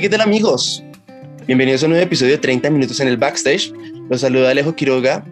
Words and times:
¿Qué 0.00 0.08
tal 0.08 0.20
amigos? 0.20 0.84
Bienvenidos 1.48 1.82
a 1.82 1.86
un 1.86 1.90
nuevo 1.90 2.04
episodio 2.04 2.32
de 2.32 2.38
30 2.38 2.70
minutos 2.70 3.00
en 3.00 3.08
el 3.08 3.16
backstage. 3.16 3.72
Los 4.08 4.20
saluda 4.20 4.50
Alejo 4.50 4.76
Quiroga 4.76 5.24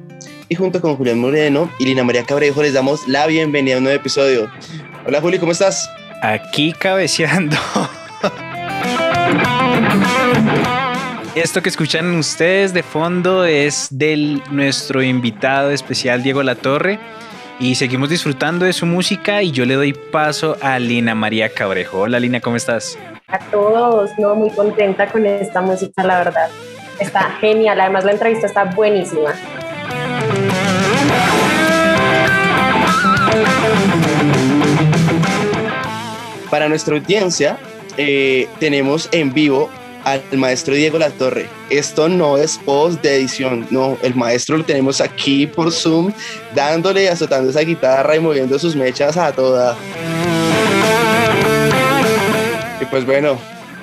y 0.48 0.56
junto 0.56 0.80
con 0.80 0.96
Julián 0.96 1.20
Moreno 1.20 1.70
y 1.78 1.84
Lina 1.84 2.02
María 2.02 2.24
Cabrejo 2.24 2.62
les 2.62 2.72
damos 2.72 3.06
la 3.06 3.28
bienvenida 3.28 3.76
a 3.76 3.78
un 3.78 3.84
nuevo 3.84 3.96
episodio. 3.96 4.50
Hola 5.06 5.20
Juli, 5.20 5.38
¿cómo 5.38 5.52
estás? 5.52 5.88
Aquí 6.20 6.72
cabeceando. 6.72 7.56
Esto 11.36 11.62
que 11.62 11.68
escuchan 11.68 12.16
ustedes 12.16 12.74
de 12.74 12.82
fondo 12.82 13.44
es 13.44 13.86
de 13.92 14.40
nuestro 14.50 15.00
invitado 15.00 15.70
especial 15.70 16.24
Diego 16.24 16.42
Latorre 16.42 16.98
y 17.60 17.76
seguimos 17.76 18.10
disfrutando 18.10 18.64
de 18.64 18.72
su 18.72 18.84
música 18.84 19.42
y 19.42 19.52
yo 19.52 19.64
le 19.64 19.74
doy 19.74 19.92
paso 19.92 20.56
a 20.60 20.80
Lina 20.80 21.14
María 21.14 21.50
Cabrejo. 21.50 22.00
Hola 22.00 22.18
Lina, 22.18 22.40
¿cómo 22.40 22.56
estás? 22.56 22.98
A 23.28 23.38
todos, 23.50 24.10
no 24.18 24.34
muy 24.36 24.50
contenta 24.50 25.08
con 25.10 25.26
esta 25.26 25.60
música, 25.60 26.04
la 26.04 26.18
verdad. 26.18 26.48
Está 27.00 27.22
genial, 27.40 27.80
además 27.80 28.04
la 28.04 28.12
entrevista 28.12 28.46
está 28.46 28.64
buenísima. 28.64 29.34
Para 36.50 36.68
nuestra 36.68 36.96
audiencia, 36.96 37.58
eh, 37.96 38.48
tenemos 38.60 39.08
en 39.10 39.32
vivo 39.34 39.68
al 40.04 40.22
maestro 40.36 40.74
Diego 40.74 40.98
Latorre. 40.98 41.48
Esto 41.68 42.08
no 42.08 42.36
es 42.38 42.58
post 42.58 43.02
de 43.02 43.16
edición, 43.16 43.66
no, 43.70 43.98
el 44.02 44.14
maestro 44.14 44.56
lo 44.56 44.64
tenemos 44.64 45.00
aquí 45.00 45.48
por 45.48 45.72
Zoom, 45.72 46.12
dándole 46.54 47.04
y 47.04 47.06
azotando 47.08 47.50
esa 47.50 47.60
guitarra 47.60 48.14
y 48.14 48.20
moviendo 48.20 48.56
sus 48.56 48.76
mechas 48.76 49.16
a 49.16 49.32
pues 52.90 53.04
bueno, 53.04 53.38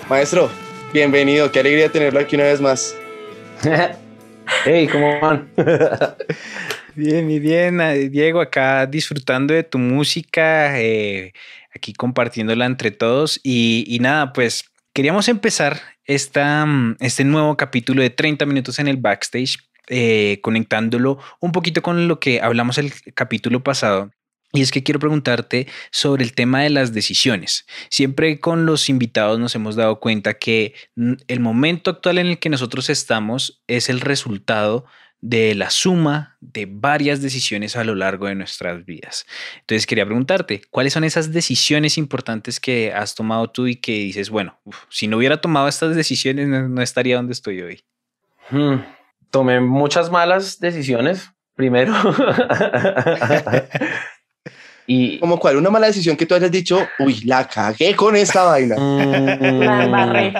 maestro, 0.09 0.49
bienvenido, 0.93 1.51
qué 1.51 1.59
alegría 1.59 1.91
tenerlo 1.91 2.19
aquí 2.19 2.35
una 2.35 2.45
vez 2.45 2.61
más. 2.61 2.95
hey, 4.65 4.87
¿cómo 4.91 5.19
van? 5.19 5.49
bien, 6.95 7.25
muy 7.25 7.39
bien, 7.39 7.81
eh, 7.81 8.09
Diego, 8.09 8.41
acá 8.41 8.85
disfrutando 8.85 9.53
de 9.53 9.63
tu 9.63 9.77
música, 9.77 10.79
eh, 10.79 11.33
aquí 11.75 11.93
compartiéndola 11.93 12.65
entre 12.65 12.91
todos 12.91 13.39
y, 13.43 13.97
nada, 14.01 14.31
pues 14.33 14.65
queríamos 14.93 15.27
empezar 15.27 15.79
esta, 16.05 16.65
mm, 16.65 16.97
este 16.99 17.23
nuevo 17.23 17.57
capítulo 17.57 18.01
de 18.01 18.09
30 18.09 18.45
minutos 18.45 18.79
en 18.79 18.87
el 18.87 18.97
backstage. 18.97 19.57
Eh, 19.89 20.39
conectándolo 20.41 21.19
un 21.41 21.51
poquito 21.51 21.81
con 21.81 22.07
lo 22.07 22.17
que 22.17 22.39
hablamos 22.39 22.77
el 22.77 22.93
capítulo 23.13 23.63
pasado 23.63 24.11
y 24.53 24.61
es 24.61 24.71
que 24.71 24.83
quiero 24.83 24.99
preguntarte 24.99 25.67
sobre 25.91 26.23
el 26.23 26.33
tema 26.33 26.61
de 26.61 26.69
las 26.69 26.93
decisiones. 26.93 27.65
Siempre 27.89 28.39
con 28.39 28.67
los 28.67 28.87
invitados 28.87 29.39
nos 29.39 29.55
hemos 29.55 29.75
dado 29.75 29.99
cuenta 29.99 30.35
que 30.35 30.75
el 31.27 31.39
momento 31.39 31.89
actual 31.89 32.19
en 32.19 32.27
el 32.27 32.39
que 32.39 32.49
nosotros 32.49 32.89
estamos 32.91 33.63
es 33.67 33.89
el 33.89 33.99
resultado 33.99 34.85
de 35.21 35.55
la 35.55 35.69
suma 35.69 36.37
de 36.39 36.67
varias 36.69 37.21
decisiones 37.21 37.75
a 37.77 37.83
lo 37.83 37.95
largo 37.95 38.27
de 38.27 38.35
nuestras 38.35 38.85
vidas. 38.85 39.25
Entonces 39.61 39.87
quería 39.87 40.05
preguntarte, 40.05 40.61
¿cuáles 40.69 40.93
son 40.93 41.03
esas 41.03 41.31
decisiones 41.31 41.97
importantes 41.97 42.59
que 42.59 42.93
has 42.93 43.15
tomado 43.15 43.49
tú 43.49 43.65
y 43.65 43.77
que 43.77 43.93
dices, 43.93 44.29
bueno, 44.29 44.59
si 44.89 45.07
no 45.07 45.17
hubiera 45.17 45.41
tomado 45.41 45.67
estas 45.67 45.95
decisiones 45.95 46.47
no, 46.47 46.81
estaría 46.81 47.15
donde 47.15 47.33
estoy 47.33 47.61
hoy? 47.61 47.83
Hmm, 48.51 48.81
tomé 49.31 49.61
muchas 49.61 50.11
malas 50.11 50.59
decisiones, 50.59 51.31
primero. 51.55 51.93
Y, 54.85 55.19
Como 55.19 55.39
cual, 55.39 55.57
una 55.57 55.69
mala 55.69 55.87
decisión 55.87 56.17
que 56.17 56.25
tú 56.25 56.35
hayas 56.35 56.51
dicho, 56.51 56.79
uy, 56.99 57.21
la 57.25 57.47
cagué 57.47 57.95
con 57.95 58.15
esta 58.15 58.43
vaina. 58.43 58.75
Mm. 58.77 60.33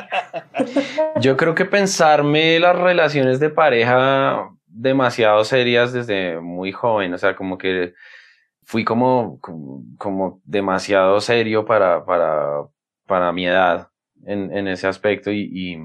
Yo 1.21 1.37
creo 1.37 1.55
que 1.55 1.65
pensarme 1.65 2.59
las 2.59 2.77
relaciones 2.77 3.39
de 3.39 3.49
pareja 3.49 4.49
demasiado 4.67 5.43
serias 5.45 5.93
desde 5.93 6.39
muy 6.41 6.71
joven, 6.71 7.13
o 7.13 7.17
sea, 7.17 7.35
como 7.35 7.57
que 7.57 7.93
fui 8.63 8.83
como, 8.83 9.39
como, 9.97 10.41
demasiado 10.45 11.21
serio 11.21 11.65
para, 11.65 12.05
para, 12.05 12.65
para 13.05 13.31
mi 13.31 13.45
edad 13.45 13.89
en, 14.25 14.55
en 14.55 14.67
ese 14.67 14.87
aspecto 14.87 15.31
y, 15.31 15.49
y, 15.53 15.77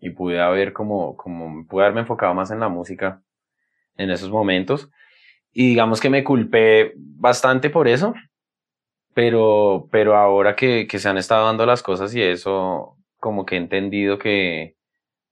y, 0.00 0.10
pude 0.10 0.40
haber 0.40 0.72
como, 0.72 1.16
como, 1.16 1.66
pude 1.66 1.84
haberme 1.84 2.00
enfocado 2.00 2.34
más 2.34 2.50
en 2.50 2.60
la 2.60 2.68
música 2.68 3.22
en 3.96 4.10
esos 4.10 4.30
momentos 4.30 4.90
y 5.52 5.68
digamos 5.70 6.00
que 6.00 6.10
me 6.10 6.24
culpé 6.24 6.94
bastante 6.96 7.70
por 7.70 7.88
eso, 7.88 8.14
pero, 9.14 9.88
pero 9.90 10.16
ahora 10.16 10.54
que, 10.56 10.86
que 10.86 10.98
se 10.98 11.08
han 11.08 11.18
estado 11.18 11.46
dando 11.46 11.66
las 11.66 11.82
cosas 11.82 12.14
y 12.14 12.22
eso, 12.22 12.96
como 13.18 13.44
que 13.44 13.56
he 13.56 13.58
entendido 13.58 14.18
que, 14.18 14.76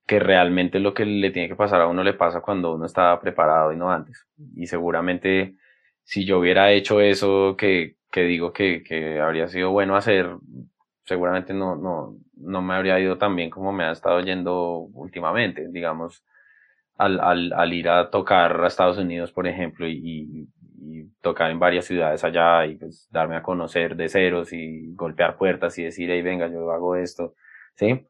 que 0.07 0.21
realmente 0.21 0.81
lo 0.81 0.95
que 0.95 1.05
le 1.07 1.31
tiene 1.31 1.49
que 1.49 1.57
pasar 1.57 1.81
a 1.81 1.89
uno 1.89 2.03
le 2.05 2.15
pasa 2.15 2.41
cuando 2.41 2.75
uno 2.75 2.87
está 2.87 3.21
preparado 3.21 3.73
y 3.73 3.77
no 3.77 3.91
antes. 3.91 4.27
Y 4.57 4.67
seguramente 4.67 5.57
si 6.05 6.25
yo 6.25 6.39
hubiera 6.41 6.73
hecho 6.73 7.01
eso 7.01 7.57
que, 7.59 7.97
que 8.11 8.23
digo 8.23 8.53
que, 8.53 8.83
que 8.85 9.21
habría 9.21 9.49
sido 9.49 9.71
bueno 9.73 9.97
hacer, 9.97 10.31
seguramente 11.05 11.55
no, 11.55 11.77
no, 11.77 12.17
no 12.37 12.63
me 12.63 12.75
habría 12.75 13.01
ido 13.01 13.19
tan 13.19 13.37
bien 13.37 13.51
como 13.51 13.73
me 13.73 13.85
ha 13.85 13.93
estado 13.93 14.21
yendo 14.21 14.79
últimamente. 14.95 15.69
Digamos, 15.71 16.25
al, 16.97 17.21
al, 17.21 17.53
al, 17.53 17.73
ir 17.73 17.89
a 17.89 18.11
tocar 18.11 18.63
a 18.63 18.67
Estados 18.67 18.99
Unidos, 18.99 19.33
por 19.33 19.47
ejemplo, 19.47 19.87
y, 19.87 20.01
y, 20.05 20.49
tocar 21.21 21.51
en 21.51 21.59
varias 21.59 21.85
ciudades 21.85 22.23
allá 22.23 22.65
y 22.67 22.77
pues 22.77 23.09
darme 23.11 23.37
a 23.37 23.43
conocer 23.43 23.97
de 23.97 24.09
ceros 24.09 24.53
y 24.53 24.95
golpear 24.95 25.37
puertas 25.37 25.77
y 25.79 25.83
decir, 25.83 26.09
hey, 26.11 26.23
venga, 26.23 26.49
yo 26.49 26.71
hago 26.71 26.95
esto, 26.95 27.35
¿sí? 27.75 28.07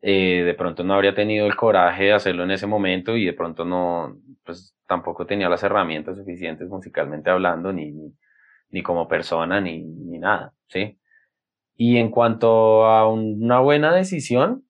Eh, 0.00 0.42
de 0.44 0.54
pronto 0.54 0.84
no 0.84 0.94
habría 0.94 1.14
tenido 1.14 1.46
el 1.46 1.56
coraje 1.56 2.04
de 2.04 2.12
hacerlo 2.12 2.44
en 2.44 2.52
ese 2.52 2.66
momento 2.66 3.16
y 3.16 3.24
de 3.24 3.32
pronto 3.32 3.64
no, 3.64 4.16
pues 4.44 4.76
tampoco 4.86 5.26
tenía 5.26 5.48
las 5.48 5.62
herramientas 5.62 6.16
suficientes 6.16 6.68
musicalmente 6.68 7.30
hablando, 7.30 7.72
ni, 7.72 7.90
ni, 7.92 8.14
ni 8.70 8.82
como 8.82 9.08
persona, 9.08 9.60
ni, 9.60 9.82
ni 9.82 10.18
nada, 10.18 10.52
¿sí? 10.68 10.98
Y 11.76 11.96
en 11.98 12.10
cuanto 12.10 12.86
a 12.86 13.08
una 13.08 13.60
buena 13.60 13.92
decisión, 13.94 14.64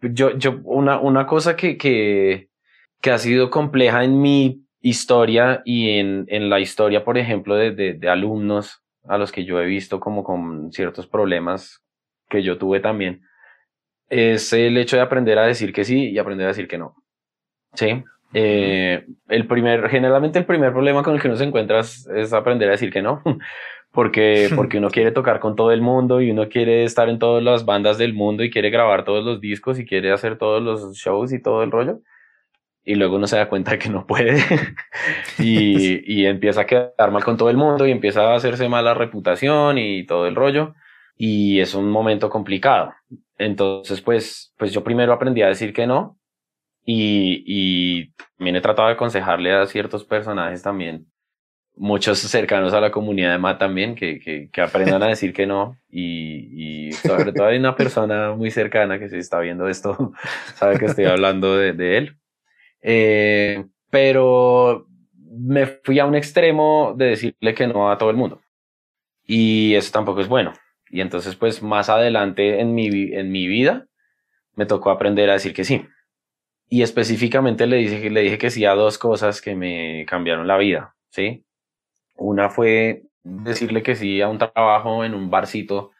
yo, 0.00 0.36
yo, 0.36 0.60
una, 0.64 0.98
una 0.98 1.26
cosa 1.26 1.56
que, 1.56 1.76
que, 1.76 2.48
que 3.00 3.10
ha 3.10 3.18
sido 3.18 3.50
compleja 3.50 4.04
en 4.04 4.20
mi 4.20 4.66
historia 4.80 5.62
y 5.64 5.98
en, 5.98 6.26
en 6.28 6.48
la 6.48 6.60
historia, 6.60 7.04
por 7.04 7.18
ejemplo, 7.18 7.56
de, 7.56 7.72
de, 7.72 8.08
alumnos 8.08 8.82
a 9.08 9.18
los 9.18 9.32
que 9.32 9.44
yo 9.44 9.60
he 9.60 9.66
visto 9.66 10.00
como 10.00 10.22
con 10.22 10.72
ciertos 10.72 11.06
problemas 11.06 11.82
que 12.28 12.42
yo 12.42 12.58
tuve 12.58 12.80
también, 12.80 13.22
es 14.08 14.52
el 14.52 14.76
hecho 14.78 14.96
de 14.96 15.02
aprender 15.02 15.38
a 15.38 15.46
decir 15.46 15.72
que 15.72 15.84
sí 15.84 16.10
y 16.10 16.18
aprender 16.18 16.46
a 16.46 16.48
decir 16.48 16.68
que 16.68 16.78
no. 16.78 16.94
Sí. 17.74 18.04
Eh, 18.32 19.06
el 19.28 19.46
primer, 19.46 19.88
generalmente 19.88 20.38
el 20.38 20.46
primer 20.46 20.72
problema 20.72 21.02
con 21.02 21.14
el 21.14 21.20
que 21.20 21.28
uno 21.28 21.36
se 21.36 21.44
encuentra 21.44 21.80
es, 21.80 22.06
es 22.08 22.32
aprender 22.32 22.68
a 22.68 22.72
decir 22.72 22.92
que 22.92 23.02
no, 23.02 23.22
porque, 23.92 24.50
porque 24.54 24.78
uno 24.78 24.90
quiere 24.92 25.10
tocar 25.10 25.40
con 25.40 25.56
todo 25.56 25.72
el 25.72 25.80
mundo 25.80 26.20
y 26.20 26.30
uno 26.30 26.48
quiere 26.48 26.84
estar 26.84 27.08
en 27.08 27.18
todas 27.18 27.42
las 27.42 27.64
bandas 27.64 27.98
del 27.98 28.14
mundo 28.14 28.44
y 28.44 28.50
quiere 28.50 28.70
grabar 28.70 29.04
todos 29.04 29.24
los 29.24 29.40
discos 29.40 29.78
y 29.78 29.86
quiere 29.86 30.12
hacer 30.12 30.38
todos 30.38 30.62
los 30.62 30.96
shows 30.96 31.32
y 31.32 31.40
todo 31.42 31.62
el 31.62 31.70
rollo 31.70 32.00
y 32.86 32.94
luego 32.94 33.16
uno 33.16 33.26
se 33.26 33.36
da 33.36 33.48
cuenta 33.48 33.72
de 33.72 33.78
que 33.78 33.90
no 33.90 34.06
puede 34.06 34.38
y, 35.38 36.20
y, 36.20 36.26
empieza 36.26 36.62
a 36.62 36.66
quedar 36.66 37.10
mal 37.10 37.24
con 37.24 37.36
todo 37.36 37.50
el 37.50 37.56
mundo 37.56 37.84
y 37.86 37.90
empieza 37.90 38.22
a 38.22 38.36
hacerse 38.36 38.68
mala 38.68 38.94
reputación 38.94 39.76
y 39.76 40.06
todo 40.06 40.26
el 40.26 40.36
rollo 40.36 40.74
y 41.18 41.60
es 41.60 41.74
un 41.74 41.90
momento 41.90 42.30
complicado. 42.30 42.94
Entonces, 43.38 44.00
pues, 44.00 44.54
pues 44.56 44.72
yo 44.72 44.84
primero 44.84 45.12
aprendí 45.12 45.42
a 45.42 45.48
decir 45.48 45.72
que 45.72 45.86
no 45.86 46.16
y, 46.84 47.42
y 47.44 48.12
también 48.38 48.56
he 48.56 48.60
tratado 48.60 48.88
de 48.88 48.94
aconsejarle 48.94 49.52
a 49.52 49.66
ciertos 49.66 50.04
personajes 50.04 50.62
también, 50.62 51.06
muchos 51.74 52.18
cercanos 52.20 52.72
a 52.72 52.80
la 52.80 52.92
comunidad 52.92 53.32
de 53.32 53.38
MA 53.38 53.58
también, 53.58 53.96
que, 53.96 54.20
que, 54.20 54.48
que 54.50 54.60
aprendan 54.60 55.02
a 55.02 55.08
decir 55.08 55.32
que 55.32 55.46
no 55.46 55.76
y, 55.90 56.86
y, 56.86 56.92
sobre 56.92 57.32
todo 57.32 57.48
hay 57.48 57.58
una 57.58 57.74
persona 57.74 58.32
muy 58.32 58.52
cercana 58.52 59.00
que 59.00 59.08
si 59.08 59.16
está 59.16 59.40
viendo 59.40 59.68
esto 59.68 60.12
sabe 60.54 60.78
que 60.78 60.86
estoy 60.86 61.06
hablando 61.06 61.56
de, 61.56 61.72
de 61.72 61.98
él 61.98 62.16
eh, 62.82 63.64
pero 63.90 64.86
me 65.30 65.66
fui 65.66 65.98
a 65.98 66.06
un 66.06 66.14
extremo 66.14 66.94
de 66.96 67.06
decirle 67.06 67.54
que 67.54 67.66
no 67.66 67.90
a 67.90 67.98
todo 67.98 68.10
el 68.10 68.16
mundo. 68.16 68.40
Y 69.26 69.74
eso 69.74 69.92
tampoco 69.92 70.20
es 70.20 70.28
bueno, 70.28 70.52
Y 70.90 71.00
entonces, 71.00 71.34
pues 71.36 71.62
más 71.62 71.88
adelante 71.88 72.60
en 72.60 72.74
mi, 72.74 72.86
en 72.86 73.32
mi 73.32 73.48
vida, 73.48 73.86
me 74.54 74.66
tocó 74.66 74.90
aprender 74.90 75.30
a 75.30 75.34
decir 75.34 75.52
que 75.52 75.64
sí. 75.64 75.86
Y 76.68 76.82
específicamente 76.82 77.66
le 77.66 77.76
dije, 77.76 78.10
le 78.10 78.22
dije 78.22 78.38
que 78.38 78.50
sí 78.50 78.64
a 78.64 78.74
dos 78.74 78.98
cosas 78.98 79.40
que 79.40 79.54
me 79.54 80.04
cambiaron 80.06 80.46
la 80.46 80.56
vida, 80.58 80.96
¿sí? 81.10 81.44
Una 82.16 82.50
fue 82.50 83.04
decirle 83.22 83.82
que 83.82 83.96
sí 83.96 84.20
a 84.20 84.28
un 84.28 84.38
trabajo 84.38 85.04
en 85.04 85.14
un 85.14 85.30
barcito 85.30 85.92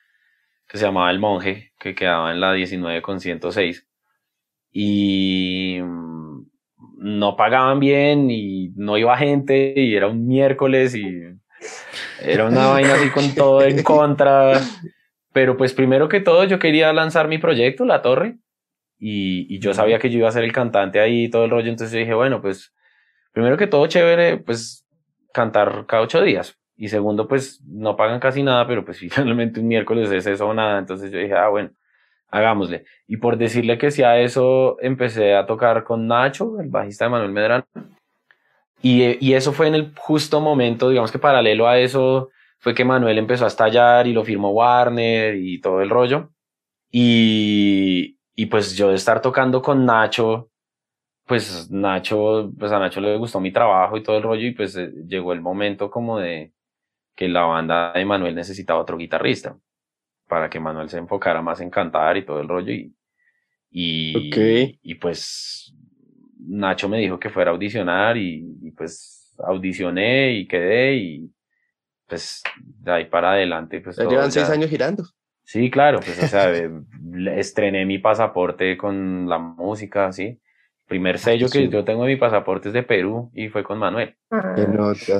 que 0.68 0.78
se 0.78 0.86
llamaba 0.86 1.10
El 1.10 1.20
Monje, 1.20 1.72
que 1.78 1.94
quedaba 1.94 2.32
en 2.32 2.40
la 2.40 2.52
19 2.52 3.02
con 3.02 3.20
106. 3.20 3.86
Y 4.72 5.78
no 7.06 7.36
pagaban 7.36 7.78
bien 7.78 8.30
y 8.32 8.70
no 8.74 8.98
iba 8.98 9.16
gente 9.16 9.74
y 9.76 9.94
era 9.94 10.08
un 10.08 10.26
miércoles 10.26 10.96
y 10.96 11.22
era 12.20 12.46
una 12.46 12.66
vaina 12.70 12.94
así 12.94 13.10
con 13.10 13.32
todo 13.32 13.62
en 13.62 13.84
contra. 13.84 14.60
Pero 15.32 15.56
pues 15.56 15.72
primero 15.72 16.08
que 16.08 16.20
todo 16.20 16.42
yo 16.44 16.58
quería 16.58 16.92
lanzar 16.92 17.28
mi 17.28 17.38
proyecto, 17.38 17.84
La 17.84 18.02
Torre, 18.02 18.38
y, 18.98 19.46
y 19.54 19.60
yo 19.60 19.72
sabía 19.72 20.00
que 20.00 20.10
yo 20.10 20.18
iba 20.18 20.28
a 20.28 20.32
ser 20.32 20.42
el 20.42 20.52
cantante 20.52 20.98
ahí 20.98 21.24
y 21.24 21.30
todo 21.30 21.44
el 21.44 21.50
rollo, 21.50 21.68
entonces 21.68 21.92
yo 21.92 22.00
dije, 22.00 22.14
bueno, 22.14 22.42
pues 22.42 22.74
primero 23.32 23.56
que 23.56 23.68
todo 23.68 23.86
chévere, 23.86 24.38
pues 24.38 24.84
cantar 25.32 25.84
cada 25.86 26.02
ocho 26.02 26.20
días. 26.22 26.58
Y 26.76 26.88
segundo, 26.88 27.28
pues 27.28 27.62
no 27.64 27.96
pagan 27.96 28.18
casi 28.18 28.42
nada, 28.42 28.66
pero 28.66 28.84
pues 28.84 28.98
finalmente 29.10 29.60
un 29.60 29.68
miércoles 29.68 30.10
es 30.10 30.26
eso 30.26 30.48
o 30.48 30.54
nada. 30.54 30.78
Entonces 30.78 31.12
yo 31.12 31.18
dije, 31.18 31.34
ah, 31.34 31.48
bueno, 31.48 31.70
hagámosle. 32.30 32.84
Y 33.06 33.16
por 33.18 33.36
decirle 33.36 33.78
que 33.78 33.90
sí 33.90 34.02
a 34.02 34.18
eso, 34.18 34.76
empecé 34.80 35.34
a 35.34 35.46
tocar 35.46 35.84
con 35.84 36.06
Nacho, 36.06 36.60
el 36.60 36.68
bajista 36.68 37.06
de 37.06 37.10
Manuel 37.10 37.32
Medrano. 37.32 37.64
Y, 38.82 39.24
y 39.26 39.34
eso 39.34 39.52
fue 39.52 39.68
en 39.68 39.74
el 39.74 39.92
justo 39.96 40.40
momento, 40.40 40.90
digamos 40.90 41.10
que 41.10 41.18
paralelo 41.18 41.66
a 41.66 41.78
eso, 41.78 42.30
fue 42.58 42.74
que 42.74 42.84
Manuel 42.84 43.18
empezó 43.18 43.44
a 43.44 43.48
estallar 43.48 44.06
y 44.06 44.12
lo 44.12 44.24
firmó 44.24 44.50
Warner 44.50 45.36
y 45.36 45.60
todo 45.60 45.82
el 45.82 45.90
rollo. 45.90 46.30
Y, 46.90 48.18
y 48.34 48.46
pues 48.46 48.76
yo 48.76 48.90
de 48.90 48.96
estar 48.96 49.20
tocando 49.22 49.62
con 49.62 49.84
Nacho, 49.86 50.50
pues 51.26 51.70
Nacho, 51.70 52.52
pues 52.58 52.72
a 52.72 52.78
Nacho 52.78 53.00
le 53.00 53.16
gustó 53.16 53.40
mi 53.40 53.52
trabajo 53.52 53.96
y 53.96 54.02
todo 54.02 54.16
el 54.16 54.22
rollo 54.22 54.46
y 54.46 54.52
pues 54.52 54.76
eh, 54.76 54.92
llegó 55.06 55.32
el 55.32 55.40
momento 55.40 55.90
como 55.90 56.18
de 56.18 56.52
que 57.16 57.28
la 57.28 57.42
banda 57.42 57.92
de 57.92 58.04
Manuel 58.04 58.34
necesitaba 58.34 58.80
otro 58.80 58.96
guitarrista 58.98 59.56
para 60.28 60.50
que 60.50 60.60
Manuel 60.60 60.88
se 60.88 60.98
enfocara 60.98 61.42
más 61.42 61.60
en 61.60 61.70
cantar 61.70 62.16
y 62.16 62.24
todo 62.24 62.40
el 62.40 62.48
rollo 62.48 62.72
y 62.72 62.92
y, 63.70 64.30
y 64.82 64.94
pues 64.94 65.74
Nacho 66.38 66.88
me 66.88 66.98
dijo 66.98 67.18
que 67.18 67.28
fuera 67.28 67.50
a 67.50 67.54
audicionar 67.54 68.16
y, 68.16 68.72
pues 68.76 69.34
audicioné 69.38 70.32
y 70.32 70.48
quedé 70.48 70.94
y 70.94 71.30
pues 72.06 72.42
de 72.58 72.92
ahí 72.92 73.04
para 73.04 73.32
adelante 73.32 73.80
pues 73.80 73.96
ya 73.96 74.04
llevan 74.04 74.32
seis 74.32 74.48
años 74.48 74.70
girando 74.70 75.04
sí 75.44 75.70
claro 75.70 76.00
pues 76.00 76.22
o 76.22 76.26
sea 76.26 76.50
estrené 77.36 77.84
mi 77.84 77.98
pasaporte 77.98 78.78
con 78.78 79.28
la 79.28 79.38
música 79.38 80.10
sí 80.10 80.40
primer 80.86 81.18
sello 81.18 81.48
que 81.50 81.68
yo 81.68 81.84
tengo 81.84 82.04
en 82.04 82.12
mi 82.12 82.16
pasaporte 82.16 82.68
es 82.68 82.74
de 82.74 82.82
Perú 82.82 83.30
y 83.34 83.48
fue 83.48 83.64
con 83.64 83.78
Manuel. 83.78 84.16
Ah. 84.30 84.54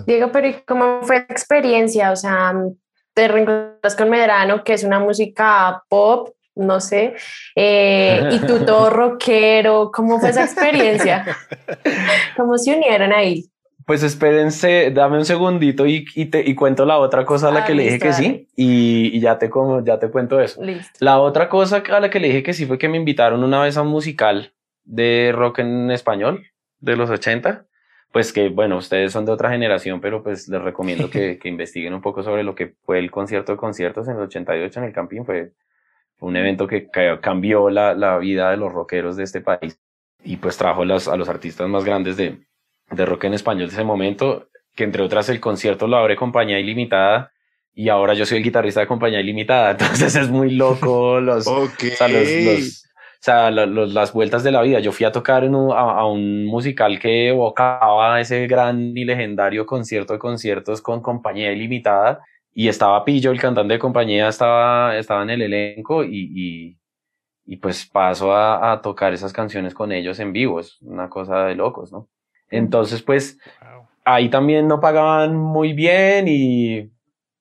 Diego, 0.06 0.30
pero 0.32 0.48
¿cómo 0.64 1.02
fue 1.02 1.16
la 1.16 1.24
experiencia? 1.24 2.12
O 2.12 2.16
sea, 2.16 2.54
te 3.16 3.28
reencuentras 3.28 3.96
con 3.96 4.10
Medrano, 4.10 4.62
que 4.62 4.74
es 4.74 4.84
una 4.84 5.00
música 5.00 5.82
pop, 5.88 6.34
no 6.54 6.80
sé, 6.80 7.14
eh, 7.54 8.28
y 8.30 8.38
tú 8.40 8.64
todo 8.64 8.90
rockero, 8.90 9.90
¿cómo 9.90 10.20
fue 10.20 10.30
esa 10.30 10.44
experiencia? 10.44 11.24
¿Cómo 12.36 12.58
se 12.58 12.76
unieron 12.76 13.14
ahí? 13.14 13.46
Pues 13.86 14.02
espérense, 14.02 14.90
dame 14.90 15.16
un 15.16 15.24
segundito 15.24 15.86
y, 15.86 16.04
y, 16.14 16.26
te, 16.26 16.42
y 16.46 16.54
cuento 16.54 16.84
la 16.84 16.98
otra 16.98 17.24
cosa 17.24 17.48
a 17.48 17.52
la 17.52 17.60
ah, 17.60 17.64
que 17.64 17.74
le 17.74 17.84
dije 17.84 17.98
que 18.00 18.12
sí 18.12 18.48
y, 18.54 19.16
y, 19.16 19.20
ya, 19.20 19.38
te, 19.38 19.48
como, 19.48 19.82
ya 19.82 19.98
te 19.98 20.10
cuento 20.10 20.40
eso. 20.40 20.60
La 20.98 21.18
otra 21.20 21.48
cosa 21.48 21.82
a 21.88 22.00
la 22.00 22.10
que 22.10 22.20
le 22.20 22.26
dije 22.26 22.42
que 22.42 22.52
sí 22.52 22.66
fue 22.66 22.78
que 22.78 22.88
me 22.88 22.98
invitaron 22.98 23.44
una 23.44 23.62
vez 23.62 23.76
a 23.76 23.82
un 23.82 23.88
musical 23.88 24.52
de 24.84 25.32
rock 25.34 25.60
en 25.60 25.90
español 25.90 26.44
de 26.80 26.96
los 26.96 27.08
80, 27.08 27.64
pues 28.16 28.32
que 28.32 28.48
bueno, 28.48 28.78
ustedes 28.78 29.12
son 29.12 29.26
de 29.26 29.32
otra 29.32 29.50
generación, 29.50 30.00
pero 30.00 30.22
pues 30.22 30.48
les 30.48 30.62
recomiendo 30.62 31.10
que, 31.10 31.38
que 31.38 31.50
investiguen 31.50 31.92
un 31.92 32.00
poco 32.00 32.22
sobre 32.22 32.44
lo 32.44 32.54
que 32.54 32.72
fue 32.82 32.98
el 32.98 33.10
concierto 33.10 33.52
de 33.52 33.58
conciertos 33.58 34.08
en 34.08 34.16
el 34.16 34.22
88 34.22 34.80
en 34.80 34.86
el 34.86 34.92
Campín, 34.94 35.26
fue 35.26 35.52
un 36.20 36.34
evento 36.34 36.66
que 36.66 36.88
cambió 37.20 37.68
la, 37.68 37.92
la 37.92 38.16
vida 38.16 38.50
de 38.50 38.56
los 38.56 38.72
rockeros 38.72 39.18
de 39.18 39.24
este 39.24 39.42
país 39.42 39.78
y 40.24 40.38
pues 40.38 40.56
trajo 40.56 40.80
a 40.80 40.86
los 40.86 41.28
artistas 41.28 41.68
más 41.68 41.84
grandes 41.84 42.16
de, 42.16 42.38
de 42.90 43.04
rock 43.04 43.24
en 43.24 43.34
español 43.34 43.68
de 43.68 43.74
ese 43.74 43.84
momento, 43.84 44.48
que 44.74 44.84
entre 44.84 45.02
otras 45.02 45.28
el 45.28 45.38
concierto 45.38 45.86
lo 45.86 45.98
abre 45.98 46.16
Compañía 46.16 46.58
Ilimitada 46.58 47.34
y 47.74 47.90
ahora 47.90 48.14
yo 48.14 48.24
soy 48.24 48.38
el 48.38 48.44
guitarrista 48.44 48.80
de 48.80 48.86
Compañía 48.86 49.20
Ilimitada, 49.20 49.70
entonces 49.72 50.16
es 50.16 50.30
muy 50.30 50.52
loco 50.52 51.20
los, 51.20 51.46
o 51.46 51.68
sea, 51.68 52.08
los, 52.08 52.26
los, 52.30 52.85
o 53.20 53.22
sea, 53.26 53.50
las 53.50 54.12
vueltas 54.12 54.44
de 54.44 54.52
la 54.52 54.62
vida. 54.62 54.80
Yo 54.80 54.92
fui 54.92 55.06
a 55.06 55.12
tocar 55.12 55.44
en 55.44 55.54
un, 55.54 55.72
a, 55.72 56.06
un 56.06 56.44
musical 56.44 56.98
que 56.98 57.28
evocaba 57.28 58.20
ese 58.20 58.46
gran 58.46 58.96
y 58.96 59.04
legendario 59.04 59.66
concierto 59.66 60.12
de 60.12 60.18
conciertos 60.18 60.80
con 60.80 61.00
compañía 61.00 61.52
ilimitada 61.52 62.22
y 62.54 62.68
estaba 62.68 63.04
Pillo, 63.04 63.32
el 63.32 63.40
cantante 63.40 63.74
de 63.74 63.78
compañía, 63.78 64.28
estaba, 64.28 64.96
estaba 64.96 65.22
en 65.22 65.30
el 65.30 65.42
elenco 65.42 66.04
y, 66.04 66.30
y, 66.34 66.78
y 67.44 67.56
pues 67.56 67.86
paso 67.86 68.32
a, 68.32 68.72
a, 68.72 68.80
tocar 68.80 69.12
esas 69.12 69.32
canciones 69.32 69.74
con 69.74 69.92
ellos 69.92 70.18
en 70.20 70.32
vivo. 70.32 70.60
Es 70.60 70.80
una 70.80 71.08
cosa 71.10 71.44
de 71.44 71.54
locos, 71.54 71.92
¿no? 71.92 72.08
Entonces, 72.48 73.02
pues 73.02 73.38
ahí 74.04 74.28
también 74.28 74.68
no 74.68 74.80
pagaban 74.80 75.36
muy 75.36 75.72
bien 75.72 76.28
y, 76.28 76.90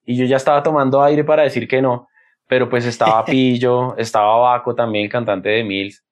y 0.06 0.16
yo 0.18 0.26
ya 0.26 0.38
estaba 0.38 0.64
tomando 0.64 1.02
aire 1.02 1.24
para 1.24 1.44
decir 1.44 1.68
que 1.68 1.82
no 1.82 2.08
pero 2.48 2.70
pues 2.70 2.86
estaba 2.86 3.24
Pillo, 3.26 3.96
estaba 3.98 4.38
Baco 4.38 4.76
también, 4.76 5.10
cantante 5.10 5.50
de 5.50 5.64
Mills. 5.64 6.04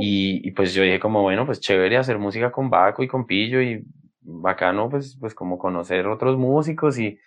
y, 0.00 0.46
y, 0.46 0.50
pues 0.50 0.74
yo 0.74 0.82
dije 0.82 0.98
como, 0.98 1.22
bueno, 1.22 1.46
pues 1.46 1.60
chévere 1.60 1.96
hacer 1.96 2.18
música 2.18 2.50
con 2.50 2.68
Baco 2.68 3.02
y 3.02 3.08
con 3.08 3.26
Pillo 3.26 3.62
y 3.62 3.84
bacano 4.26 4.90
pues, 4.90 5.16
pues 5.20 5.34
como 5.34 5.56
conocer 5.56 6.06
otros 6.08 6.36
músicos 6.36 6.98
y, 6.98 7.18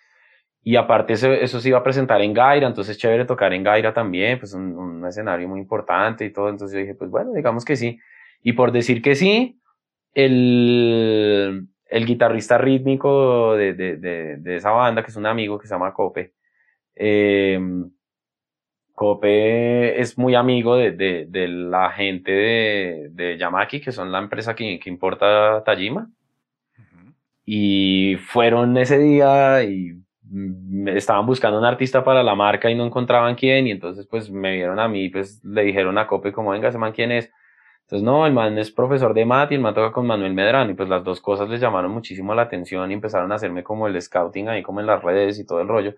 y 0.62 0.76
aparte 0.76 1.14
eso, 1.14 1.32
eso 1.32 1.60
se 1.60 1.70
iba 1.70 1.78
a 1.78 1.82
presentar 1.82 2.20
en 2.20 2.34
Gaira, 2.34 2.66
entonces 2.66 2.98
chévere 2.98 3.24
tocar 3.24 3.52
en 3.54 3.62
Gaira 3.64 3.94
también, 3.94 4.38
pues 4.38 4.52
un, 4.52 4.76
un, 4.76 5.06
escenario 5.06 5.48
muy 5.48 5.60
importante 5.60 6.24
y 6.24 6.32
todo, 6.32 6.50
entonces 6.50 6.74
yo 6.74 6.80
dije, 6.80 6.94
pues 6.94 7.10
bueno, 7.10 7.32
digamos 7.32 7.64
que 7.64 7.76
sí. 7.76 7.98
Y 8.42 8.52
por 8.52 8.70
decir 8.70 9.00
que 9.02 9.14
sí, 9.14 9.58
el, 10.12 11.66
el 11.86 12.06
guitarrista 12.06 12.58
rítmico 12.58 13.54
de, 13.54 13.72
de, 13.72 13.96
de, 13.96 14.36
de 14.36 14.56
esa 14.56 14.70
banda, 14.70 15.02
que 15.02 15.10
es 15.10 15.16
un 15.16 15.26
amigo 15.26 15.58
que 15.58 15.66
se 15.66 15.74
llama 15.74 15.94
Cope, 15.94 16.34
eh, 16.94 17.58
Cope 19.00 19.98
es 19.98 20.18
muy 20.18 20.34
amigo 20.34 20.76
de, 20.76 20.92
de, 20.92 21.24
de 21.26 21.48
la 21.48 21.90
gente 21.90 22.30
de, 22.32 23.08
de, 23.12 23.38
Yamaki, 23.38 23.80
que 23.80 23.92
son 23.92 24.12
la 24.12 24.18
empresa 24.18 24.54
que, 24.54 24.78
que 24.78 24.90
importa 24.90 25.64
Tajima. 25.64 26.10
Y 27.46 28.16
fueron 28.26 28.76
ese 28.76 28.98
día 28.98 29.64
y 29.64 29.96
estaban 30.88 31.24
buscando 31.24 31.58
un 31.58 31.64
artista 31.64 32.04
para 32.04 32.22
la 32.22 32.34
marca 32.34 32.70
y 32.70 32.74
no 32.74 32.84
encontraban 32.84 33.36
quién. 33.36 33.68
Y 33.68 33.70
entonces, 33.70 34.06
pues 34.06 34.30
me 34.30 34.56
vieron 34.56 34.78
a 34.78 34.86
mí, 34.86 35.08
pues 35.08 35.42
le 35.44 35.62
dijeron 35.62 35.96
a 35.96 36.06
Cope, 36.06 36.30
como 36.30 36.50
venga, 36.50 36.68
ese 36.68 36.76
man 36.76 36.92
quién 36.92 37.10
es. 37.10 37.32
Entonces, 37.84 38.04
no, 38.04 38.26
el 38.26 38.34
man 38.34 38.58
es 38.58 38.70
profesor 38.70 39.14
de 39.14 39.24
mat 39.24 39.50
y 39.50 39.54
el 39.54 39.62
man 39.62 39.72
toca 39.72 39.92
con 39.92 40.06
Manuel 40.06 40.34
Medrano. 40.34 40.72
Y 40.72 40.74
pues 40.74 40.90
las 40.90 41.02
dos 41.04 41.22
cosas 41.22 41.48
les 41.48 41.58
llamaron 41.58 41.90
muchísimo 41.90 42.34
la 42.34 42.42
atención 42.42 42.90
y 42.90 42.94
empezaron 42.94 43.32
a 43.32 43.36
hacerme 43.36 43.62
como 43.62 43.86
el 43.86 43.98
scouting 43.98 44.50
ahí, 44.50 44.62
como 44.62 44.80
en 44.80 44.86
las 44.86 45.02
redes 45.02 45.38
y 45.38 45.46
todo 45.46 45.62
el 45.62 45.68
rollo 45.68 45.94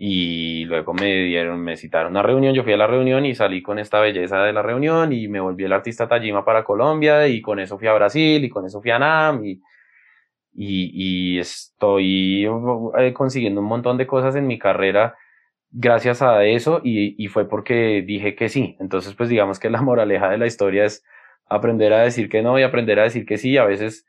y 0.00 0.64
luego 0.66 0.94
me 0.94 1.24
dieron, 1.24 1.60
me 1.60 1.76
citaron 1.76 2.12
una 2.12 2.22
reunión, 2.22 2.54
yo 2.54 2.62
fui 2.62 2.72
a 2.72 2.76
la 2.76 2.86
reunión 2.86 3.26
y 3.26 3.34
salí 3.34 3.62
con 3.62 3.80
esta 3.80 4.00
belleza 4.00 4.44
de 4.44 4.52
la 4.52 4.62
reunión 4.62 5.12
y 5.12 5.26
me 5.26 5.40
volví 5.40 5.64
el 5.64 5.72
artista 5.72 6.06
Tajima 6.06 6.44
para 6.44 6.62
Colombia 6.62 7.26
y 7.26 7.42
con 7.42 7.58
eso 7.58 7.78
fui 7.78 7.88
a 7.88 7.94
Brasil 7.94 8.44
y 8.44 8.48
con 8.48 8.64
eso 8.64 8.80
fui 8.80 8.92
a 8.92 9.00
NAM 9.00 9.44
y, 9.44 9.60
y, 10.54 11.34
y 11.34 11.38
estoy 11.40 12.46
eh, 12.96 13.12
consiguiendo 13.12 13.60
un 13.60 13.66
montón 13.66 13.96
de 13.96 14.06
cosas 14.06 14.36
en 14.36 14.46
mi 14.46 14.56
carrera 14.56 15.16
gracias 15.72 16.22
a 16.22 16.44
eso 16.44 16.80
y, 16.84 17.22
y 17.22 17.26
fue 17.26 17.48
porque 17.48 18.02
dije 18.06 18.36
que 18.36 18.48
sí. 18.48 18.76
Entonces, 18.78 19.14
pues 19.14 19.28
digamos 19.28 19.58
que 19.58 19.68
la 19.68 19.82
moraleja 19.82 20.30
de 20.30 20.38
la 20.38 20.46
historia 20.46 20.84
es 20.84 21.04
aprender 21.46 21.92
a 21.92 22.02
decir 22.02 22.28
que 22.28 22.42
no 22.42 22.56
y 22.58 22.62
aprender 22.62 23.00
a 23.00 23.04
decir 23.04 23.26
que 23.26 23.36
sí. 23.36 23.56
A 23.56 23.64
veces 23.64 24.06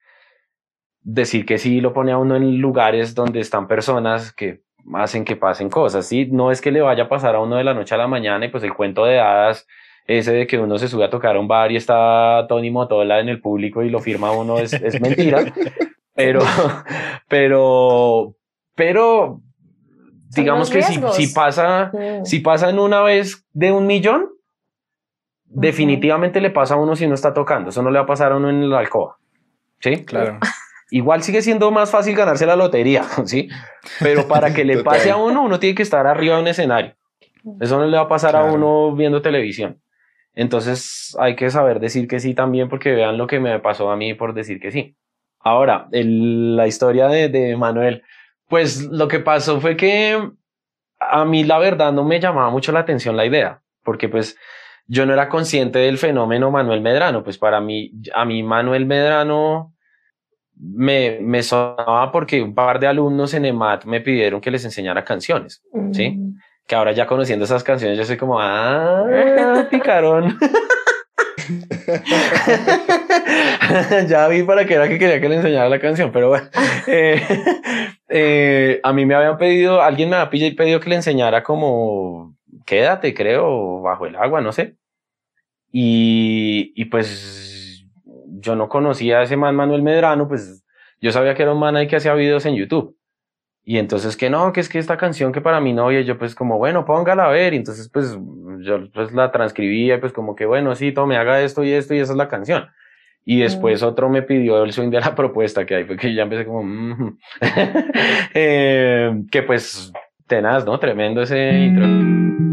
decir 1.01 1.47
que 1.47 1.57
sí 1.57 1.81
lo 1.81 1.93
pone 1.93 2.11
a 2.11 2.17
uno 2.17 2.35
en 2.35 2.59
lugares 2.59 3.15
donde 3.15 3.39
están 3.39 3.67
personas 3.67 4.33
que 4.33 4.61
hacen 4.93 5.25
que 5.25 5.35
pasen 5.35 5.69
cosas, 5.69 6.05
¿sí? 6.05 6.27
No 6.31 6.51
es 6.51 6.61
que 6.61 6.71
le 6.71 6.81
vaya 6.81 7.03
a 7.03 7.09
pasar 7.09 7.35
a 7.35 7.39
uno 7.39 7.55
de 7.55 7.63
la 7.63 7.73
noche 7.73 7.95
a 7.95 7.97
la 7.97 8.07
mañana 8.07 8.45
y 8.45 8.49
pues 8.49 8.63
el 8.63 8.73
cuento 8.73 9.05
de 9.05 9.19
hadas, 9.19 9.67
ese 10.07 10.31
de 10.33 10.47
que 10.47 10.57
uno 10.57 10.77
se 10.77 10.87
sube 10.87 11.05
a 11.05 11.09
tocar 11.09 11.35
a 11.35 11.39
un 11.39 11.47
bar 11.47 11.71
y 11.71 11.75
está 11.75 12.45
Tony 12.47 12.71
Motola 12.71 13.19
en 13.19 13.29
el 13.29 13.41
público 13.41 13.83
y 13.83 13.89
lo 13.89 13.99
firma 13.99 14.31
uno 14.31 14.57
es, 14.59 14.73
es 14.73 14.99
mentira, 14.99 15.43
pero, 16.15 16.41
pero, 17.27 18.35
pero, 18.75 19.41
digamos 20.35 20.69
que 20.69 20.81
si, 20.81 20.99
si, 21.11 21.33
pasa, 21.33 21.91
si 22.23 22.39
pasa 22.39 22.69
en 22.69 22.79
una 22.79 23.01
vez 23.01 23.45
de 23.53 23.71
un 23.71 23.85
millón, 23.85 24.29
definitivamente 25.45 26.41
le 26.41 26.49
pasa 26.49 26.75
a 26.75 26.77
uno 26.77 26.95
si 26.95 27.07
no 27.07 27.13
está 27.13 27.33
tocando, 27.33 27.69
eso 27.69 27.81
no 27.83 27.91
le 27.91 27.99
va 27.99 28.03
a 28.03 28.07
pasar 28.07 28.31
a 28.31 28.37
uno 28.37 28.49
en 28.49 28.69
la 28.69 28.79
alcoba, 28.79 29.17
¿sí? 29.79 30.05
Claro. 30.05 30.39
Igual 30.91 31.23
sigue 31.23 31.41
siendo 31.41 31.69
más 31.71 31.91
fácil 31.91 32.15
ganarse 32.15 32.45
la 32.45 32.55
lotería, 32.55 33.03
¿sí? 33.25 33.49
Pero 33.99 34.27
para 34.27 34.53
que 34.53 34.65
le 34.65 34.77
pase 34.83 35.11
a 35.11 35.17
uno, 35.17 35.43
uno 35.43 35.59
tiene 35.59 35.75
que 35.75 35.83
estar 35.83 36.07
arriba 36.07 36.35
de 36.35 36.41
un 36.41 36.47
escenario. 36.47 36.95
Eso 37.59 37.77
no 37.77 37.85
le 37.85 37.97
va 37.97 38.03
a 38.03 38.07
pasar 38.09 38.35
a 38.35 38.43
uno 38.43 38.93
viendo 38.95 39.21
televisión. 39.21 39.81
Entonces 40.33 41.15
hay 41.19 41.35
que 41.35 41.49
saber 41.49 41.79
decir 41.79 42.07
que 42.07 42.19
sí 42.19 42.33
también 42.33 42.69
porque 42.69 42.91
vean 42.91 43.17
lo 43.17 43.27
que 43.27 43.39
me 43.39 43.59
pasó 43.59 43.91
a 43.91 43.97
mí 43.97 44.13
por 44.13 44.33
decir 44.33 44.59
que 44.59 44.71
sí. 44.71 44.95
Ahora, 45.39 45.87
la 45.91 46.67
historia 46.67 47.07
de, 47.07 47.29
de 47.29 47.55
Manuel, 47.55 48.03
pues 48.47 48.83
lo 48.83 49.07
que 49.07 49.19
pasó 49.19 49.61
fue 49.61 49.77
que 49.77 50.31
a 50.99 51.25
mí 51.25 51.43
la 51.43 51.59
verdad 51.59 51.93
no 51.93 52.03
me 52.03 52.19
llamaba 52.19 52.49
mucho 52.49 52.71
la 52.71 52.81
atención 52.81 53.15
la 53.15 53.25
idea, 53.25 53.61
porque 53.83 54.09
pues 54.09 54.37
yo 54.85 55.05
no 55.05 55.13
era 55.13 55.29
consciente 55.29 55.79
del 55.79 55.97
fenómeno 55.97 56.51
Manuel 56.51 56.81
Medrano, 56.81 57.23
pues 57.23 57.37
para 57.37 57.61
mí, 57.61 57.91
a 58.13 58.25
mí 58.25 58.43
Manuel 58.43 58.85
Medrano 58.85 59.73
me, 60.59 61.19
me 61.21 61.41
sonaba 61.41 62.11
porque 62.11 62.41
un 62.41 62.53
par 62.53 62.79
de 62.79 62.87
alumnos 62.87 63.33
en 63.33 63.45
EMAT 63.45 63.85
me 63.85 64.01
pidieron 64.01 64.41
que 64.41 64.51
les 64.51 64.65
enseñara 64.65 65.05
canciones, 65.05 65.63
¿sí? 65.93 66.11
Mm. 66.11 66.37
Que 66.67 66.75
ahora 66.75 66.91
ya 66.91 67.07
conociendo 67.07 67.45
esas 67.45 67.63
canciones 67.63 67.97
yo 67.97 68.03
soy 68.03 68.17
como, 68.17 68.39
ah, 68.39 69.65
picarón. 69.71 70.37
ya 74.07 74.27
vi 74.27 74.43
para 74.43 74.65
qué 74.65 74.75
era 74.75 74.87
que 74.87 74.99
quería 74.99 75.21
que 75.21 75.29
le 75.29 75.37
enseñara 75.37 75.69
la 75.69 75.79
canción, 75.79 76.11
pero 76.11 76.29
bueno. 76.29 76.47
Eh, 76.91 77.21
eh, 78.07 78.79
a 78.81 78.93
mí 78.93 79.05
me 79.05 79.13
habían 79.13 79.37
pedido, 79.37 79.79
alguien 79.79 80.09
me 80.09 80.15
había 80.15 80.55
pedido 80.55 80.79
que 80.79 80.89
le 80.89 80.95
enseñara 80.95 81.43
como 81.43 82.35
quédate, 82.65 83.13
creo, 83.13 83.81
bajo 83.81 84.07
el 84.07 84.15
agua, 84.15 84.41
no 84.41 84.51
sé. 84.51 84.75
Y, 85.71 86.73
y 86.75 86.85
pues 86.85 87.58
yo 88.39 88.55
no 88.55 88.69
conocía 88.69 89.19
a 89.19 89.23
ese 89.23 89.37
man 89.37 89.55
Manuel 89.55 89.81
Medrano, 89.81 90.27
pues 90.27 90.65
yo 91.01 91.11
sabía 91.11 91.35
que 91.35 91.43
era 91.43 91.53
un 91.53 91.59
man 91.59 91.75
ahí 91.75 91.87
que 91.87 91.95
hacía 91.95 92.13
videos 92.13 92.45
en 92.45 92.55
YouTube. 92.55 92.95
Y 93.63 93.77
entonces 93.77 94.17
que 94.17 94.29
no, 94.29 94.51
que 94.51 94.61
es 94.61 94.69
que 94.69 94.79
esta 94.79 94.97
canción 94.97 95.31
que 95.31 95.41
para 95.41 95.59
mi 95.59 95.73
novia, 95.73 96.01
yo 96.01 96.17
pues 96.17 96.33
como, 96.33 96.57
bueno, 96.57 96.85
póngala 96.85 97.25
a 97.25 97.29
ver. 97.29 97.53
Y 97.53 97.57
entonces 97.57 97.89
pues 97.89 98.17
yo 98.61 98.89
pues 98.91 99.11
la 99.13 99.31
transcribía 99.31 99.95
y 99.95 99.97
pues 99.99 100.11
como 100.11 100.35
que, 100.35 100.45
bueno, 100.45 100.73
sí, 100.75 100.91
tome, 100.91 101.17
haga 101.17 101.41
esto 101.41 101.63
y 101.63 101.71
esto 101.71 101.93
y 101.93 101.99
esa 101.99 102.13
es 102.13 102.17
la 102.17 102.27
canción. 102.27 102.67
Y 103.25 103.41
después 103.41 103.83
otro 103.83 104.09
me 104.09 104.23
pidió 104.23 104.63
el 104.63 104.73
swing 104.73 104.89
de 104.89 105.01
la 105.01 105.13
propuesta, 105.15 105.65
que 105.65 105.75
ahí 105.75 105.83
fue 105.83 105.97
que 105.97 106.13
ya 106.15 106.23
empecé 106.23 106.45
como, 106.45 106.63
mm". 106.63 107.19
eh, 108.33 109.21
que 109.31 109.43
pues 109.43 109.93
tenaz, 110.25 110.65
¿no? 110.65 110.79
Tremendo 110.79 111.21
ese 111.21 111.51
intro. 111.51 112.48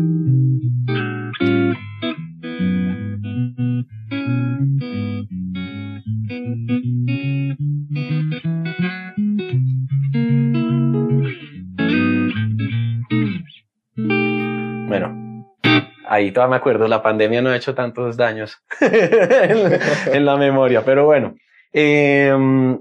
Ahí 16.16 16.32
todavía 16.32 16.52
me 16.52 16.56
acuerdo, 16.56 16.88
la 16.88 17.02
pandemia 17.02 17.42
no 17.42 17.50
ha 17.50 17.56
hecho 17.56 17.74
tantos 17.74 18.16
daños 18.16 18.62
en, 18.80 20.24
la, 20.24 20.36
memoria, 20.36 20.84
pero 20.84 21.04
bueno. 21.04 21.34
Em, 21.72 22.78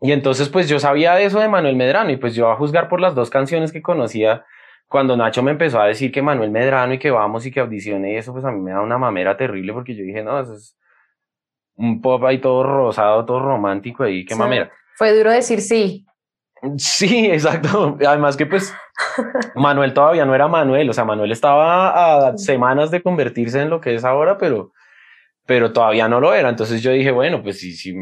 y 0.00 0.12
entonces 0.12 0.48
pues 0.48 0.68
yo 0.68 0.78
sabía 0.78 1.14
de 1.14 1.24
eso 1.24 1.40
de 1.40 1.48
Manuel 1.48 1.76
Medrano 1.76 2.10
y 2.10 2.16
pues 2.16 2.34
yo 2.34 2.50
a 2.50 2.56
juzgar 2.56 2.88
por 2.88 3.00
las 3.00 3.14
dos 3.14 3.30
canciones 3.30 3.72
que 3.72 3.82
conocía, 3.82 4.44
cuando 4.88 5.16
Nacho 5.16 5.42
me 5.42 5.52
empezó 5.52 5.80
a 5.80 5.86
decir 5.86 6.12
que 6.12 6.22
Manuel 6.22 6.50
Medrano 6.50 6.94
y 6.94 6.98
que 6.98 7.10
vamos 7.10 7.46
y 7.46 7.50
que 7.50 7.60
audicione 7.60 8.12
y 8.12 8.16
eso, 8.16 8.32
pues 8.32 8.44
a 8.44 8.50
mí 8.50 8.60
me 8.60 8.72
da 8.72 8.80
una 8.80 8.98
mamera 8.98 9.36
terrible 9.36 9.72
porque 9.72 9.94
yo 9.94 10.02
dije, 10.02 10.22
no, 10.22 10.38
eso 10.40 10.54
es 10.54 10.76
un 11.76 12.00
pop 12.00 12.24
ahí 12.24 12.38
todo 12.38 12.62
rosado, 12.62 13.24
todo 13.24 13.40
romántico 13.40 14.04
ahí, 14.04 14.24
qué 14.24 14.34
mamera. 14.34 14.70
Fue 14.96 15.16
duro 15.16 15.30
decir 15.30 15.60
sí. 15.60 16.06
Sí, 16.78 17.26
exacto. 17.26 17.98
Además 18.06 18.36
que 18.36 18.46
pues 18.46 18.72
Manuel 19.56 19.94
todavía 19.94 20.24
no 20.24 20.34
era 20.34 20.46
Manuel, 20.46 20.88
o 20.88 20.92
sea, 20.92 21.04
Manuel 21.04 21.32
estaba 21.32 22.28
a 22.28 22.38
semanas 22.38 22.90
de 22.90 23.02
convertirse 23.02 23.60
en 23.60 23.70
lo 23.70 23.80
que 23.80 23.94
es 23.94 24.04
ahora, 24.04 24.38
pero, 24.38 24.72
pero 25.44 25.72
todavía 25.72 26.08
no 26.08 26.20
lo 26.20 26.32
era. 26.34 26.48
Entonces 26.48 26.82
yo 26.82 26.92
dije, 26.92 27.10
bueno, 27.10 27.42
pues 27.42 27.58
sí, 27.58 27.72
sí, 27.72 27.94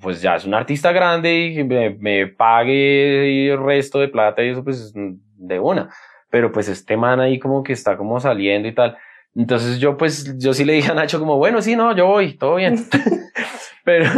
pues 0.00 0.22
ya 0.22 0.36
es 0.36 0.46
un 0.46 0.54
artista 0.54 0.90
grande 0.92 1.48
y 1.48 1.64
me, 1.64 1.90
me 1.90 2.26
pague 2.28 3.52
el 3.52 3.62
resto 3.62 3.98
de 3.98 4.08
plata 4.08 4.42
y 4.42 4.50
eso 4.50 4.64
pues 4.64 4.94
de 4.94 5.60
una. 5.60 5.90
Pero 6.30 6.50
pues 6.52 6.68
este 6.68 6.96
man 6.96 7.20
ahí 7.20 7.38
como 7.38 7.62
que 7.62 7.74
está 7.74 7.96
como 7.96 8.18
saliendo 8.20 8.68
y 8.68 8.74
tal. 8.74 8.96
Entonces 9.34 9.78
yo 9.78 9.98
pues, 9.98 10.38
yo 10.38 10.54
sí 10.54 10.64
le 10.64 10.72
dije 10.72 10.90
a 10.90 10.94
Nacho 10.94 11.18
como, 11.18 11.36
bueno, 11.36 11.60
sí, 11.60 11.76
no, 11.76 11.94
yo 11.94 12.06
voy, 12.06 12.38
todo 12.38 12.56
bien. 12.56 12.86
pero, 13.84 14.10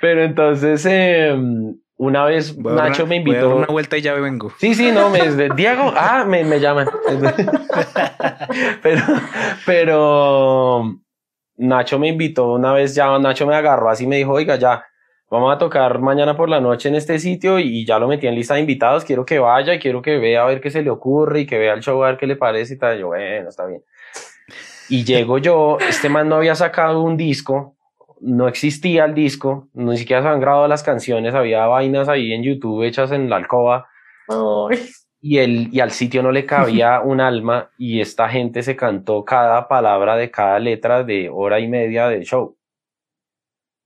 pero 0.00 0.24
entonces, 0.24 0.84
eh, 0.84 1.36
una 1.98 2.24
vez 2.24 2.56
Nacho 2.56 3.06
me 3.06 3.16
invitó. 3.16 3.48
Voy 3.48 3.52
a 3.52 3.56
una 3.56 3.66
vuelta 3.66 3.98
y 3.98 4.02
ya 4.02 4.14
vengo. 4.14 4.52
Sí, 4.58 4.74
sí, 4.74 4.90
no, 4.92 5.10
me 5.10 5.20
Diego, 5.54 5.92
ah, 5.96 6.24
me, 6.26 6.44
me 6.44 6.60
llaman. 6.60 6.88
pero, 8.82 9.02
pero 9.66 11.00
Nacho 11.56 11.98
me 11.98 12.08
invitó 12.08 12.52
una 12.52 12.72
vez 12.72 12.94
ya, 12.94 13.18
Nacho 13.18 13.46
me 13.46 13.56
agarró 13.56 13.90
así 13.90 14.06
me 14.06 14.16
dijo, 14.16 14.32
oiga, 14.32 14.56
ya, 14.56 14.84
vamos 15.28 15.52
a 15.52 15.58
tocar 15.58 15.98
mañana 15.98 16.36
por 16.36 16.48
la 16.48 16.60
noche 16.60 16.88
en 16.88 16.94
este 16.94 17.18
sitio 17.18 17.58
y 17.58 17.84
ya 17.84 17.98
lo 17.98 18.06
metí 18.06 18.28
en 18.28 18.36
lista 18.36 18.54
de 18.54 18.60
invitados, 18.60 19.04
quiero 19.04 19.26
que 19.26 19.40
vaya 19.40 19.74
y 19.74 19.80
quiero 19.80 20.00
que 20.00 20.18
vea 20.18 20.42
a 20.42 20.46
ver 20.46 20.60
qué 20.60 20.70
se 20.70 20.82
le 20.82 20.90
ocurre 20.90 21.40
y 21.40 21.46
que 21.46 21.58
vea 21.58 21.74
el 21.74 21.82
show 21.82 22.02
a 22.04 22.08
ver 22.08 22.16
qué 22.16 22.28
le 22.28 22.36
parece 22.36 22.74
y 22.74 22.78
tal. 22.78 22.98
Yo, 22.98 23.08
bueno, 23.08 23.48
está 23.48 23.66
bien. 23.66 23.82
Y 24.88 25.04
llego 25.04 25.38
yo, 25.38 25.78
este 25.86 26.08
man 26.08 26.28
no 26.28 26.36
había 26.36 26.54
sacado 26.54 27.02
un 27.02 27.16
disco, 27.16 27.76
no 28.20 28.48
existía 28.48 29.04
el 29.04 29.14
disco, 29.14 29.68
ni 29.74 29.96
siquiera 29.96 30.22
se 30.22 30.28
habían 30.28 30.40
grabado 30.40 30.68
las 30.68 30.82
canciones, 30.82 31.34
había 31.34 31.66
vainas 31.66 32.08
ahí 32.08 32.32
en 32.32 32.42
YouTube 32.42 32.84
hechas 32.84 33.12
en 33.12 33.28
la 33.30 33.36
alcoba. 33.36 33.88
Y, 35.20 35.38
el, 35.38 35.68
y 35.72 35.80
al 35.80 35.90
sitio 35.90 36.22
no 36.22 36.30
le 36.30 36.46
cabía 36.46 37.00
un 37.04 37.20
alma 37.20 37.70
y 37.78 38.00
esta 38.00 38.28
gente 38.28 38.62
se 38.62 38.76
cantó 38.76 39.24
cada 39.24 39.66
palabra 39.68 40.16
de 40.16 40.30
cada 40.30 40.58
letra 40.58 41.04
de 41.04 41.28
hora 41.28 41.60
y 41.60 41.68
media 41.68 42.08
del 42.08 42.24
show. 42.24 42.56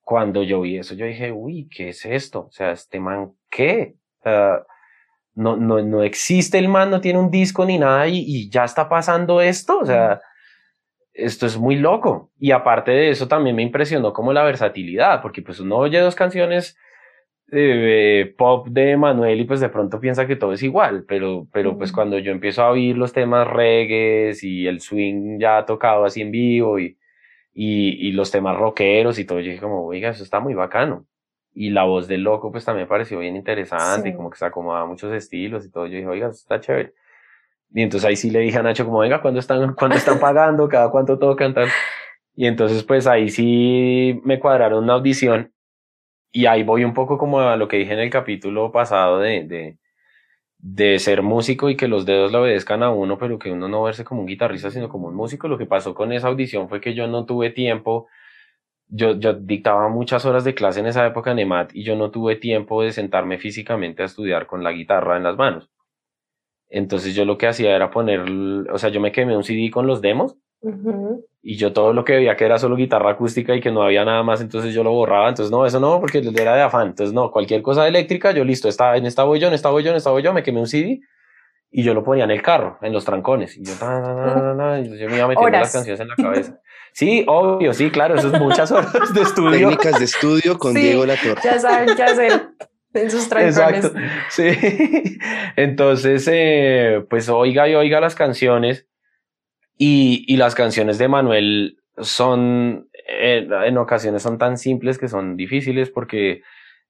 Cuando 0.02 0.42
yo 0.42 0.60
vi 0.60 0.78
eso, 0.78 0.94
yo 0.94 1.06
dije, 1.06 1.32
uy, 1.32 1.68
¿qué 1.68 1.90
es 1.90 2.04
esto? 2.04 2.46
O 2.46 2.50
sea, 2.50 2.72
este 2.72 3.00
man, 3.00 3.32
¿qué? 3.50 3.96
no, 5.34 5.56
no, 5.56 5.80
no 5.80 6.02
existe 6.02 6.58
el 6.58 6.68
man, 6.68 6.90
no 6.90 7.00
tiene 7.00 7.18
un 7.18 7.30
disco 7.30 7.64
ni 7.64 7.78
nada 7.78 8.06
y, 8.06 8.18
y 8.18 8.50
ya 8.50 8.64
está 8.64 8.88
pasando 8.88 9.40
esto. 9.40 9.78
O 9.78 9.86
sea, 9.86 10.20
esto 11.14 11.46
es 11.46 11.58
muy 11.58 11.76
loco. 11.76 12.30
Y 12.38 12.52
aparte 12.52 12.90
de 12.90 13.10
eso, 13.10 13.28
también 13.28 13.56
me 13.56 13.62
impresionó 13.62 14.12
como 14.12 14.32
la 14.32 14.44
versatilidad, 14.44 15.22
porque 15.22 15.42
pues 15.42 15.60
uno 15.60 15.76
oye 15.76 15.98
dos 16.00 16.14
canciones 16.14 16.76
de 17.52 18.34
pop 18.38 18.68
de 18.68 18.96
Manuel 18.96 19.40
y 19.40 19.44
pues 19.44 19.60
de 19.60 19.68
pronto 19.68 20.00
piensa 20.00 20.26
que 20.26 20.36
todo 20.36 20.54
es 20.54 20.62
igual, 20.62 21.04
pero, 21.06 21.46
pero 21.52 21.76
pues 21.76 21.92
cuando 21.92 22.18
yo 22.18 22.32
empiezo 22.32 22.62
a 22.62 22.70
oír 22.70 22.96
los 22.96 23.12
temas 23.12 23.46
reggae 23.46 24.32
y 24.40 24.66
el 24.66 24.80
swing 24.80 25.38
ya 25.38 25.66
tocado 25.66 26.06
así 26.06 26.22
en 26.22 26.30
vivo 26.30 26.78
y, 26.78 26.96
y, 27.52 28.08
y 28.08 28.12
los 28.12 28.30
temas 28.30 28.56
rockeros 28.56 29.18
y 29.18 29.26
todo, 29.26 29.40
yo 29.40 29.50
dije 29.50 29.60
como, 29.60 29.84
oiga, 29.84 30.10
eso 30.10 30.22
está 30.24 30.40
muy 30.40 30.54
bacano. 30.54 31.06
Y 31.54 31.68
la 31.68 31.84
voz 31.84 32.08
del 32.08 32.22
loco 32.22 32.50
pues 32.50 32.64
también 32.64 32.88
pareció 32.88 33.18
bien 33.18 33.36
interesante 33.36 34.08
y 34.08 34.14
como 34.14 34.30
que 34.30 34.38
se 34.38 34.46
acomoda 34.46 34.86
muchos 34.86 35.12
estilos 35.12 35.66
y 35.66 35.70
todo, 35.70 35.86
yo 35.86 35.96
dije, 35.96 36.08
oiga, 36.08 36.28
eso 36.28 36.38
está 36.40 36.58
chévere. 36.58 36.94
Y 37.74 37.82
entonces 37.82 38.08
ahí 38.08 38.16
sí 38.16 38.30
le 38.30 38.40
dije 38.40 38.58
a 38.58 38.62
Nacho 38.62 38.84
como, 38.84 38.98
venga, 38.98 39.22
¿cuándo 39.22 39.40
están, 39.40 39.74
cuánto 39.74 39.96
están 39.96 40.18
pagando? 40.20 40.68
¿Cada 40.68 40.90
cuánto 40.90 41.18
todo 41.18 41.36
cantar? 41.36 41.68
Y 42.34 42.46
entonces 42.46 42.82
pues 42.84 43.06
ahí 43.06 43.28
sí 43.28 44.20
me 44.24 44.38
cuadraron 44.40 44.84
una 44.84 44.94
audición 44.94 45.52
y 46.32 46.46
ahí 46.46 46.62
voy 46.62 46.84
un 46.84 46.94
poco 46.94 47.18
como 47.18 47.40
a 47.40 47.56
lo 47.56 47.68
que 47.68 47.78
dije 47.78 47.92
en 47.92 48.00
el 48.00 48.10
capítulo 48.10 48.72
pasado 48.72 49.18
de, 49.20 49.44
de, 49.44 49.78
de 50.58 50.98
ser 50.98 51.22
músico 51.22 51.68
y 51.70 51.76
que 51.76 51.88
los 51.88 52.06
dedos 52.06 52.32
le 52.32 52.38
obedezcan 52.38 52.82
a 52.82 52.90
uno, 52.90 53.18
pero 53.18 53.38
que 53.38 53.52
uno 53.52 53.68
no 53.68 53.82
verse 53.82 54.04
como 54.04 54.22
un 54.22 54.26
guitarrista, 54.26 54.70
sino 54.70 54.88
como 54.88 55.08
un 55.08 55.14
músico. 55.14 55.48
Lo 55.48 55.58
que 55.58 55.66
pasó 55.66 55.94
con 55.94 56.12
esa 56.12 56.28
audición 56.28 56.68
fue 56.68 56.80
que 56.80 56.94
yo 56.94 57.06
no 57.08 57.26
tuve 57.26 57.50
tiempo, 57.50 58.08
yo, 58.88 59.18
yo 59.18 59.34
dictaba 59.34 59.88
muchas 59.88 60.24
horas 60.24 60.44
de 60.44 60.54
clase 60.54 60.80
en 60.80 60.86
esa 60.86 61.06
época 61.06 61.32
en 61.32 61.40
EMAT 61.40 61.74
y 61.74 61.84
yo 61.84 61.96
no 61.96 62.10
tuve 62.10 62.36
tiempo 62.36 62.82
de 62.82 62.92
sentarme 62.92 63.38
físicamente 63.38 64.02
a 64.02 64.06
estudiar 64.06 64.46
con 64.46 64.62
la 64.64 64.72
guitarra 64.72 65.16
en 65.16 65.24
las 65.24 65.36
manos. 65.36 65.70
Entonces 66.74 67.14
yo 67.14 67.26
lo 67.26 67.36
que 67.36 67.46
hacía 67.46 67.76
era 67.76 67.90
poner, 67.90 68.20
o 68.70 68.78
sea, 68.78 68.88
yo 68.88 68.98
me 68.98 69.12
quemé 69.12 69.36
un 69.36 69.44
CD 69.44 69.70
con 69.70 69.86
los 69.86 70.00
demos 70.00 70.36
y 71.42 71.56
yo 71.56 71.74
todo 71.74 71.92
lo 71.92 72.02
que 72.02 72.14
veía 72.14 72.34
que 72.34 72.46
era 72.46 72.58
solo 72.58 72.76
guitarra 72.76 73.10
acústica 73.10 73.54
y 73.54 73.60
que 73.60 73.70
no 73.70 73.82
había 73.82 74.06
nada 74.06 74.22
más, 74.22 74.40
entonces 74.40 74.72
yo 74.72 74.82
lo 74.82 74.90
borraba. 74.90 75.28
Entonces 75.28 75.52
no, 75.52 75.66
eso 75.66 75.80
no, 75.80 76.00
porque 76.00 76.22
era 76.34 76.54
de 76.54 76.62
afán. 76.62 76.88
Entonces 76.88 77.12
no, 77.12 77.30
cualquier 77.30 77.60
cosa 77.60 77.86
eléctrica, 77.86 78.32
yo 78.32 78.42
listo, 78.42 78.70
está, 78.70 78.96
en 78.96 79.04
esta 79.04 79.24
voy 79.24 79.38
yo, 79.38 79.48
en 79.48 79.54
esta 79.54 79.68
voy 79.68 79.82
yo, 79.82 79.90
en 79.90 79.96
esta 79.96 80.10
voy 80.10 80.22
yo, 80.22 80.32
me 80.32 80.42
quemé 80.42 80.60
un 80.60 80.66
CD 80.66 81.00
y 81.70 81.82
yo 81.82 81.92
lo 81.92 82.02
ponía 82.02 82.24
en 82.24 82.30
el 82.30 82.40
carro, 82.40 82.78
en 82.80 82.94
los 82.94 83.04
trancones. 83.04 83.54
Y 83.58 83.64
yo, 83.64 83.74
yo 83.74 85.08
me 85.10 85.16
iba 85.18 85.28
metiendo 85.28 85.50
las 85.50 85.72
canciones 85.74 86.00
en 86.00 86.08
la 86.08 86.16
cabeza. 86.16 86.58
Sí, 86.94 87.24
obvio, 87.28 87.74
sí, 87.74 87.90
claro, 87.90 88.14
eso 88.14 88.28
es 88.28 88.40
muchas 88.40 88.72
horas 88.72 89.12
de 89.12 89.20
estudio. 89.22 89.68
Técnicas 89.68 89.98
de 89.98 90.04
estudio 90.06 90.58
con 90.58 90.72
Diego 90.72 91.04
Latorre. 91.04 91.40
Ya 91.44 91.58
saben 91.58 91.94
qué 91.94 92.02
hacer 92.02 92.48
en 92.94 93.10
sus 93.10 93.30
Exacto, 93.32 93.92
sí. 94.30 94.50
Entonces, 95.56 96.28
eh, 96.30 97.04
pues 97.08 97.28
oiga 97.28 97.68
y 97.68 97.74
oiga 97.74 98.00
las 98.00 98.14
canciones 98.14 98.86
y, 99.76 100.24
y 100.26 100.36
las 100.36 100.54
canciones 100.54 100.98
de 100.98 101.08
Manuel 101.08 101.78
son, 101.98 102.88
eh, 103.08 103.48
en 103.64 103.78
ocasiones 103.78 104.22
son 104.22 104.38
tan 104.38 104.58
simples 104.58 104.98
que 104.98 105.08
son 105.08 105.36
difíciles 105.36 105.90
porque 105.90 106.42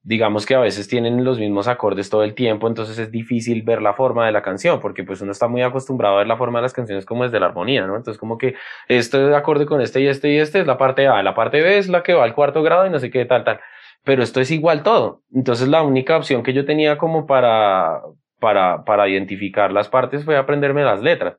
digamos 0.05 0.47
que 0.47 0.55
a 0.57 0.61
veces 0.61 0.89
tienen 0.89 1.25
los 1.25 1.39
mismos 1.39 1.69
acordes 1.69 2.11
todo 2.11 2.25
el 2.25 2.35
tiempo, 2.35 2.67
entonces 2.67 2.99
es 2.99 3.11
difícil 3.13 3.63
ver 3.63 3.81
la 3.81 3.95
forma 3.95 4.27
de 4.27 4.33
la 4.33 4.43
canción, 4.43 4.81
porque 4.81 5.05
pues 5.05 5.21
uno 5.21 5.31
está 5.31 5.47
muy 5.47 5.63
acostumbrado 5.63 6.17
a 6.17 6.19
ver 6.19 6.27
la 6.27 6.37
forma 6.37 6.59
de 6.59 6.63
las 6.63 6.73
canciones 6.73 7.07
como 7.07 7.23
desde 7.23 7.39
la 7.39 7.47
armonía, 7.47 7.87
¿no? 7.87 7.97
Entonces 7.97 8.19
como 8.19 8.37
que 8.37 8.57
este 8.89 9.35
acorde 9.35 9.65
con 9.65 9.81
este 9.81 10.01
y 10.01 10.09
este 10.09 10.33
y 10.33 10.39
este 10.39 10.61
es 10.61 10.67
la 10.67 10.77
parte 10.77 11.07
A, 11.07 11.23
la 11.23 11.35
parte 11.35 11.61
B 11.61 11.79
es 11.79 11.89
la 11.89 12.03
que 12.03 12.15
va 12.15 12.25
al 12.25 12.35
cuarto 12.35 12.63
grado 12.63 12.87
y 12.87 12.91
no 12.91 12.99
sé 12.99 13.11
qué 13.11 13.25
tal, 13.25 13.45
tal. 13.45 13.61
Pero 14.05 14.23
esto 14.23 14.41
es 14.41 14.51
igual 14.51 14.83
todo. 14.83 15.23
Entonces 15.33 15.69
la 15.69 15.83
única 15.83 16.17
opción 16.17 16.43
que 16.43 16.53
yo 16.53 16.65
tenía 16.65 16.99
como 16.99 17.27
para, 17.27 18.03
para, 18.41 18.85
para 18.85 19.09
identificar 19.09 19.73
las 19.73 19.89
partes 19.89 20.25
fue 20.25 20.37
aprenderme 20.37 20.83
las 20.83 21.03
letras. 21.03 21.37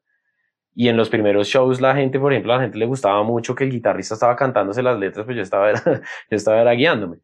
Y 0.76 0.88
en 0.88 0.98
los 0.98 1.10
primeros 1.10 1.48
shows 1.48 1.82
la 1.82 1.96
gente, 1.96 2.20
por 2.20 2.32
ejemplo, 2.32 2.54
a 2.54 2.58
la 2.58 2.64
gente 2.64 2.78
le 2.78 2.86
gustaba 2.86 3.22
mucho 3.24 3.54
que 3.54 3.66
el 3.66 3.72
guitarrista 3.72 4.16
estaba 4.16 4.36
cantándose 4.36 4.82
las 4.82 4.98
letras, 4.98 5.26
pues 5.26 5.36
yo 5.38 5.44
estaba, 5.44 5.74
yo 5.84 6.02
estaba 6.30 6.72
guiándome. 6.72 7.18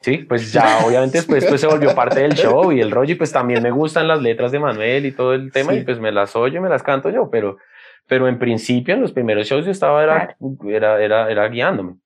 Sí, 0.00 0.18
pues 0.18 0.52
ya 0.52 0.78
obviamente 0.86 1.18
después 1.18 1.44
pues 1.46 1.60
se 1.60 1.66
volvió 1.66 1.94
parte 1.94 2.20
del 2.20 2.34
show 2.34 2.72
y 2.72 2.80
el 2.80 2.90
rollo 2.90 3.12
y 3.12 3.16
pues 3.16 3.32
también 3.32 3.62
me 3.62 3.70
gustan 3.70 4.08
las 4.08 4.20
letras 4.20 4.50
de 4.50 4.58
Manuel 4.58 5.04
y 5.06 5.12
todo 5.12 5.34
el 5.34 5.52
tema 5.52 5.74
y 5.74 5.84
pues 5.84 6.00
me 6.00 6.10
las 6.10 6.34
oyo 6.36 6.58
y 6.58 6.60
me 6.60 6.68
las 6.68 6.82
canto 6.82 7.10
yo, 7.10 7.30
pero, 7.30 7.58
pero 8.06 8.26
en 8.26 8.38
principio 8.38 8.94
en 8.94 9.02
los 9.02 9.12
primeros 9.12 9.46
shows 9.46 9.64
yo 9.64 9.70
estaba 9.70 10.02
era, 10.02 10.36
era, 10.66 11.02
era, 11.02 11.30
era 11.30 11.48
guiándome. 11.48 11.96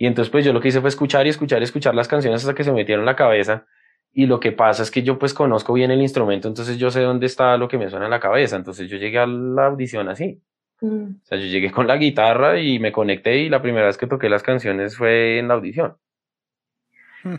Y 0.00 0.06
entonces 0.06 0.32
pues 0.32 0.46
yo 0.46 0.54
lo 0.54 0.62
que 0.62 0.68
hice 0.68 0.80
fue 0.80 0.88
escuchar 0.88 1.26
y 1.26 1.28
escuchar 1.28 1.60
y 1.60 1.64
escuchar 1.64 1.94
las 1.94 2.08
canciones 2.08 2.40
hasta 2.40 2.54
que 2.54 2.64
se 2.64 2.70
me 2.70 2.78
metieron 2.78 3.02
en 3.02 3.06
la 3.06 3.16
cabeza 3.16 3.66
y 4.14 4.24
lo 4.24 4.40
que 4.40 4.50
pasa 4.50 4.82
es 4.82 4.90
que 4.90 5.02
yo 5.02 5.18
pues 5.18 5.34
conozco 5.34 5.74
bien 5.74 5.90
el 5.90 6.00
instrumento, 6.00 6.48
entonces 6.48 6.78
yo 6.78 6.90
sé 6.90 7.02
dónde 7.02 7.26
está 7.26 7.58
lo 7.58 7.68
que 7.68 7.76
me 7.76 7.90
suena 7.90 8.06
en 8.06 8.10
la 8.10 8.18
cabeza, 8.18 8.56
entonces 8.56 8.88
yo 8.88 8.96
llegué 8.96 9.18
a 9.18 9.26
la 9.26 9.66
audición 9.66 10.08
así. 10.08 10.40
Mm. 10.80 11.16
O 11.22 11.24
sea, 11.24 11.36
yo 11.36 11.44
llegué 11.44 11.70
con 11.70 11.86
la 11.86 11.98
guitarra 11.98 12.58
y 12.58 12.78
me 12.78 12.92
conecté 12.92 13.40
y 13.40 13.50
la 13.50 13.60
primera 13.60 13.88
vez 13.88 13.98
que 13.98 14.06
toqué 14.06 14.30
las 14.30 14.42
canciones 14.42 14.96
fue 14.96 15.38
en 15.38 15.48
la 15.48 15.54
audición. 15.54 15.96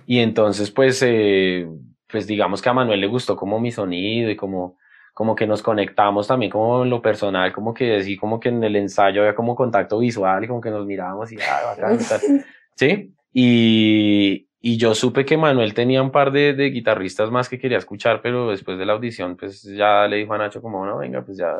Y 0.06 0.20
entonces, 0.20 0.70
pues, 0.70 1.02
eh, 1.02 1.68
pues 2.08 2.28
digamos 2.28 2.62
que 2.62 2.70
a 2.70 2.74
Manuel 2.74 3.02
le 3.02 3.08
gustó 3.08 3.36
como 3.36 3.60
mi 3.60 3.72
sonido 3.72 4.30
y 4.30 4.36
como, 4.36 4.78
como 5.14 5.36
que 5.36 5.48
nos 5.48 5.62
conectamos 5.62 6.28
también 6.28 6.52
como 6.52 6.84
en 6.84 6.90
lo 6.90 7.02
personal, 7.02 7.52
como 7.52 7.74
que 7.74 7.98
así 7.98 8.18
como 8.18 8.40
que 8.40 8.50
en 8.50 8.64
el 8.64 8.76
ensayo 8.76 9.22
había 9.22 9.36
como 9.36 9.56
contacto 9.56 10.00
visual 10.00 10.44
y 10.44 10.48
como 10.48 10.62
que 10.62 10.70
nos 10.70 10.86
mirábamos 10.86 11.32
y 11.32 11.38
ah, 11.38 11.76
bacán, 11.76 12.00
¿sí? 12.76 13.14
Y, 13.34 14.48
y 14.60 14.78
yo 14.78 14.94
supe 14.94 15.26
que 15.26 15.38
Manuel 15.38 15.74
tenía 15.74 16.02
un 16.02 16.12
par 16.12 16.32
de, 16.32 16.54
de, 16.54 16.70
guitarristas 16.70 17.32
más 17.32 17.50
que 17.50 17.60
quería 17.60 17.78
escuchar, 17.78 18.22
pero 18.22 18.50
después 18.52 18.78
de 18.78 18.86
la 18.86 18.94
audición, 18.94 19.36
pues 19.38 19.64
ya 19.64 20.08
le 20.08 20.18
dijo 20.18 20.34
a 20.34 20.38
Nacho 20.38 20.62
como, 20.62 20.86
no, 20.86 20.98
venga, 20.98 21.24
pues 21.24 21.38
ya, 21.38 21.56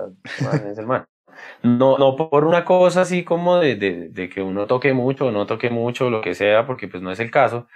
es 0.70 0.78
el 0.78 0.88
man. 0.88 1.06
No, 1.64 1.98
no 1.98 2.16
por 2.16 2.46
una 2.46 2.66
cosa 2.66 3.02
así 3.02 3.24
como 3.24 3.58
de, 3.58 3.76
de, 3.76 4.10
de 4.10 4.30
que 4.30 4.42
uno 4.42 4.68
toque 4.68 4.94
mucho 4.94 5.28
o 5.28 5.32
no 5.32 5.46
toque 5.46 5.70
mucho, 5.70 6.10
lo 6.10 6.22
que 6.22 6.36
sea, 6.36 6.66
porque 6.68 6.88
pues 6.88 7.02
no 7.02 7.12
es 7.12 7.20
el 7.20 7.32
caso, 7.32 7.68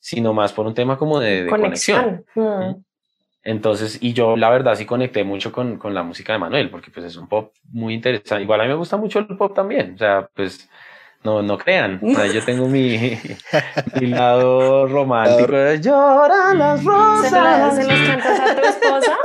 sino 0.00 0.34
más 0.34 0.52
por 0.52 0.66
un 0.66 0.74
tema 0.74 0.98
como 0.98 1.20
de, 1.20 1.46
conexión. 1.46 2.24
Mm. 2.34 2.82
Entonces, 3.44 3.98
y 4.00 4.14
yo 4.14 4.36
la 4.36 4.48
verdad 4.48 4.74
sí 4.74 4.86
conecté 4.86 5.22
mucho 5.22 5.52
con, 5.52 5.76
con, 5.76 5.94
la 5.94 6.02
música 6.02 6.32
de 6.32 6.38
Manuel, 6.38 6.70
porque 6.70 6.90
pues 6.90 7.04
es 7.04 7.16
un 7.16 7.28
pop 7.28 7.52
muy 7.70 7.92
interesante. 7.92 8.42
Igual 8.42 8.60
a 8.60 8.64
mí 8.64 8.70
me 8.70 8.76
gusta 8.76 8.96
mucho 8.96 9.18
el 9.18 9.26
pop 9.36 9.54
también, 9.54 9.94
o 9.94 9.98
sea, 9.98 10.28
pues 10.34 10.68
no, 11.22 11.42
no 11.42 11.58
crean, 11.58 12.00
yo 12.02 12.44
tengo 12.44 12.68
mi, 12.68 12.98
mi 14.00 14.06
lado 14.06 14.86
romántico. 14.86 15.52
Lloran 15.80 16.58
las 16.58 16.84
rosas. 16.84 17.76
¿Se, 17.76 17.84
los 17.84 18.00
cantas 18.08 18.40
a 18.40 18.54
tu 18.54 18.66
esposa? 18.66 19.16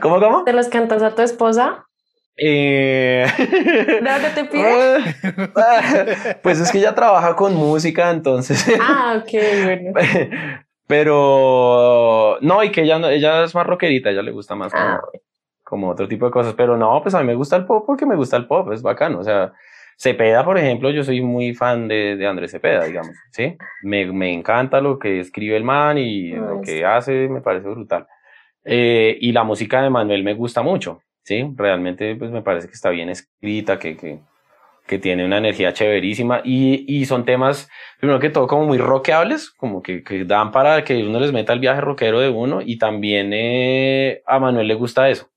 ¿Cómo, 0.00 0.20
cómo? 0.20 0.44
¿Te 0.44 0.52
los 0.52 0.68
cantas 0.68 1.02
a 1.02 1.14
tu 1.14 1.22
esposa? 1.22 1.86
Eh... 2.36 3.26
¿No 4.02 4.34
te 4.34 4.44
pide? 4.46 6.38
pues 6.42 6.60
es 6.60 6.72
que 6.72 6.78
ella 6.78 6.94
trabaja 6.94 7.36
con 7.36 7.54
música, 7.54 8.10
entonces. 8.10 8.64
Ah, 8.80 9.20
ok, 9.20 9.32
bueno. 9.64 9.92
Pero 10.90 12.36
no, 12.40 12.64
y 12.64 12.70
que 12.70 12.82
ella, 12.82 12.96
ella 13.10 13.44
es 13.44 13.54
más 13.54 13.66
rockerita, 13.66 14.10
ella 14.10 14.22
le 14.22 14.32
gusta 14.32 14.54
más 14.54 14.72
ah, 14.74 15.00
como, 15.64 15.88
otro 15.88 16.06
tipo 16.06 16.26
de 16.26 16.32
cosas. 16.32 16.54
Pero 16.54 16.76
no, 16.76 17.00
pues 17.00 17.14
a 17.14 17.20
mí 17.20 17.26
me 17.26 17.34
gusta 17.34 17.56
el 17.56 17.64
pop 17.64 17.84
porque 17.86 18.04
me 18.04 18.16
gusta 18.16 18.36
el 18.36 18.46
pop, 18.46 18.70
es 18.72 18.82
bacano. 18.82 19.20
O 19.20 19.24
sea, 19.24 19.52
Cepeda, 19.96 20.44
por 20.44 20.58
ejemplo, 20.58 20.90
yo 20.90 21.04
soy 21.04 21.22
muy 21.22 21.54
fan 21.54 21.88
de, 21.88 22.16
de 22.16 22.26
Andrés 22.26 22.50
Cepeda, 22.50 22.84
digamos, 22.84 23.16
¿sí? 23.30 23.56
Me, 23.82 24.04
me 24.12 24.32
encanta 24.32 24.80
lo 24.80 24.98
que 24.98 25.20
escribe 25.20 25.56
el 25.56 25.64
man 25.64 25.96
y 25.96 26.32
lo 26.32 26.60
que 26.60 26.84
hace, 26.84 27.28
me 27.28 27.40
parece 27.40 27.68
brutal. 27.68 28.06
Eh, 28.64 29.16
y 29.20 29.32
la 29.32 29.44
música 29.44 29.80
de 29.80 29.90
Manuel 29.90 30.24
me 30.24 30.34
gusta 30.34 30.62
mucho. 30.62 31.00
¿sí? 31.22 31.48
Realmente 31.56 32.16
pues 32.16 32.30
me 32.30 32.42
parece 32.42 32.66
que 32.66 32.74
está 32.74 32.90
bien 32.90 33.08
escrita, 33.08 33.78
que, 33.78 33.96
que, 33.96 34.18
que 34.90 34.98
tiene 34.98 35.24
una 35.24 35.38
energía 35.38 35.72
chéverísima 35.72 36.40
y, 36.42 36.84
y, 36.88 37.06
son 37.06 37.24
temas, 37.24 37.68
primero 38.00 38.18
que 38.18 38.28
todo, 38.28 38.48
como 38.48 38.66
muy 38.66 38.78
rockeables, 38.78 39.48
como 39.48 39.84
que, 39.84 40.02
que, 40.02 40.24
dan 40.24 40.50
para 40.50 40.82
que 40.82 41.04
uno 41.04 41.20
les 41.20 41.32
meta 41.32 41.52
el 41.52 41.60
viaje 41.60 41.80
rockero 41.80 42.18
de 42.18 42.28
uno 42.28 42.60
y 42.60 42.76
también 42.76 43.30
eh, 43.32 44.20
a 44.26 44.40
Manuel 44.40 44.66
le 44.66 44.74
gusta 44.74 45.08
eso. 45.08 45.30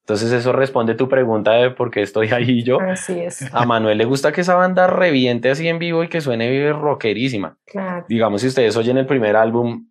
Entonces 0.00 0.30
eso 0.30 0.52
responde 0.52 0.94
tu 0.94 1.08
pregunta 1.08 1.52
de 1.52 1.70
por 1.70 1.90
qué 1.90 2.02
estoy 2.02 2.28
ahí 2.32 2.62
yo. 2.62 2.78
Así 2.78 3.18
es. 3.18 3.48
A 3.50 3.64
Manuel 3.64 3.96
le 3.96 4.04
gusta 4.04 4.30
que 4.30 4.42
esa 4.42 4.56
banda 4.56 4.86
reviente 4.86 5.48
así 5.48 5.66
en 5.68 5.78
vivo 5.78 6.04
y 6.04 6.08
que 6.08 6.20
suene 6.20 6.70
rockerísima. 6.70 7.56
Claro. 7.64 8.04
Digamos, 8.10 8.42
si 8.42 8.48
ustedes 8.48 8.76
oyen 8.76 8.98
el 8.98 9.06
primer 9.06 9.36
álbum, 9.36 9.88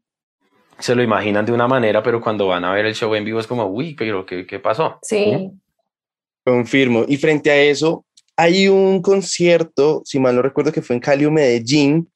se 0.77 0.93
lo 0.93 1.01
imaginan 1.01 1.43
de 1.43 1.53
una 1.53 1.67
manera, 1.67 2.03
pero 2.03 2.21
cuando 2.21 2.45
van 2.45 2.63
a 2.63 2.71
ver 2.71 2.85
el 2.85 2.93
show 2.93 3.15
en 3.15 3.25
vivo 3.25 3.39
es 3.39 3.47
como, 3.47 3.65
uy, 3.65 3.95
pero 3.95 4.27
¿qué, 4.27 4.45
qué 4.45 4.59
pasó? 4.59 4.99
Sí. 5.01 5.49
Confirmo. 6.43 7.03
Y 7.07 7.17
frente 7.17 7.49
a 7.49 7.57
eso, 7.57 8.05
hay 8.37 8.67
un 8.67 9.01
concierto, 9.01 10.01
si 10.05 10.19
mal 10.19 10.35
no 10.35 10.41
recuerdo, 10.41 10.71
que 10.71 10.81
fue 10.81 10.95
en 10.95 11.01
Cali 11.01 11.25
o 11.25 11.31
Medellín, 11.31 12.09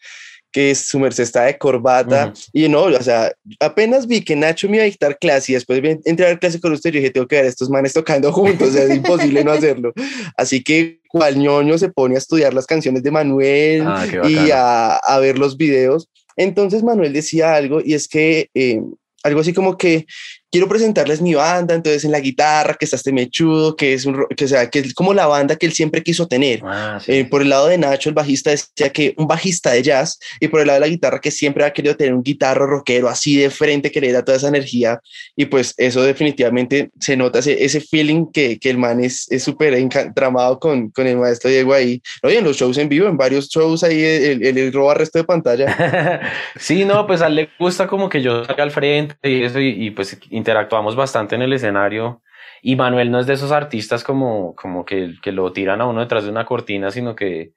que 0.51 0.73
su 0.73 0.99
merced 0.99 1.23
está 1.23 1.43
de 1.43 1.58
corbata. 1.58 2.34
Y 2.53 2.67
no, 2.67 2.84
o 2.84 3.03
sea, 3.03 3.32
apenas 3.60 4.08
vi 4.08 4.21
que 4.21 4.36
Nacho 4.36 4.67
me 4.67 4.77
iba 4.77 4.84
a 4.84 4.88
dictar 4.88 5.17
clase 5.17 5.51
y 5.51 5.55
después 5.55 5.82
entré 6.05 6.25
a 6.25 6.29
ver 6.29 6.39
clase 6.39 6.60
con 6.60 6.73
usted 6.73 6.89
y 6.89 6.97
dije, 6.97 7.12
tengo 7.12 7.27
que 7.27 7.36
ver 7.36 7.45
a 7.45 7.49
estos 7.49 7.69
manes 7.69 7.93
tocando 7.93 8.32
juntos, 8.34 8.69
o 8.69 8.71
sea, 8.71 8.84
es 8.84 8.95
imposible 8.95 9.43
no 9.43 9.51
hacerlo. 9.51 9.93
Así 10.38 10.63
que 10.63 11.01
cual 11.10 11.38
ñoño 11.38 11.77
se 11.77 11.89
pone 11.89 12.15
a 12.15 12.19
estudiar 12.19 12.53
las 12.53 12.65
canciones 12.65 13.03
de 13.03 13.12
Manuel 13.12 13.84
ah, 13.86 14.05
y 14.27 14.51
a, 14.51 14.95
a, 14.95 15.19
ver 15.19 15.38
los 15.38 15.58
videos. 15.58 16.10
Entonces 16.36 16.84
Manuel 16.84 17.13
decía 17.13 17.55
algo 17.55 17.82
y 17.84 17.93
es 17.93 18.08
que 18.08 18.49
eh, 18.53 18.82
algo 19.23 19.41
así 19.41 19.53
como 19.53 19.77
que 19.77 20.05
quiero 20.51 20.67
presentarles 20.67 21.21
mi 21.21 21.35
banda, 21.35 21.75
entonces 21.75 22.03
en 22.05 22.12
la 22.12 22.19
guitarra, 22.19 22.75
que 22.75 22.85
está 22.85 22.97
este 22.97 23.12
mechudo, 23.12 23.75
que 23.75 23.93
es, 23.93 24.05
un, 24.05 24.25
que, 24.35 24.47
sea, 24.47 24.69
que 24.69 24.79
es 24.79 24.93
como 24.93 25.13
la 25.13 25.27
banda 25.27 25.55
que 25.55 25.65
él 25.65 25.73
siempre 25.73 26.03
quiso 26.03 26.27
tener. 26.27 26.62
Ah, 26.63 26.99
eh, 27.07 27.25
por 27.25 27.41
el 27.41 27.49
lado 27.49 27.67
de 27.67 27.77
Nacho, 27.77 28.09
el 28.09 28.15
bajista 28.15 28.51
decía 28.51 28.89
que 28.91 29.13
un 29.17 29.27
bajista 29.27 29.71
de 29.71 29.83
jazz, 29.83 30.19
y 30.39 30.47
por 30.47 30.62
el 30.62 30.67
lado 30.67 30.79
de 30.79 30.88
la 30.88 30.91
guitarra, 30.91 31.19
que 31.19 31.31
siempre 31.31 31.63
ha 31.63 31.73
querido 31.73 31.95
tener 31.95 32.13
un 32.13 32.23
guitarro 32.23 32.65
rockero 32.65 33.07
así 33.07 33.35
de 33.35 33.49
frente, 33.49 33.91
que 33.91 34.01
le 34.01 34.12
da 34.12 34.23
toda 34.23 34.38
esa 34.38 34.47
energía, 34.47 34.99
y 35.35 35.45
pues 35.45 35.73
eso 35.77 36.01
definitivamente 36.01 36.89
se 36.99 37.15
nota, 37.15 37.39
ese, 37.39 37.63
ese 37.63 37.81
feeling 37.81 38.27
que, 38.31 38.59
que 38.59 38.69
el 38.69 38.77
man 38.77 39.03
es 39.03 39.27
súper 39.39 39.77
tramado 40.15 40.59
con, 40.59 40.89
con 40.89 41.07
el 41.07 41.17
maestro 41.17 41.49
Diego 41.49 41.73
ahí. 41.73 42.01
Oye, 42.23 42.39
en 42.39 42.43
los 42.43 42.57
shows 42.57 42.77
en 42.77 42.89
vivo, 42.89 43.07
en 43.07 43.17
varios 43.17 43.49
shows 43.49 43.83
ahí, 43.83 44.03
él, 44.03 44.43
él, 44.43 44.73
roba 44.73 44.93
resto 44.93 45.19
de 45.19 45.23
pantalla. 45.23 46.21
sí, 46.55 46.85
no, 46.85 47.05
pues 47.05 47.21
a 47.21 47.27
él 47.27 47.35
le 47.35 47.49
gusta 47.59 47.88
como 47.88 48.09
que 48.09 48.21
yo 48.21 48.45
salga 48.45 48.63
al 48.63 48.71
frente 48.71 49.15
y 49.23 49.43
eso, 49.43 49.59
y, 49.59 49.88
y 49.88 49.91
pues 49.91 50.17
interactuamos 50.39 50.95
bastante 50.95 51.36
en 51.36 51.43
el 51.43 51.54
escenario 51.54 52.23
y 52.62 52.75
Manuel 52.75 53.12
no 53.12 53.19
es 53.19 53.28
de 53.28 53.34
esos 53.34 53.52
artistas 53.52 54.04
como, 54.04 54.56
como 54.56 54.86
que, 54.86 55.13
que 55.21 55.32
lo 55.32 55.52
tiran 55.54 55.82
a 55.82 55.86
uno 55.86 56.02
detrás 56.02 56.23
de 56.23 56.32
una 56.32 56.45
cortina, 56.45 56.91
sino 56.91 57.15
que 57.15 57.54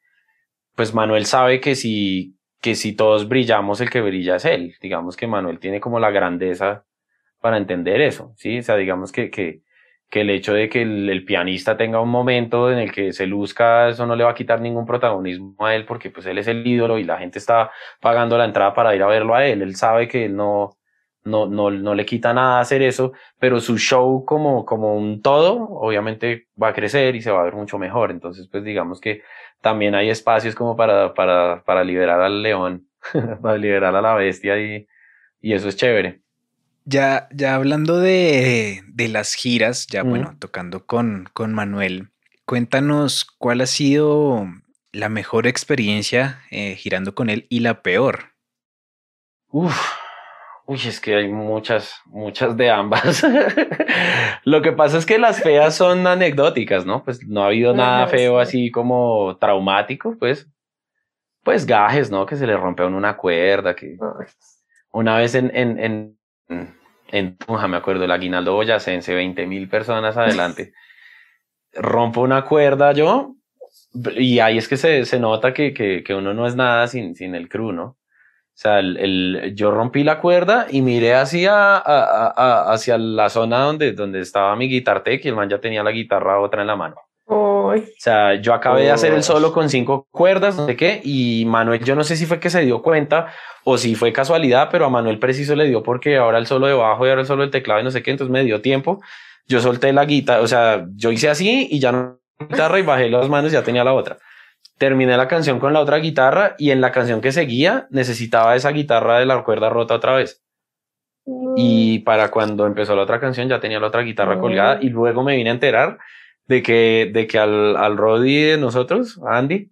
pues 0.74 0.94
Manuel 0.94 1.26
sabe 1.26 1.60
que 1.60 1.74
si, 1.74 2.36
que 2.60 2.74
si 2.74 2.94
todos 2.94 3.28
brillamos, 3.28 3.80
el 3.80 3.90
que 3.90 4.00
brilla 4.00 4.36
es 4.36 4.44
él. 4.44 4.74
Digamos 4.80 5.16
que 5.16 5.26
Manuel 5.26 5.58
tiene 5.58 5.80
como 5.80 5.98
la 6.00 6.10
grandeza 6.10 6.84
para 7.40 7.56
entender 7.56 8.00
eso, 8.00 8.32
¿sí? 8.36 8.58
O 8.58 8.62
sea, 8.62 8.76
digamos 8.76 9.12
que, 9.12 9.30
que, 9.30 9.62
que 10.08 10.20
el 10.22 10.30
hecho 10.30 10.54
de 10.54 10.68
que 10.68 10.82
el, 10.82 11.24
pianista 11.24 11.76
tenga 11.76 12.00
un 12.00 12.08
momento 12.08 12.70
en 12.70 12.78
el 12.78 12.92
que 12.92 13.12
se 13.12 13.26
luzca, 13.26 13.88
eso 13.88 14.06
no 14.06 14.16
le 14.16 14.24
va 14.24 14.30
a 14.30 14.34
quitar 14.34 14.60
ningún 14.60 14.86
protagonismo 14.86 15.56
a 15.58 15.74
él, 15.74 15.84
porque 15.84 16.10
pues 16.10 16.26
él 16.26 16.38
es 16.38 16.46
el 16.46 16.66
ídolo 16.66 16.98
y 16.98 17.04
la 17.04 17.18
gente 17.18 17.38
está 17.38 17.70
pagando 18.00 18.38
la 18.38 18.44
entrada 18.44 18.74
para 18.74 18.94
ir 18.94 19.02
a 19.02 19.06
verlo 19.08 19.34
a 19.34 19.44
él. 19.44 19.62
Él 19.62 19.74
sabe 19.76 20.08
que 20.08 20.28
no, 20.28 20.76
no, 21.24 21.46
no, 21.46 21.70
no 21.70 21.94
le 21.94 22.04
quita 22.04 22.32
nada 22.32 22.60
hacer 22.60 22.82
eso, 22.82 23.12
pero 23.38 23.60
su 23.60 23.78
show 23.78 24.24
como, 24.24 24.64
como 24.64 24.96
un 24.96 25.22
todo, 25.22 25.68
obviamente 25.68 26.48
va 26.60 26.68
a 26.68 26.74
crecer 26.74 27.14
y 27.16 27.22
se 27.22 27.30
va 27.30 27.40
a 27.40 27.44
ver 27.44 27.54
mucho 27.54 27.78
mejor. 27.78 28.10
Entonces, 28.10 28.48
pues 28.50 28.64
digamos 28.64 29.00
que 29.00 29.22
también 29.60 29.94
hay 29.94 30.10
espacios 30.10 30.54
como 30.54 30.76
para, 30.76 31.14
para, 31.14 31.62
para 31.64 31.84
liberar 31.84 32.20
al 32.20 32.42
león, 32.42 32.86
para 33.42 33.56
liberar 33.56 33.94
a 33.94 34.02
la 34.02 34.14
bestia 34.14 34.58
y, 34.58 34.86
y 35.40 35.52
eso 35.52 35.68
es 35.68 35.76
chévere. 35.76 36.20
Ya, 36.84 37.28
ya 37.30 37.54
hablando 37.54 38.00
de, 38.00 38.82
de 38.88 39.08
las 39.08 39.34
giras, 39.34 39.86
ya 39.86 40.02
bueno, 40.02 40.34
tocando 40.40 40.84
con, 40.84 41.28
con 41.32 41.54
Manuel, 41.54 42.10
cuéntanos 42.44 43.24
cuál 43.24 43.60
ha 43.60 43.66
sido 43.66 44.48
la 44.90 45.08
mejor 45.08 45.46
experiencia 45.46 46.42
eh, 46.50 46.74
girando 46.74 47.14
con 47.14 47.30
él 47.30 47.46
y 47.48 47.60
la 47.60 47.82
peor. 47.82 48.32
Uf, 49.48 49.76
Uy, 50.66 50.78
es 50.86 51.00
que 51.00 51.16
hay 51.16 51.28
muchas, 51.28 52.00
muchas 52.06 52.56
de 52.56 52.70
ambas. 52.70 53.26
Lo 54.44 54.62
que 54.62 54.72
pasa 54.72 54.98
es 54.98 55.06
que 55.06 55.18
las 55.18 55.42
feas 55.42 55.74
son 55.74 56.06
anecdóticas, 56.06 56.86
¿no? 56.86 57.02
Pues 57.02 57.26
no 57.26 57.42
ha 57.42 57.46
habido 57.46 57.74
nada 57.74 58.06
feo 58.06 58.38
así 58.38 58.70
como 58.70 59.36
traumático, 59.38 60.16
pues. 60.18 60.48
Pues 61.42 61.66
gajes, 61.66 62.10
¿no? 62.10 62.26
Que 62.26 62.36
se 62.36 62.46
le 62.46 62.56
rompe 62.56 62.84
a 62.84 62.86
uno 62.86 62.96
una 62.96 63.16
cuerda, 63.16 63.74
que... 63.74 63.96
una 64.92 65.16
vez 65.16 65.34
en, 65.34 65.50
en, 65.54 65.78
en, 65.80 66.18
en 67.08 67.36
Tunja, 67.36 67.66
me 67.66 67.76
acuerdo, 67.76 68.04
el 68.04 68.12
aguinaldo 68.12 68.54
boyacense, 68.54 69.14
20 69.14 69.46
mil 69.46 69.68
personas 69.68 70.16
adelante. 70.16 70.72
Rompo 71.74 72.20
una 72.20 72.44
cuerda 72.44 72.92
yo, 72.92 73.34
y 74.16 74.38
ahí 74.38 74.58
es 74.58 74.68
que 74.68 74.76
se, 74.76 75.04
se 75.04 75.18
nota 75.18 75.52
que, 75.52 75.74
que, 75.74 76.02
que, 76.02 76.14
uno 76.14 76.32
no 76.34 76.46
es 76.46 76.56
nada 76.56 76.86
sin, 76.88 77.14
sin 77.14 77.34
el 77.34 77.48
crew, 77.48 77.72
¿no? 77.72 77.96
O 78.54 78.58
sea, 78.62 78.78
el, 78.78 78.96
el, 78.98 79.54
yo 79.56 79.70
rompí 79.70 80.04
la 80.04 80.20
cuerda 80.20 80.66
y 80.70 80.82
miré 80.82 81.14
hacia, 81.14 81.76
a, 81.76 82.32
a, 82.36 82.72
hacia 82.72 82.98
la 82.98 83.28
zona 83.28 83.60
donde, 83.60 83.92
donde 83.92 84.20
estaba 84.20 84.54
mi 84.56 84.68
guitartec 84.68 85.24
y 85.24 85.28
el 85.28 85.34
man 85.34 85.48
ya 85.48 85.58
tenía 85.58 85.82
la 85.82 85.90
guitarra 85.90 86.38
otra 86.38 86.60
en 86.60 86.66
la 86.68 86.76
mano. 86.76 86.96
O 87.26 87.74
sea, 87.98 88.34
yo 88.34 88.52
acabé 88.52 88.82
de 88.82 88.90
hacer 88.90 89.14
el 89.14 89.22
solo 89.22 89.52
con 89.52 89.70
cinco 89.70 90.06
cuerdas, 90.10 90.56
no 90.56 90.66
sé 90.66 90.76
qué, 90.76 91.00
y 91.02 91.44
Manuel, 91.46 91.82
yo 91.82 91.94
no 91.94 92.04
sé 92.04 92.16
si 92.16 92.26
fue 92.26 92.40
que 92.40 92.50
se 92.50 92.60
dio 92.60 92.82
cuenta 92.82 93.28
o 93.64 93.78
si 93.78 93.94
fue 93.94 94.12
casualidad, 94.12 94.68
pero 94.70 94.84
a 94.84 94.90
Manuel 94.90 95.18
preciso 95.18 95.54
le 95.54 95.66
dio 95.66 95.82
porque 95.82 96.16
ahora 96.16 96.38
el 96.38 96.46
solo 96.46 96.66
de 96.66 96.74
bajo 96.74 97.06
y 97.06 97.08
ahora 97.08 97.22
el 97.22 97.26
solo 97.26 97.42
del 97.42 97.50
teclado 97.50 97.80
y 97.80 97.84
no 97.84 97.90
sé 97.90 98.02
qué, 98.02 98.10
entonces 98.10 98.32
me 98.32 98.44
dio 98.44 98.60
tiempo. 98.60 99.00
Yo 99.46 99.60
solté 99.60 99.92
la 99.92 100.04
guitarra, 100.04 100.42
o 100.42 100.46
sea, 100.46 100.86
yo 100.94 101.10
hice 101.10 101.30
así 101.30 101.68
y 101.70 101.80
ya 101.80 101.92
no 101.92 102.18
guitarra 102.38 102.78
y 102.78 102.82
bajé 102.82 103.08
las 103.08 103.28
manos 103.28 103.50
y 103.52 103.54
ya 103.54 103.62
tenía 103.62 103.84
la 103.84 103.94
otra. 103.94 104.18
Terminé 104.78 105.16
la 105.16 105.28
canción 105.28 105.60
con 105.60 105.72
la 105.72 105.80
otra 105.80 105.98
guitarra 105.98 106.54
y 106.58 106.70
en 106.70 106.80
la 106.80 106.92
canción 106.92 107.20
que 107.20 107.32
seguía 107.32 107.86
necesitaba 107.90 108.56
esa 108.56 108.70
guitarra 108.70 109.18
de 109.18 109.26
la 109.26 109.42
cuerda 109.44 109.68
rota 109.68 109.94
otra 109.94 110.14
vez. 110.16 110.42
Y 111.56 112.00
para 112.00 112.30
cuando 112.30 112.66
empezó 112.66 112.96
la 112.96 113.02
otra 113.02 113.20
canción 113.20 113.48
ya 113.48 113.60
tenía 113.60 113.78
la 113.78 113.88
otra 113.88 114.02
guitarra 114.02 114.40
colgada 114.40 114.78
y 114.80 114.88
luego 114.88 115.22
me 115.22 115.36
vine 115.36 115.50
a 115.50 115.52
enterar 115.52 115.98
de 116.46 116.62
que, 116.62 117.10
de 117.12 117.26
que 117.26 117.38
al, 117.38 117.76
al 117.76 117.96
Roddy 117.96 118.42
de 118.42 118.58
nosotros, 118.58 119.20
Andy, 119.24 119.70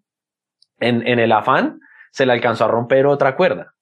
en, 0.79 1.07
en 1.07 1.19
el 1.19 1.33
afán, 1.33 1.81
se 2.13 2.27
le 2.27 2.33
alcanzó 2.33 2.65
a 2.67 2.69
romper 2.69 3.07
otra 3.07 3.35
cuerda. 3.35 3.75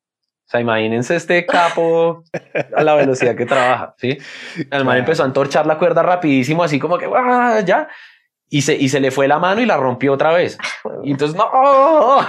O 0.49 0.51
sea, 0.51 0.61
imagínense 0.61 1.15
este 1.15 1.45
capo 1.45 2.25
a 2.75 2.83
la 2.83 2.95
velocidad 2.95 3.37
que 3.37 3.45
trabaja, 3.45 3.95
¿sí? 3.99 4.17
El 4.71 4.87
man 4.87 4.97
empezó 4.97 5.23
a 5.23 5.27
entorchar 5.27 5.67
la 5.67 5.77
cuerda 5.77 6.03
rapidísimo, 6.03 6.63
así 6.65 6.79
como 6.79 6.97
que, 6.97 7.07
¡ah, 7.15 7.61
ya! 7.61 7.87
Y 8.51 8.63
se, 8.63 8.77
y 8.77 8.89
se 8.89 9.01
le 9.01 9.11
fue 9.11 9.29
la 9.29 9.39
mano 9.39 9.61
y 9.61 9.67
la 9.67 9.77
rompió 9.77 10.15
otra 10.15 10.33
vez. 10.33 10.57
Y 11.05 11.11
entonces, 11.11 11.37
¡no! 11.37 12.21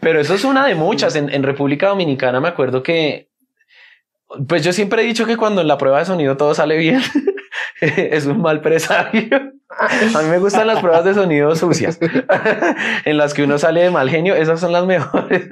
Pero 0.00 0.20
eso 0.20 0.34
es 0.34 0.44
una 0.44 0.66
de 0.66 0.74
muchas. 0.74 1.16
En, 1.16 1.30
en 1.30 1.42
República 1.42 1.88
Dominicana 1.88 2.40
me 2.40 2.48
acuerdo 2.48 2.82
que, 2.82 3.28
pues 4.46 4.62
yo 4.62 4.72
siempre 4.72 5.02
he 5.02 5.06
dicho 5.06 5.26
que 5.26 5.36
cuando 5.36 5.62
en 5.62 5.68
la 5.68 5.78
prueba 5.78 5.98
de 5.98 6.04
sonido 6.04 6.36
todo 6.36 6.54
sale 6.54 6.76
bien, 6.76 7.00
es 7.80 8.26
un 8.26 8.40
mal 8.40 8.60
presagio. 8.60 9.52
A 9.70 10.22
mí 10.22 10.28
me 10.28 10.38
gustan 10.38 10.66
las 10.66 10.80
pruebas 10.80 11.04
de 11.04 11.14
sonido 11.14 11.54
sucias, 11.54 11.98
en 13.04 13.16
las 13.16 13.32
que 13.32 13.44
uno 13.44 13.58
sale 13.58 13.82
de 13.82 13.90
mal 13.90 14.10
genio, 14.10 14.34
esas 14.34 14.60
son 14.60 14.72
las 14.72 14.86
mejores. 14.86 15.48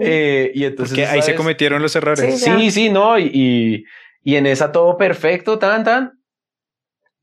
Eh, 0.00 0.50
y 0.54 0.64
entonces 0.64 0.94
que 0.96 1.06
ahí 1.06 1.20
se 1.20 1.34
cometieron 1.34 1.82
los 1.82 1.94
errores. 1.94 2.40
Sí, 2.40 2.70
sí, 2.70 2.88
no, 2.88 3.18
y, 3.18 3.84
y, 4.22 4.36
en 4.36 4.46
esa 4.46 4.72
todo 4.72 4.96
perfecto, 4.96 5.58
tan, 5.58 5.84
tan. 5.84 6.19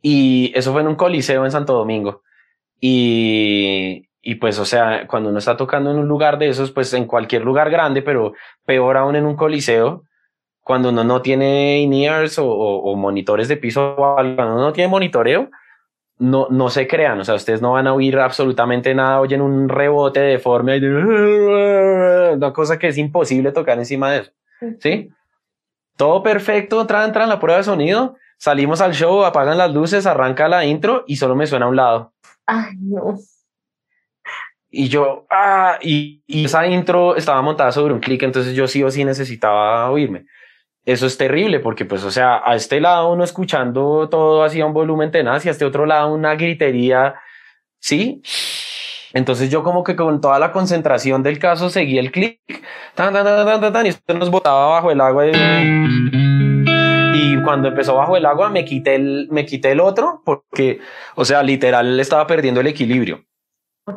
Y 0.01 0.51
eso 0.55 0.71
fue 0.71 0.81
en 0.81 0.87
un 0.87 0.95
coliseo 0.95 1.45
en 1.45 1.51
Santo 1.51 1.73
Domingo. 1.73 2.21
Y, 2.79 4.07
y 4.21 4.35
pues, 4.35 4.59
o 4.59 4.65
sea, 4.65 5.07
cuando 5.07 5.29
uno 5.29 5.39
está 5.39 5.55
tocando 5.55 5.89
en 5.91 5.97
un 5.97 6.07
lugar 6.07 6.37
de 6.37 6.49
esos, 6.49 6.71
pues 6.71 6.93
en 6.93 7.05
cualquier 7.05 7.43
lugar 7.43 7.69
grande, 7.69 8.01
pero 8.01 8.33
peor 8.65 8.97
aún 8.97 9.15
en 9.15 9.25
un 9.25 9.35
coliseo, 9.35 10.03
cuando 10.67 10.89
uno 10.89 11.05
no 11.05 11.21
tiene 11.21 11.79
in-ears 11.79 12.37
o, 12.39 12.93
monitores 12.97 13.47
de 13.47 13.55
piso 13.55 13.95
cuando 13.95 14.43
uno 14.43 14.59
no 14.59 14.73
tiene 14.73 14.89
monitoreo, 14.89 15.49
no, 16.19 16.47
no 16.49 16.69
se 16.69 16.87
crean, 16.87 17.21
o 17.21 17.23
sea, 17.23 17.35
ustedes 17.35 17.61
no 17.61 17.71
van 17.71 17.87
a 17.87 17.93
oír 17.93 18.19
absolutamente 18.19 18.93
nada, 18.93 19.21
oyen 19.21 19.39
un 19.39 19.69
rebote 19.69 20.19
deforme, 20.19 20.77
una 22.33 22.51
cosa 22.51 22.77
que 22.77 22.89
es 22.89 22.97
imposible 22.97 23.53
tocar 23.53 23.77
encima 23.77 24.11
de 24.11 24.19
eso, 24.19 24.31
¿sí? 24.79 25.09
Todo 25.95 26.21
perfecto, 26.21 26.81
entran, 26.81 27.05
entran 27.05 27.29
la 27.29 27.39
prueba 27.39 27.59
de 27.59 27.63
sonido, 27.63 28.17
salimos 28.37 28.81
al 28.81 28.93
show, 28.93 29.25
apagan 29.25 29.57
las 29.57 29.73
luces, 29.73 30.05
arranca 30.05 30.47
la 30.47 30.65
intro 30.65 31.03
y 31.07 31.17
solo 31.17 31.35
me 31.35 31.47
suena 31.47 31.65
a 31.65 31.69
un 31.69 31.75
lado. 31.75 32.13
Ay, 32.45 32.75
no. 32.79 33.17
Y 34.69 34.89
yo, 34.89 35.25
ah, 35.29 35.79
y, 35.81 36.23
y 36.27 36.45
esa 36.45 36.67
intro 36.67 37.15
estaba 37.15 37.41
montada 37.41 37.71
sobre 37.71 37.93
un 37.93 37.99
clic, 37.99 38.23
entonces 38.23 38.55
yo 38.55 38.67
sí 38.67 38.83
o 38.83 38.91
sí 38.91 39.05
necesitaba 39.05 39.89
oírme 39.89 40.25
eso 40.87 41.05
es 41.05 41.17
terrible 41.17 41.59
porque 41.59 41.83
pues 41.83 42.03
o 42.05 42.11
sea 42.11 42.41
a 42.45 42.55
este 42.55 42.79
lado 42.79 43.11
uno 43.11 43.25
escuchando 43.25 44.07
todo 44.09 44.43
así 44.43 44.61
a 44.61 44.65
un 44.65 44.73
volumen 44.73 45.11
tenaz 45.11 45.45
y 45.45 45.49
a 45.49 45.51
este 45.51 45.65
otro 45.65 45.85
lado 45.85 46.13
una 46.13 46.35
gritería 46.35 47.15
sí 47.77 48.21
entonces 49.11 49.51
yo 49.51 49.63
como 49.63 49.83
que 49.83 49.97
con 49.97 50.21
toda 50.21 50.39
la 50.39 50.53
concentración 50.53 51.23
del 51.23 51.39
caso 51.39 51.69
seguí 51.69 51.97
el 51.97 52.09
clic 52.09 52.39
tan, 52.95 53.13
tan, 53.13 53.25
tan, 53.25 53.61
tan, 53.61 53.73
tan, 53.73 53.85
y 53.85 53.89
esto 53.89 54.13
nos 54.13 54.31
botaba 54.31 54.67
bajo 54.67 54.89
el 54.89 55.01
agua 55.01 55.27
y, 55.27 55.31
y 55.31 56.26
cuando 57.47 57.69
empezó 57.69 57.95
bajo 57.95 58.17
el 58.17 58.25
agua 58.25 58.49
me 58.49 58.65
quité 58.65 58.95
el 58.95 59.27
me 59.31 59.45
quité 59.45 59.71
el 59.71 59.79
otro 59.79 60.21
porque 60.25 60.79
o 61.15 61.23
sea 61.23 61.41
literal 61.43 61.99
estaba 61.99 62.27
perdiendo 62.27 62.59
el 62.59 62.67
equilibrio 62.67 63.23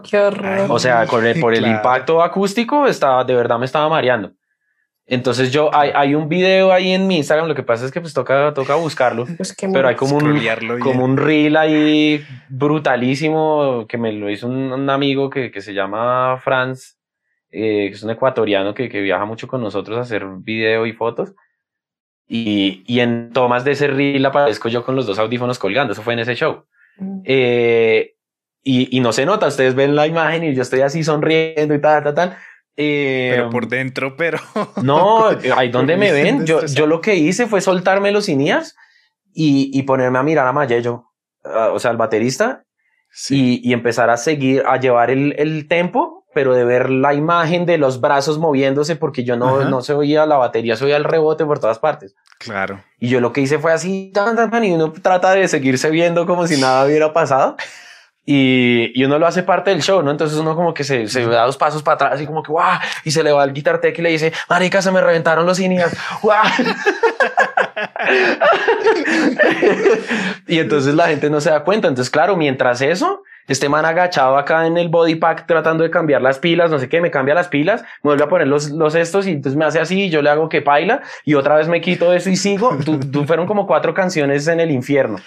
Qué 0.08 0.18
horror. 0.18 0.70
O 0.70 0.78
sea, 0.78 1.06
con 1.06 1.26
el, 1.26 1.40
por 1.40 1.52
el 1.52 1.66
impacto 1.66 2.22
acústico 2.22 2.86
estaba, 2.86 3.24
de 3.24 3.34
verdad 3.34 3.58
me 3.58 3.66
estaba 3.66 3.88
mareando. 3.88 4.32
Entonces 5.04 5.50
yo, 5.50 5.74
hay, 5.74 5.90
hay, 5.92 6.14
un 6.14 6.28
video 6.28 6.70
ahí 6.70 6.92
en 6.92 7.08
mi 7.08 7.16
Instagram, 7.16 7.48
lo 7.48 7.56
que 7.56 7.64
pasa 7.64 7.84
es 7.84 7.90
que 7.90 8.00
pues 8.00 8.14
toca, 8.14 8.54
toca 8.54 8.76
buscarlo, 8.76 9.26
pues 9.36 9.56
pero 9.72 9.88
hay 9.88 9.96
como 9.96 10.16
un, 10.16 10.78
como 10.78 11.04
un 11.04 11.16
reel 11.16 11.56
ahí 11.56 12.24
brutalísimo 12.48 13.86
que 13.88 13.98
me 13.98 14.12
lo 14.12 14.30
hizo 14.30 14.46
un, 14.46 14.88
amigo 14.88 15.28
que, 15.28 15.50
que, 15.50 15.60
se 15.60 15.74
llama 15.74 16.38
Franz, 16.40 16.96
eh, 17.50 17.88
que 17.88 17.94
es 17.94 18.02
un 18.04 18.10
ecuatoriano 18.10 18.72
que, 18.72 18.88
que, 18.88 19.00
viaja 19.00 19.24
mucho 19.24 19.48
con 19.48 19.60
nosotros 19.60 19.98
a 19.98 20.02
hacer 20.02 20.24
video 20.38 20.86
y 20.86 20.92
fotos. 20.92 21.34
Y, 22.32 22.84
y, 22.86 23.00
en 23.00 23.32
tomas 23.32 23.64
de 23.64 23.72
ese 23.72 23.88
reel 23.88 24.24
aparezco 24.24 24.68
yo 24.68 24.84
con 24.84 24.94
los 24.94 25.04
dos 25.04 25.18
audífonos 25.18 25.58
colgando, 25.58 25.94
eso 25.94 26.02
fue 26.02 26.12
en 26.12 26.20
ese 26.20 26.36
show. 26.36 26.64
Mm. 26.96 27.22
Eh, 27.24 28.14
y, 28.62 28.96
y, 28.96 29.00
no 29.00 29.12
se 29.12 29.26
nota, 29.26 29.48
ustedes 29.48 29.74
ven 29.74 29.96
la 29.96 30.06
imagen 30.06 30.44
y 30.44 30.54
yo 30.54 30.62
estoy 30.62 30.82
así 30.82 31.02
sonriendo 31.02 31.74
y 31.74 31.80
tal, 31.80 32.04
tal, 32.04 32.14
tal 32.14 32.36
pero 32.80 33.44
em, 33.44 33.50
por 33.50 33.68
dentro, 33.68 34.16
pero. 34.16 34.38
No, 34.82 35.28
ahí 35.56 35.68
donde 35.72 35.96
me 35.96 36.12
ven, 36.12 36.46
yo, 36.46 36.64
yo 36.66 36.86
lo 36.86 37.00
que 37.00 37.16
hice 37.16 37.46
fue 37.46 37.60
soltarme 37.60 38.10
los 38.10 38.28
inías 38.28 38.76
y, 39.32 39.70
y 39.78 39.82
ponerme 39.82 40.18
a 40.18 40.22
mirar 40.22 40.46
a 40.46 40.52
Mayello, 40.52 41.06
o 41.44 41.78
sea, 41.78 41.90
al 41.90 41.96
baterista, 41.96 42.64
y, 43.28 43.68
y, 43.68 43.72
empezar 43.72 44.08
a 44.10 44.16
seguir, 44.16 44.62
a 44.66 44.78
llevar 44.78 45.10
el, 45.10 45.34
el 45.38 45.68
tempo, 45.68 46.19
pero 46.34 46.54
de 46.54 46.64
ver 46.64 46.90
la 46.90 47.14
imagen 47.14 47.66
de 47.66 47.78
los 47.78 48.00
brazos 48.00 48.38
moviéndose, 48.38 48.96
porque 48.96 49.24
yo 49.24 49.36
no, 49.36 49.64
no 49.64 49.82
se 49.82 49.94
oía 49.94 50.26
la 50.26 50.36
batería, 50.36 50.76
se 50.76 50.84
oía 50.84 50.96
el 50.96 51.04
rebote 51.04 51.44
por 51.44 51.58
todas 51.58 51.78
partes. 51.78 52.14
Claro. 52.38 52.82
Y 52.98 53.08
yo 53.08 53.20
lo 53.20 53.32
que 53.32 53.40
hice 53.40 53.58
fue 53.58 53.72
así, 53.72 54.10
tan, 54.14 54.36
tan, 54.36 54.50
tan, 54.50 54.64
y 54.64 54.72
uno 54.72 54.92
trata 54.92 55.32
de 55.32 55.48
seguirse 55.48 55.90
viendo 55.90 56.26
como 56.26 56.46
si 56.46 56.60
nada 56.60 56.86
hubiera 56.86 57.12
pasado. 57.12 57.56
Y, 58.24 58.92
y, 58.94 59.04
uno 59.04 59.18
lo 59.18 59.26
hace 59.26 59.42
parte 59.42 59.70
del 59.70 59.82
show, 59.82 60.02
¿no? 60.02 60.10
Entonces 60.10 60.38
uno 60.38 60.54
como 60.54 60.72
que 60.72 60.84
se, 60.84 61.08
se 61.08 61.26
da 61.26 61.46
dos 61.46 61.56
pasos 61.56 61.82
para 61.82 61.94
atrás 61.96 62.20
y 62.20 62.26
como 62.26 62.42
que 62.42 62.52
¡guau! 62.52 62.78
Y 63.02 63.10
se 63.10 63.24
le 63.24 63.32
va 63.32 63.42
el 63.42 63.52
guitar 63.52 63.80
tech 63.80 63.98
y 63.98 64.02
le 64.02 64.10
dice, 64.10 64.32
marica, 64.48 64.82
se 64.82 64.92
me 64.92 65.00
reventaron 65.00 65.46
los 65.46 65.58
inias. 65.58 65.96
¡guau! 66.22 66.44
y 70.46 70.58
entonces 70.58 70.94
la 70.94 71.08
gente 71.08 71.30
no 71.30 71.40
se 71.40 71.48
da 71.50 71.64
cuenta. 71.64 71.88
Entonces, 71.88 72.10
claro, 72.10 72.36
mientras 72.36 72.82
eso, 72.82 73.22
este 73.50 73.68
man 73.68 73.84
agachado 73.84 74.38
acá 74.38 74.64
en 74.64 74.78
el 74.78 74.88
body 74.88 75.16
pack 75.16 75.44
tratando 75.44 75.82
de 75.82 75.90
cambiar 75.90 76.22
las 76.22 76.38
pilas, 76.38 76.70
no 76.70 76.78
sé 76.78 76.88
qué, 76.88 77.00
me 77.00 77.10
cambia 77.10 77.34
las 77.34 77.48
pilas, 77.48 77.82
me 78.04 78.10
vuelve 78.10 78.22
a 78.22 78.28
poner 78.28 78.46
los, 78.46 78.70
los 78.70 78.94
estos 78.94 79.26
y 79.26 79.32
entonces 79.32 79.58
me 79.58 79.64
hace 79.64 79.80
así 79.80 80.04
y 80.04 80.08
yo 80.08 80.22
le 80.22 80.30
hago 80.30 80.48
que 80.48 80.60
baila 80.60 81.02
y 81.24 81.34
otra 81.34 81.56
vez 81.56 81.66
me 81.66 81.80
quito 81.80 82.12
eso 82.14 82.30
y 82.30 82.36
sigo. 82.36 82.78
tú, 82.84 83.24
fueron 83.24 83.46
como 83.46 83.66
cuatro 83.66 83.92
canciones 83.92 84.46
en 84.46 84.60
el 84.60 84.70
infierno. 84.70 85.18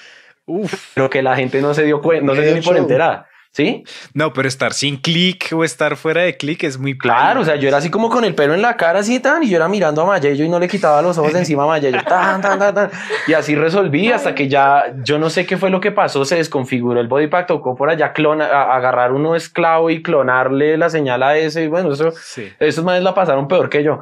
Uf. 0.46 0.92
Pero 0.94 1.10
que 1.10 1.22
la 1.22 1.36
gente 1.36 1.62
no 1.62 1.74
se 1.74 1.84
dio 1.84 2.02
cuenta, 2.02 2.26
no 2.26 2.34
se 2.34 2.44
dio 2.44 2.56
ni 2.56 2.62
por 2.62 2.78
enterada. 2.78 3.28
¿Sí? 3.54 3.84
No, 4.16 4.34
pero 4.34 4.48
estar 4.48 4.74
sin 4.74 4.98
clic 4.98 5.52
o 5.54 5.64
estar 5.64 5.96
fuera 5.96 6.24
de 6.24 6.36
clic 6.36 6.64
es 6.64 6.80
muy 6.80 6.98
claro. 6.98 7.42
O 7.42 7.46
sea, 7.46 7.56
yo 7.56 7.68
era 7.68 7.78
así 7.78 7.92
como 7.92 8.10
con 8.10 8.26
el 8.26 8.34
pelo 8.34 8.56
en 8.56 8.64
la 8.64 8.78
cara, 8.78 9.00
así 9.00 9.20
tan, 9.20 9.44
y 9.44 9.50
yo 9.50 9.58
era 9.58 9.68
mirando 9.68 10.02
a 10.02 10.06
Mayello 10.08 10.44
y 10.44 10.50
no 10.50 10.60
le 10.60 10.68
quitaba 10.68 11.04
los 11.04 11.20
ojos 11.20 11.34
de 11.34 11.40
encima 11.40 11.66
a 11.66 11.68
Mayello, 11.68 12.02
tan, 12.04 12.42
tan, 12.42 12.58
tan, 12.58 12.74
tan. 12.74 12.90
Y 13.28 13.34
así 13.34 13.56
resolví 13.56 14.12
hasta 14.12 14.34
que 14.34 14.48
ya, 14.48 14.96
yo 15.04 15.20
no 15.20 15.30
sé 15.30 15.46
qué 15.46 15.58
fue 15.58 15.70
lo 15.70 15.80
que 15.80 15.92
pasó, 15.92 16.26
se 16.26 16.38
desconfiguró 16.38 17.00
el 17.00 17.08
body 17.08 17.28
pack, 17.28 17.46
tocó 17.46 17.76
por 17.76 17.92
allá 17.92 18.12
clona, 18.12 18.46
agarrar 18.74 19.12
uno 19.12 19.36
esclavo 19.36 19.92
y 19.92 20.02
clonarle 20.02 20.76
la 20.76 20.90
señal 20.90 21.22
a 21.22 21.38
ese. 21.38 21.66
Y 21.66 21.68
bueno, 21.68 21.94
eso, 21.94 22.10
sí. 22.12 22.52
esos 22.60 22.84
manes 22.84 23.04
la 23.04 23.14
pasaron 23.14 23.48
peor 23.48 23.70
que 23.70 23.84
yo. 23.84 24.00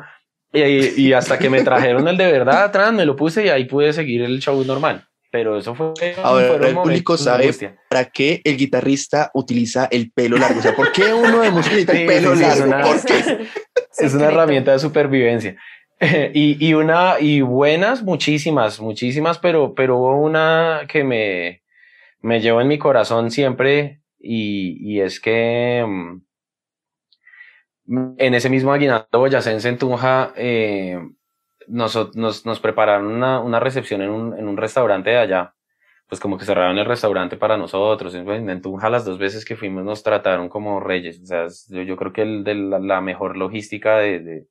Y, 0.53 0.61
y, 1.07 1.13
hasta 1.13 1.37
que 1.37 1.49
me 1.49 1.61
trajeron 1.61 2.07
el 2.07 2.15
de 2.15 2.31
verdad 2.31 2.63
atrás, 2.63 2.93
me 2.93 3.05
lo 3.05 3.17
puse 3.17 3.45
y 3.45 3.49
ahí 3.49 3.65
pude 3.65 3.91
seguir 3.91 4.21
el 4.21 4.39
show 4.39 4.63
normal. 4.63 5.07
Pero 5.32 5.58
eso 5.58 5.74
fue. 5.74 5.94
Ahora, 6.22 6.67
el 6.67 6.76
público 6.76 7.17
sabe 7.17 7.52
para 7.89 8.06
qué 8.06 8.41
el 8.44 8.58
guitarrista 8.58 9.32
utiliza 9.34 9.88
el 9.89 10.12
pelo 10.12 10.38
largo. 10.38 10.60
O 10.60 10.62
sea, 10.62 10.76
¿por 10.76 10.91
qué 10.91 11.13
uno 11.13 11.41
de 11.41 11.52
música 11.52 11.76
necesita 11.76 11.94
el 11.94 12.06
pelo 12.06 12.36
largo? 12.36 12.54
Es 12.54 12.62
una, 12.62 12.82
¿Por 12.82 13.06
qué? 13.06 13.48
Es 13.98 14.13
una 14.13 14.26
herramienta 14.26 14.74
de 14.74 14.80
supervivencia. 14.80 15.58
y, 16.34 16.67
y, 16.67 16.74
una, 16.74 17.20
y 17.20 17.41
buenas, 17.41 18.04
muchísimas, 18.04 18.80
muchísimas, 18.80 19.38
pero, 19.39 19.74
pero 19.76 19.98
hubo 19.98 20.17
una 20.17 20.82
que 20.88 21.04
me, 21.04 21.62
me 22.22 22.41
llevo 22.41 22.60
en 22.60 22.67
mi 22.67 22.78
corazón 22.78 23.32
siempre 23.32 24.02
y, 24.20 24.96
y 24.96 25.02
es 25.02 25.20
que 25.20 25.86
mm, 25.88 26.22
en 28.17 28.34
ese 28.34 28.50
mismo 28.50 28.74
aguinaldo 28.74 29.08
boyacense 29.20 29.70
en 29.70 29.78
Tunja, 29.78 30.34
eh, 30.36 31.00
nos, 31.71 32.15
nos, 32.15 32.45
nos, 32.45 32.60
prepararon 32.60 33.07
una, 33.07 33.39
una 33.39 33.60
recepción 33.60 34.01
en 34.01 34.10
un, 34.10 34.38
en 34.38 34.47
un, 34.47 34.57
restaurante 34.57 35.10
de 35.10 35.17
allá. 35.17 35.53
Pues 36.07 36.19
como 36.19 36.38
que 36.38 36.43
cerraron 36.43 36.77
el 36.77 36.86
restaurante 36.86 37.38
para 37.38 37.55
nosotros. 37.55 38.13
En 38.13 38.62
Tunja 38.62 38.89
las 38.89 39.05
dos 39.05 39.17
veces 39.17 39.45
que 39.45 39.55
fuimos 39.55 39.86
nos 39.86 40.03
trataron 40.03 40.49
como 40.49 40.81
reyes. 40.81 41.21
O 41.21 41.25
sea, 41.25 41.47
yo, 41.69 41.84
yo 41.84 41.95
creo 41.95 42.12
que 42.12 42.23
el, 42.23 42.43
de 42.43 42.55
la, 42.55 42.79
la, 42.79 42.99
mejor 42.99 43.38
logística 43.38 43.97
de, 43.97 44.19
de, 44.19 44.47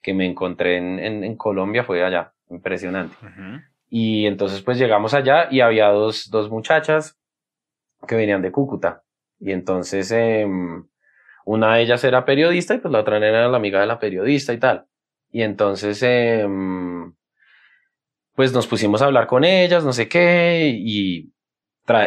que 0.00 0.14
me 0.14 0.24
encontré 0.24 0.76
en, 0.76 1.00
en, 1.00 1.24
en, 1.24 1.36
Colombia 1.36 1.82
fue 1.82 2.04
allá. 2.04 2.32
Impresionante. 2.48 3.16
Y 3.88 4.26
entonces 4.26 4.62
pues 4.62 4.78
llegamos 4.78 5.14
allá 5.14 5.48
y 5.50 5.60
había 5.60 5.88
dos, 5.88 6.30
dos 6.30 6.48
muchachas 6.48 7.18
que 8.06 8.14
venían 8.14 8.42
de 8.42 8.52
Cúcuta. 8.52 9.02
Y 9.40 9.50
entonces 9.50 10.12
eh, 10.12 10.46
una 11.44 11.74
de 11.74 11.82
ellas 11.82 12.04
era 12.04 12.24
periodista 12.24 12.74
y 12.74 12.78
pues 12.78 12.92
la 12.92 13.00
otra 13.00 13.16
era 13.16 13.48
la 13.48 13.56
amiga 13.56 13.80
de 13.80 13.86
la 13.86 13.98
periodista 13.98 14.52
y 14.52 14.58
tal. 14.58 14.86
Y 15.30 15.42
entonces, 15.42 16.02
eh, 16.02 16.46
pues 18.34 18.52
nos 18.52 18.66
pusimos 18.66 19.02
a 19.02 19.06
hablar 19.06 19.26
con 19.26 19.44
ellas, 19.44 19.84
no 19.84 19.92
sé 19.92 20.08
qué, 20.08 20.72
y 20.76 21.32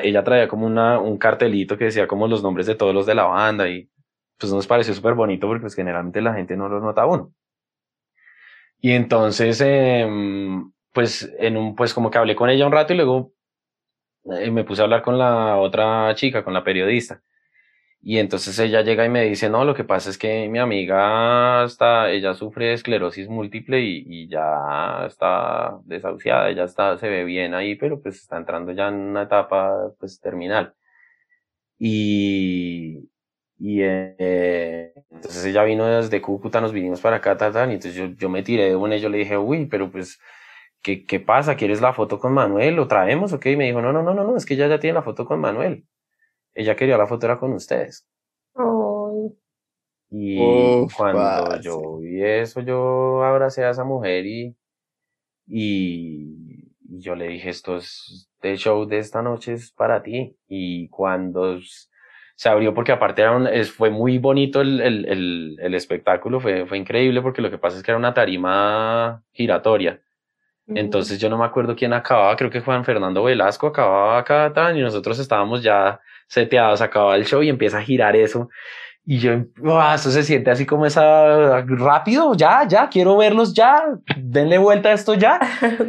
ella 0.03 0.23
traía 0.23 0.47
como 0.47 0.65
una, 0.65 0.99
un 0.99 1.17
cartelito 1.17 1.77
que 1.77 1.85
decía 1.85 2.07
como 2.07 2.27
los 2.27 2.41
nombres 2.41 2.65
de 2.65 2.75
todos 2.75 2.93
los 2.93 3.05
de 3.05 3.15
la 3.15 3.25
banda 3.25 3.67
y 3.69 3.89
pues 4.37 4.51
nos 4.53 4.67
pareció 4.67 4.93
súper 4.93 5.13
bonito 5.13 5.47
porque 5.47 5.61
pues 5.61 5.75
generalmente 5.75 6.21
la 6.21 6.33
gente 6.33 6.55
no 6.57 6.69
lo 6.69 6.79
nota 6.79 7.05
uno. 7.05 7.33
Y 8.79 8.91
entonces, 8.91 9.61
eh, 9.61 10.07
pues 10.91 11.31
en 11.39 11.57
un, 11.57 11.75
pues 11.75 11.93
como 11.93 12.11
que 12.11 12.17
hablé 12.17 12.35
con 12.35 12.49
ella 12.49 12.65
un 12.65 12.71
rato 12.71 12.93
y 12.93 12.97
luego 12.97 13.33
eh, 14.25 14.51
me 14.51 14.63
puse 14.63 14.81
a 14.81 14.85
hablar 14.85 15.01
con 15.01 15.17
la 15.17 15.57
otra 15.57 16.13
chica, 16.15 16.43
con 16.43 16.53
la 16.53 16.63
periodista. 16.63 17.21
Y 18.05 18.19
entonces 18.19 18.59
ella 18.59 18.81
llega 18.81 19.05
y 19.05 19.09
me 19.09 19.23
dice, 19.23 19.49
no, 19.49 19.63
lo 19.63 19.73
que 19.73 19.85
pasa 19.85 20.09
es 20.09 20.17
que 20.17 20.49
mi 20.49 20.59
amiga 20.59 21.63
está, 21.63 22.11
ella 22.11 22.33
sufre 22.33 22.73
esclerosis 22.73 23.29
múltiple 23.29 23.79
y, 23.79 24.03
y, 24.05 24.27
ya 24.27 25.05
está 25.07 25.79
desahuciada, 25.85 26.49
ella 26.49 26.65
está, 26.65 26.97
se 26.97 27.07
ve 27.07 27.23
bien 27.23 27.53
ahí, 27.53 27.75
pero 27.75 28.01
pues 28.01 28.17
está 28.17 28.35
entrando 28.37 28.73
ya 28.73 28.89
en 28.89 28.95
una 28.95 29.23
etapa 29.23 29.93
pues 29.99 30.19
terminal. 30.19 30.73
Y, 31.79 33.09
y 33.57 33.81
eh, 33.83 34.93
entonces 35.11 35.45
ella 35.45 35.63
vino 35.63 35.85
desde 35.87 36.21
Cúcuta, 36.21 36.61
nos 36.61 36.73
vinimos 36.73 37.01
para 37.01 37.17
acá, 37.17 37.37
tal, 37.37 37.53
tal, 37.53 37.71
y 37.71 37.75
entonces 37.75 37.95
yo, 37.95 38.07
yo 38.17 38.29
me 38.29 38.43
tiré 38.43 38.65
de 38.69 38.75
una 38.75 38.97
y 38.97 39.01
yo 39.01 39.09
le 39.09 39.19
dije, 39.19 39.37
uy, 39.37 39.65
pero 39.67 39.91
pues, 39.91 40.19
¿qué, 40.81 41.05
¿qué 41.05 41.19
pasa? 41.21 41.55
¿Quieres 41.55 41.81
la 41.81 41.93
foto 41.93 42.19
con 42.19 42.33
Manuel? 42.33 42.75
¿Lo 42.75 42.87
traemos? 42.87 43.33
Ok, 43.33 43.45
y 43.47 43.55
me 43.57 43.65
dijo, 43.65 43.81
no, 43.81 43.93
no, 43.93 44.03
no, 44.03 44.13
no, 44.13 44.23
no, 44.25 44.37
es 44.37 44.45
que 44.45 44.55
ella 44.55 44.67
ya 44.67 44.79
tiene 44.79 44.95
la 44.95 45.03
foto 45.03 45.25
con 45.25 45.39
Manuel 45.39 45.85
ella 46.53 46.75
quería 46.75 46.97
la 46.97 47.07
foto 47.07 47.25
era 47.25 47.39
con 47.39 47.53
ustedes. 47.53 48.07
Y 50.15 50.37
cuando 50.95 51.59
yo 51.59 51.97
vi 51.97 52.23
eso, 52.23 52.61
yo 52.61 53.23
abracé 53.23 53.63
a 53.65 53.71
esa 53.71 53.83
mujer 53.83 54.27
y, 54.27 54.55
y, 55.47 56.69
yo 56.99 57.15
le 57.15 57.29
dije, 57.29 57.49
esto 57.49 57.77
es, 57.77 58.29
el 58.41 58.57
show 58.57 58.85
de 58.85 58.99
esta 58.99 59.23
noche 59.23 59.53
es 59.53 59.71
para 59.71 60.03
ti. 60.03 60.37
Y 60.47 60.87
cuando 60.89 61.57
se 62.35 62.47
abrió, 62.47 62.75
porque 62.75 62.91
aparte 62.91 63.23
era 63.23 63.65
fue 63.65 63.89
muy 63.89 64.19
bonito 64.19 64.61
el, 64.61 64.81
el, 64.81 65.05
el, 65.05 65.57
el, 65.59 65.73
espectáculo, 65.73 66.39
fue, 66.39 66.67
fue 66.67 66.77
increíble 66.77 67.23
porque 67.23 67.41
lo 67.41 67.49
que 67.49 67.57
pasa 67.57 67.77
es 67.77 67.83
que 67.83 67.89
era 67.89 67.97
una 67.97 68.13
tarima 68.13 69.23
giratoria. 69.31 69.99
Entonces 70.67 71.19
yo 71.19 71.29
no 71.29 71.37
me 71.37 71.45
acuerdo 71.45 71.75
quién 71.75 71.91
acababa, 71.93 72.35
creo 72.37 72.49
que 72.49 72.61
Juan 72.61 72.85
Fernando 72.85 73.23
Velasco 73.23 73.67
acababa 73.67 74.19
acá 74.19 74.51
y 74.73 74.81
nosotros 74.81 75.19
estábamos 75.19 75.61
ya 75.61 75.99
seteados, 76.27 76.81
acababa 76.81 77.15
el 77.15 77.25
show 77.25 77.43
y 77.43 77.49
empieza 77.49 77.79
a 77.79 77.83
girar 77.83 78.15
eso. 78.15 78.49
Y 79.05 79.19
yo, 79.19 79.33
eso 79.93 80.11
se 80.11 80.23
siente 80.23 80.49
así 80.49 80.65
como 80.65 80.85
esa, 80.85 81.61
rápido, 81.61 82.33
ya, 82.35 82.65
ya, 82.65 82.87
quiero 82.87 83.17
verlos 83.17 83.53
ya, 83.53 83.83
denle 84.15 84.57
vuelta 84.57 84.89
a 84.89 84.93
esto 84.93 85.13
ya. 85.13 85.39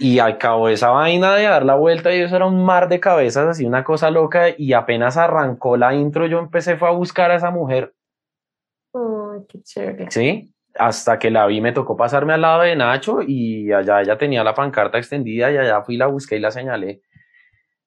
Y 0.00 0.20
acabó 0.20 0.68
esa 0.68 0.90
vaina 0.90 1.34
de 1.34 1.42
dar 1.42 1.64
la 1.64 1.74
vuelta 1.74 2.14
y 2.14 2.20
eso 2.20 2.36
era 2.36 2.46
un 2.46 2.64
mar 2.64 2.88
de 2.88 3.00
cabezas, 3.00 3.48
así 3.48 3.66
una 3.66 3.82
cosa 3.82 4.12
loca. 4.12 4.44
Y 4.56 4.72
apenas 4.72 5.16
arrancó 5.16 5.76
la 5.76 5.92
intro, 5.92 6.26
yo 6.26 6.38
empecé 6.38 6.76
fue 6.76 6.86
a 6.86 6.92
buscar 6.92 7.32
a 7.32 7.34
esa 7.34 7.50
mujer. 7.50 7.92
qué 9.48 9.60
chévere. 9.60 10.08
Sí, 10.10 10.54
hasta 10.78 11.18
que 11.18 11.30
la 11.30 11.46
vi 11.46 11.60
me 11.60 11.72
tocó 11.72 11.96
pasarme 11.96 12.32
al 12.34 12.42
lado 12.42 12.62
de 12.62 12.76
Nacho 12.76 13.20
y 13.26 13.72
allá 13.72 14.00
ella 14.00 14.16
tenía 14.16 14.44
la 14.44 14.54
pancarta 14.54 14.98
extendida 14.98 15.50
y 15.50 15.56
allá 15.56 15.82
fui, 15.82 15.96
la 15.96 16.06
busqué 16.06 16.36
y 16.36 16.40
la 16.40 16.50
señalé. 16.50 17.02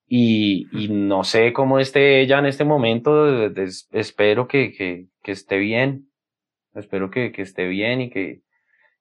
Y, 0.08 0.68
y 0.74 0.90
no 0.90 1.24
sé 1.24 1.54
cómo 1.54 1.80
esté 1.80 2.22
ella 2.22 2.40
en 2.40 2.46
este 2.46 2.66
momento, 2.66 3.46
espero 3.92 4.48
que, 4.48 4.74
que, 4.74 5.08
que, 5.24 5.32
esté 5.32 5.58
bien, 5.58 6.10
espero 6.76 7.10
que, 7.10 7.32
que 7.32 7.44
esté 7.44 7.66
bien 7.68 8.02
y 8.02 8.10
que, 8.10 8.42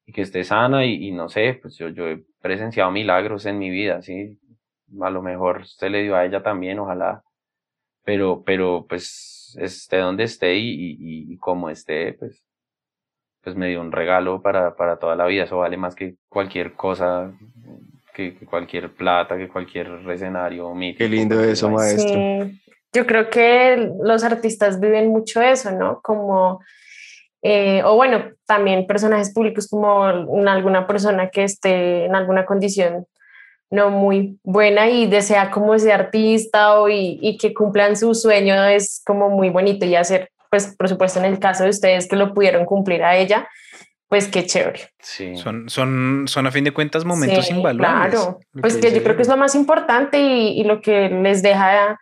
y 0.07 0.13
que 0.13 0.23
esté 0.23 0.45
sana 0.45 0.87
y, 0.87 1.09
y, 1.09 1.11
no 1.11 1.29
sé, 1.29 1.59
pues 1.61 1.77
yo, 1.77 1.89
yo 1.89 2.07
he 2.07 2.23
presenciado 2.41 2.93
milagros 2.93 3.45
en 3.47 3.59
mi 3.59 3.71
vida, 3.71 4.03
sí, 4.03 4.39
a 5.01 5.11
lo 5.11 5.21
mejor 5.21 5.67
se 5.67 5.91
le 5.91 6.03
dio 6.05 6.15
a 6.15 6.25
ella 6.25 6.45
también, 6.45 6.79
ojalá, 6.79 7.25
pero, 8.05 8.45
pero 8.45 8.87
pues 8.89 9.59
esté 9.61 9.97
donde 9.99 10.25
esté 10.25 10.57
y, 10.57 10.93
y, 10.93 11.33
y 11.33 11.37
como 11.39 11.71
esté, 11.71 12.13
pues 12.13 12.45
pues 13.43 13.57
me 13.57 13.69
dio 13.69 13.81
un 13.81 13.93
regalo 13.93 14.43
para, 14.43 14.77
para 14.77 14.99
toda 14.99 15.17
la 15.17 15.27
vida. 15.27 15.45
Eso 15.45 15.59
vale 15.59 15.77
más 15.77 15.95
que 15.95 16.15
cualquier 16.29 16.75
cosa, 16.75 17.33
que, 18.15 18.35
cualquier 18.47 18.93
plata, 18.93 19.37
que 19.37 19.49
cualquier 19.49 19.89
escenario 20.11 20.73
Qué 20.97 21.09
lindo 21.09 21.43
eso, 21.43 21.71
maestro. 21.71 22.15
Sí. 22.15 22.61
Yo 22.93 23.07
creo 23.07 23.31
que 23.31 23.93
los 24.03 24.25
artistas 24.25 24.81
viven 24.81 25.09
mucho 25.09 25.41
eso, 25.41 25.71
¿no? 25.71 26.01
Como, 26.03 26.61
eh, 27.41 27.83
o 27.85 27.95
bueno, 27.95 28.25
también 28.47 28.87
personajes 28.87 29.33
públicos 29.33 29.69
como 29.69 30.05
alguna 30.05 30.87
persona 30.87 31.31
que 31.31 31.45
esté 31.45 32.07
en 32.07 32.15
alguna 32.15 32.45
condición 32.45 33.07
no 33.71 33.91
muy 33.91 34.41
buena 34.43 34.91
y 34.91 35.07
desea 35.07 35.53
como 35.53 35.75
ese 35.75 35.93
artista 35.93 36.81
o 36.81 36.89
y, 36.89 37.21
y 37.23 37.39
que 37.39 37.55
cumplan 37.55 37.97
su 37.97 38.17
sueño 38.17 38.65
es 38.65 39.01
como 39.07 39.31
muy 39.31 39.49
bonito 39.49 39.87
y 39.87 39.95
hacer 39.95 40.31
pues 40.51 40.75
por 40.77 40.89
supuesto 40.89 41.19
en 41.21 41.25
el 41.25 41.39
caso 41.39 41.65
de 41.65 41.71
ustedes 41.71 42.09
que 42.09 42.17
lo 42.17 42.35
pudieron 42.35 42.65
cumplir 42.65 43.03
a 43.03 43.17
ella, 43.17 43.49
pues 44.09 44.29
qué 44.29 44.45
chévere. 44.45 44.91
Sí. 44.99 45.37
Son, 45.37 45.69
son, 45.69 46.25
son 46.27 46.47
a 46.47 46.51
fin 46.51 46.65
de 46.65 46.73
cuentas 46.73 47.05
momentos 47.05 47.49
invaluables. 47.51 48.11
Claro, 48.11 48.41
pues 48.61 48.77
que, 48.77 48.93
yo 48.93 49.03
creo 49.03 49.17
que 49.17 49.23
es 49.23 49.29
lo 49.29 49.37
más 49.37 49.55
importante 49.55 50.21
y, 50.21 50.61
y, 50.61 50.65
lo 50.65 50.81
que 50.81 51.09
les 51.09 51.43
deja 51.43 51.99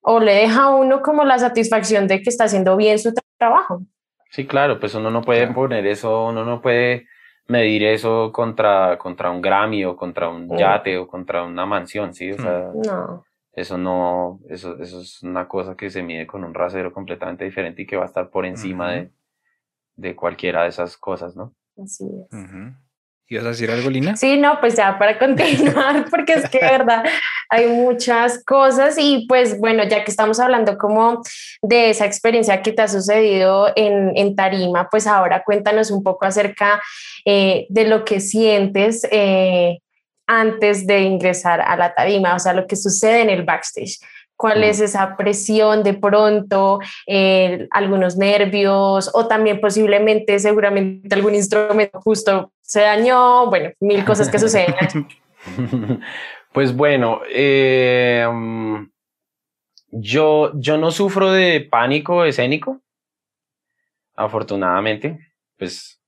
o 0.00 0.20
le 0.20 0.32
deja 0.32 0.62
a 0.64 0.70
uno 0.70 1.02
como 1.02 1.24
la 1.24 1.38
satisfacción 1.38 2.06
de 2.06 2.22
que 2.22 2.30
está 2.30 2.44
haciendo 2.44 2.76
bien 2.76 2.98
su 2.98 3.12
trabajo. 3.36 3.82
Sí, 4.30 4.46
claro, 4.46 4.78
pues 4.78 4.94
uno 4.94 5.10
no 5.10 5.22
puede 5.22 5.48
poner 5.48 5.86
eso, 5.86 6.26
uno 6.26 6.44
no 6.44 6.62
puede 6.62 7.08
medir 7.48 7.82
eso 7.82 8.30
contra, 8.32 8.96
contra 8.96 9.30
un 9.30 9.42
Grammy 9.42 9.84
o 9.84 9.96
contra 9.96 10.28
un 10.28 10.56
yate 10.56 10.96
o 10.96 11.08
contra 11.08 11.42
una 11.42 11.66
mansión, 11.66 12.14
¿sí? 12.14 12.30
O 12.30 12.36
sea, 12.36 12.70
no. 12.72 13.24
Eso 13.52 13.76
no, 13.76 14.40
eso, 14.48 14.78
eso 14.80 15.00
es 15.00 15.22
una 15.22 15.48
cosa 15.48 15.76
que 15.76 15.90
se 15.90 16.02
mide 16.02 16.26
con 16.26 16.44
un 16.44 16.54
rasero 16.54 16.92
completamente 16.92 17.44
diferente 17.44 17.82
y 17.82 17.86
que 17.86 17.96
va 17.96 18.04
a 18.04 18.06
estar 18.06 18.30
por 18.30 18.46
encima 18.46 18.92
de, 18.92 19.10
de, 19.96 20.14
cualquiera 20.14 20.62
de 20.62 20.68
esas 20.68 20.96
cosas, 20.96 21.34
¿no? 21.34 21.54
Así 21.76 22.04
es. 22.04 22.38
¿Ibas 23.30 23.46
a 23.46 23.48
decir 23.50 23.70
algo, 23.70 23.88
Lina? 23.90 24.16
Sí, 24.16 24.36
no, 24.36 24.58
pues 24.58 24.74
ya 24.74 24.98
para 24.98 25.16
continuar, 25.16 26.04
porque 26.10 26.32
es 26.32 26.50
que 26.50 26.58
de 26.58 26.66
verdad 26.66 27.04
hay 27.48 27.68
muchas 27.68 28.42
cosas 28.44 28.96
y 28.98 29.26
pues 29.28 29.58
bueno, 29.60 29.84
ya 29.84 30.02
que 30.02 30.10
estamos 30.10 30.40
hablando 30.40 30.76
como 30.76 31.22
de 31.62 31.90
esa 31.90 32.06
experiencia 32.06 32.60
que 32.60 32.72
te 32.72 32.82
ha 32.82 32.88
sucedido 32.88 33.68
en, 33.76 34.16
en 34.16 34.34
Tarima, 34.34 34.88
pues 34.90 35.06
ahora 35.06 35.44
cuéntanos 35.44 35.92
un 35.92 36.02
poco 36.02 36.24
acerca 36.24 36.82
eh, 37.24 37.66
de 37.68 37.86
lo 37.86 38.04
que 38.04 38.18
sientes 38.18 39.06
eh, 39.12 39.78
antes 40.30 40.86
de 40.86 41.00
ingresar 41.00 41.60
a 41.60 41.76
la 41.76 41.92
tarima, 41.92 42.36
o 42.36 42.38
sea, 42.38 42.52
lo 42.52 42.68
que 42.68 42.76
sucede 42.76 43.22
en 43.22 43.30
el 43.30 43.42
backstage. 43.42 43.98
¿Cuál 44.36 44.62
es 44.62 44.80
esa 44.80 45.16
presión 45.16 45.82
de 45.82 45.94
pronto, 45.94 46.78
eh, 47.06 47.66
algunos 47.72 48.16
nervios 48.16 49.10
o 49.12 49.26
también 49.26 49.60
posiblemente, 49.60 50.38
seguramente 50.38 51.12
algún 51.14 51.34
instrumento 51.34 52.00
justo 52.00 52.52
se 52.62 52.82
dañó? 52.82 53.50
Bueno, 53.50 53.72
mil 53.80 54.04
cosas 54.04 54.30
que 54.30 54.38
suceden. 54.38 54.74
pues 56.52 56.74
bueno, 56.74 57.22
eh, 57.28 58.24
yo, 59.90 60.52
yo 60.54 60.78
no 60.78 60.92
sufro 60.92 61.32
de 61.32 61.60
pánico 61.68 62.24
escénico, 62.24 62.80
afortunadamente, 64.14 65.18
pues 65.58 65.99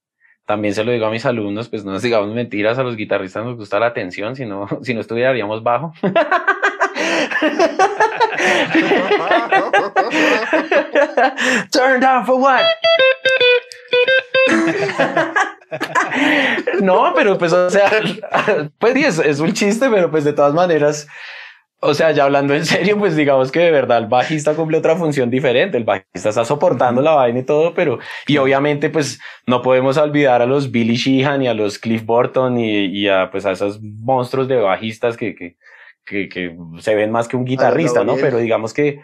también 0.52 0.74
se 0.74 0.84
lo 0.84 0.92
digo 0.92 1.06
a 1.06 1.10
mis 1.10 1.24
alumnos, 1.24 1.70
pues 1.70 1.82
no 1.82 1.92
nos 1.92 2.02
digamos 2.02 2.34
mentiras, 2.34 2.78
a 2.78 2.82
los 2.82 2.94
guitarristas 2.94 3.42
nos 3.42 3.56
gusta 3.56 3.80
la 3.80 3.86
atención, 3.86 4.36
si 4.36 4.44
no, 4.44 4.68
si 4.82 4.92
no 4.92 5.00
estudiaríamos 5.00 5.62
bajo. 5.62 5.94
Turn 11.70 12.00
down 12.00 12.26
for 12.26 12.38
what? 12.38 12.60
no, 16.82 17.14
pero 17.16 17.38
pues, 17.38 17.54
o 17.54 17.70
sea, 17.70 17.90
pues 18.78 18.94
es, 18.94 19.20
es 19.20 19.40
un 19.40 19.54
chiste, 19.54 19.88
pero 19.88 20.10
pues 20.10 20.24
de 20.24 20.34
todas 20.34 20.52
maneras, 20.52 21.08
o 21.84 21.94
sea, 21.94 22.12
ya 22.12 22.24
hablando 22.24 22.54
en 22.54 22.64
serio, 22.64 22.96
pues 22.96 23.16
digamos 23.16 23.50
que 23.50 23.58
de 23.58 23.72
verdad 23.72 23.98
el 23.98 24.06
bajista 24.06 24.54
cumple 24.54 24.78
otra 24.78 24.94
función 24.94 25.30
diferente. 25.30 25.76
El 25.76 25.82
bajista 25.82 26.28
está 26.28 26.44
soportando 26.44 27.02
la 27.02 27.10
vaina 27.10 27.40
y 27.40 27.42
todo, 27.42 27.74
pero, 27.74 27.98
y 28.28 28.36
obviamente, 28.36 28.88
pues 28.88 29.20
no 29.48 29.62
podemos 29.62 29.96
olvidar 29.96 30.42
a 30.42 30.46
los 30.46 30.70
Billy 30.70 30.94
Sheehan 30.94 31.42
y 31.42 31.48
a 31.48 31.54
los 31.54 31.80
Cliff 31.80 32.04
Burton 32.04 32.56
y, 32.56 32.86
y 32.86 33.08
a, 33.08 33.30
pues 33.32 33.44
a 33.46 33.50
esos 33.50 33.82
monstruos 33.82 34.46
de 34.46 34.56
bajistas 34.56 35.16
que, 35.16 35.34
que, 35.34 35.56
que, 36.06 36.28
que 36.28 36.56
se 36.78 36.94
ven 36.94 37.10
más 37.10 37.26
que 37.26 37.36
un 37.36 37.44
guitarrista, 37.44 38.04
¿no? 38.04 38.14
Pero 38.14 38.38
digamos 38.38 38.72
que 38.72 39.00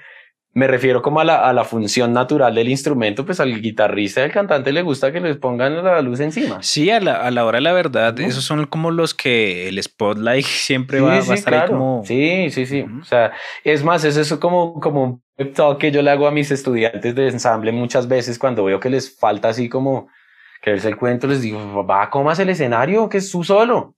me 0.58 0.66
refiero 0.66 1.02
como 1.02 1.20
a 1.20 1.24
la, 1.24 1.48
a 1.48 1.52
la, 1.52 1.64
función 1.64 2.12
natural 2.12 2.54
del 2.54 2.68
instrumento, 2.68 3.24
pues 3.24 3.38
al 3.38 3.60
guitarrista 3.60 4.20
y 4.20 4.24
al 4.24 4.32
cantante 4.32 4.72
le 4.72 4.82
gusta 4.82 5.12
que 5.12 5.20
les 5.20 5.36
pongan 5.36 5.84
la 5.84 6.02
luz 6.02 6.18
encima. 6.18 6.58
Sí, 6.62 6.90
a 6.90 6.98
la, 6.98 7.14
a 7.14 7.30
la 7.30 7.44
hora 7.44 7.58
de 7.58 7.62
la 7.62 7.72
verdad, 7.72 8.18
esos 8.18 8.42
son 8.42 8.66
como 8.66 8.90
los 8.90 9.14
que 9.14 9.68
el 9.68 9.80
spotlight 9.80 10.44
siempre 10.44 11.00
va, 11.00 11.14
a 11.14 11.18
estar 11.18 11.54
ahí 11.54 11.68
como... 11.68 12.02
Sí, 12.04 12.50
sí, 12.50 12.66
sí. 12.66 12.84
O 13.00 13.04
sea, 13.04 13.32
es 13.62 13.84
más, 13.84 14.02
es 14.04 14.16
eso 14.16 14.40
como, 14.40 14.80
como 14.80 15.22
un 15.36 15.52
talk 15.52 15.78
que 15.78 15.92
yo 15.92 16.02
le 16.02 16.10
hago 16.10 16.26
a 16.26 16.32
mis 16.32 16.50
estudiantes 16.50 17.14
de 17.14 17.28
ensamble 17.28 17.70
muchas 17.70 18.08
veces 18.08 18.38
cuando 18.38 18.64
veo 18.64 18.80
que 18.80 18.90
les 18.90 19.16
falta 19.16 19.50
así 19.50 19.68
como 19.68 20.08
que 20.60 20.72
el 20.72 20.96
cuento, 20.96 21.28
les 21.28 21.40
digo, 21.40 21.86
va, 21.86 22.10
comas 22.10 22.40
el 22.40 22.48
escenario, 22.48 23.08
que 23.08 23.18
es 23.18 23.30
su 23.30 23.44
solo. 23.44 23.94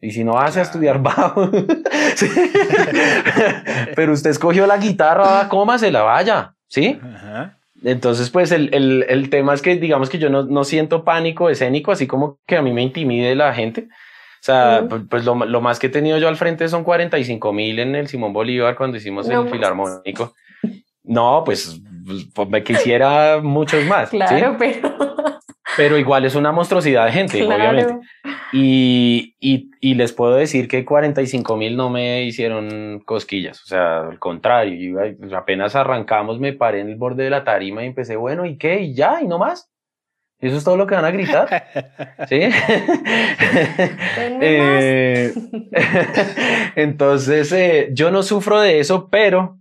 Y 0.00 0.12
si 0.12 0.24
no 0.24 0.34
vas 0.34 0.56
a 0.56 0.62
estudiar 0.62 1.02
bajo, 1.02 1.50
pero 3.96 4.12
usted 4.12 4.30
escogió 4.30 4.66
la 4.66 4.78
guitarra, 4.78 5.48
la 5.90 6.02
vaya, 6.02 6.54
¿sí? 6.68 6.98
Entonces, 7.82 8.30
pues 8.30 8.52
el, 8.52 8.74
el, 8.74 9.04
el, 9.08 9.30
tema 9.30 9.54
es 9.54 9.62
que 9.62 9.76
digamos 9.76 10.10
que 10.10 10.18
yo 10.18 10.30
no, 10.30 10.44
no, 10.44 10.64
siento 10.64 11.04
pánico 11.04 11.48
escénico, 11.48 11.92
así 11.92 12.06
como 12.06 12.38
que 12.46 12.56
a 12.56 12.62
mí 12.62 12.72
me 12.72 12.82
intimide 12.82 13.36
la 13.36 13.54
gente. 13.54 13.88
O 14.40 14.42
sea, 14.42 14.86
pues, 14.88 15.02
pues 15.08 15.24
lo, 15.24 15.34
lo, 15.34 15.60
más 15.60 15.78
que 15.78 15.88
he 15.88 15.90
tenido 15.90 16.18
yo 16.18 16.28
al 16.28 16.36
frente 16.36 16.68
son 16.68 16.84
45 16.84 17.52
mil 17.52 17.78
en 17.78 17.94
el 17.94 18.08
Simón 18.08 18.32
Bolívar 18.32 18.76
cuando 18.76 18.96
hicimos 18.96 19.28
el 19.28 19.48
filarmónico. 19.48 20.34
No, 21.04 21.42
pues, 21.44 21.80
pues, 22.34 22.48
me 22.48 22.62
quisiera 22.62 23.40
muchos 23.42 23.84
más. 23.84 24.10
Claro, 24.10 24.56
pero 24.58 25.08
pero 25.78 25.96
igual 25.96 26.24
es 26.24 26.34
una 26.34 26.50
monstruosidad 26.50 27.06
de 27.06 27.12
gente, 27.12 27.42
obviamente. 27.46 27.96
Y, 28.52 29.36
y, 29.38 29.67
y, 29.80 29.94
les 29.94 30.12
puedo 30.12 30.34
decir 30.34 30.68
que 30.68 30.84
45 30.84 31.56
mil 31.56 31.76
no 31.76 31.90
me 31.90 32.22
hicieron 32.24 33.00
cosquillas, 33.04 33.62
o 33.62 33.66
sea, 33.66 34.08
al 34.08 34.18
contrario, 34.18 34.98
pues, 35.18 35.32
apenas 35.32 35.76
arrancamos, 35.76 36.40
me 36.40 36.52
paré 36.52 36.80
en 36.80 36.88
el 36.88 36.96
borde 36.96 37.24
de 37.24 37.30
la 37.30 37.44
tarima 37.44 37.82
y 37.82 37.86
empecé, 37.86 38.16
bueno, 38.16 38.44
¿y 38.46 38.58
qué? 38.58 38.80
¿Y 38.80 38.94
ya? 38.94 39.20
¿Y 39.22 39.28
no 39.28 39.38
más? 39.38 39.70
Eso 40.40 40.56
es 40.56 40.64
todo 40.64 40.76
lo 40.76 40.86
que 40.86 40.94
van 40.94 41.04
a 41.04 41.10
gritar. 41.10 41.48
¿Sí? 42.28 42.40
eh, 44.40 45.32
entonces, 46.76 47.52
eh, 47.52 47.88
yo 47.92 48.10
no 48.10 48.22
sufro 48.22 48.60
de 48.60 48.78
eso, 48.78 49.08
pero 49.10 49.58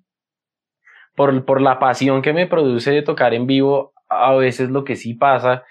por, 1.15 1.45
por 1.45 1.61
la 1.61 1.79
pasión 1.79 2.21
que 2.21 2.33
me 2.33 2.45
produce 2.45 2.91
de 2.91 3.01
tocar 3.01 3.33
en 3.33 3.47
vivo, 3.47 3.93
a 4.07 4.35
veces 4.35 4.69
lo 4.69 4.83
que 4.83 4.95
sí 4.95 5.15
pasa 5.15 5.63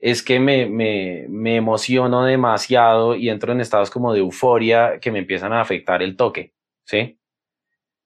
es 0.00 0.22
que 0.22 0.40
me, 0.40 0.66
me, 0.66 1.26
me 1.28 1.56
emociono 1.56 2.24
demasiado 2.24 3.14
y 3.14 3.28
entro 3.28 3.52
en 3.52 3.60
estados 3.60 3.90
como 3.90 4.12
de 4.12 4.20
euforia 4.20 4.98
que 4.98 5.10
me 5.10 5.18
empiezan 5.18 5.52
a 5.52 5.60
afectar 5.60 6.02
el 6.02 6.16
toque, 6.16 6.54
¿sí? 6.84 7.18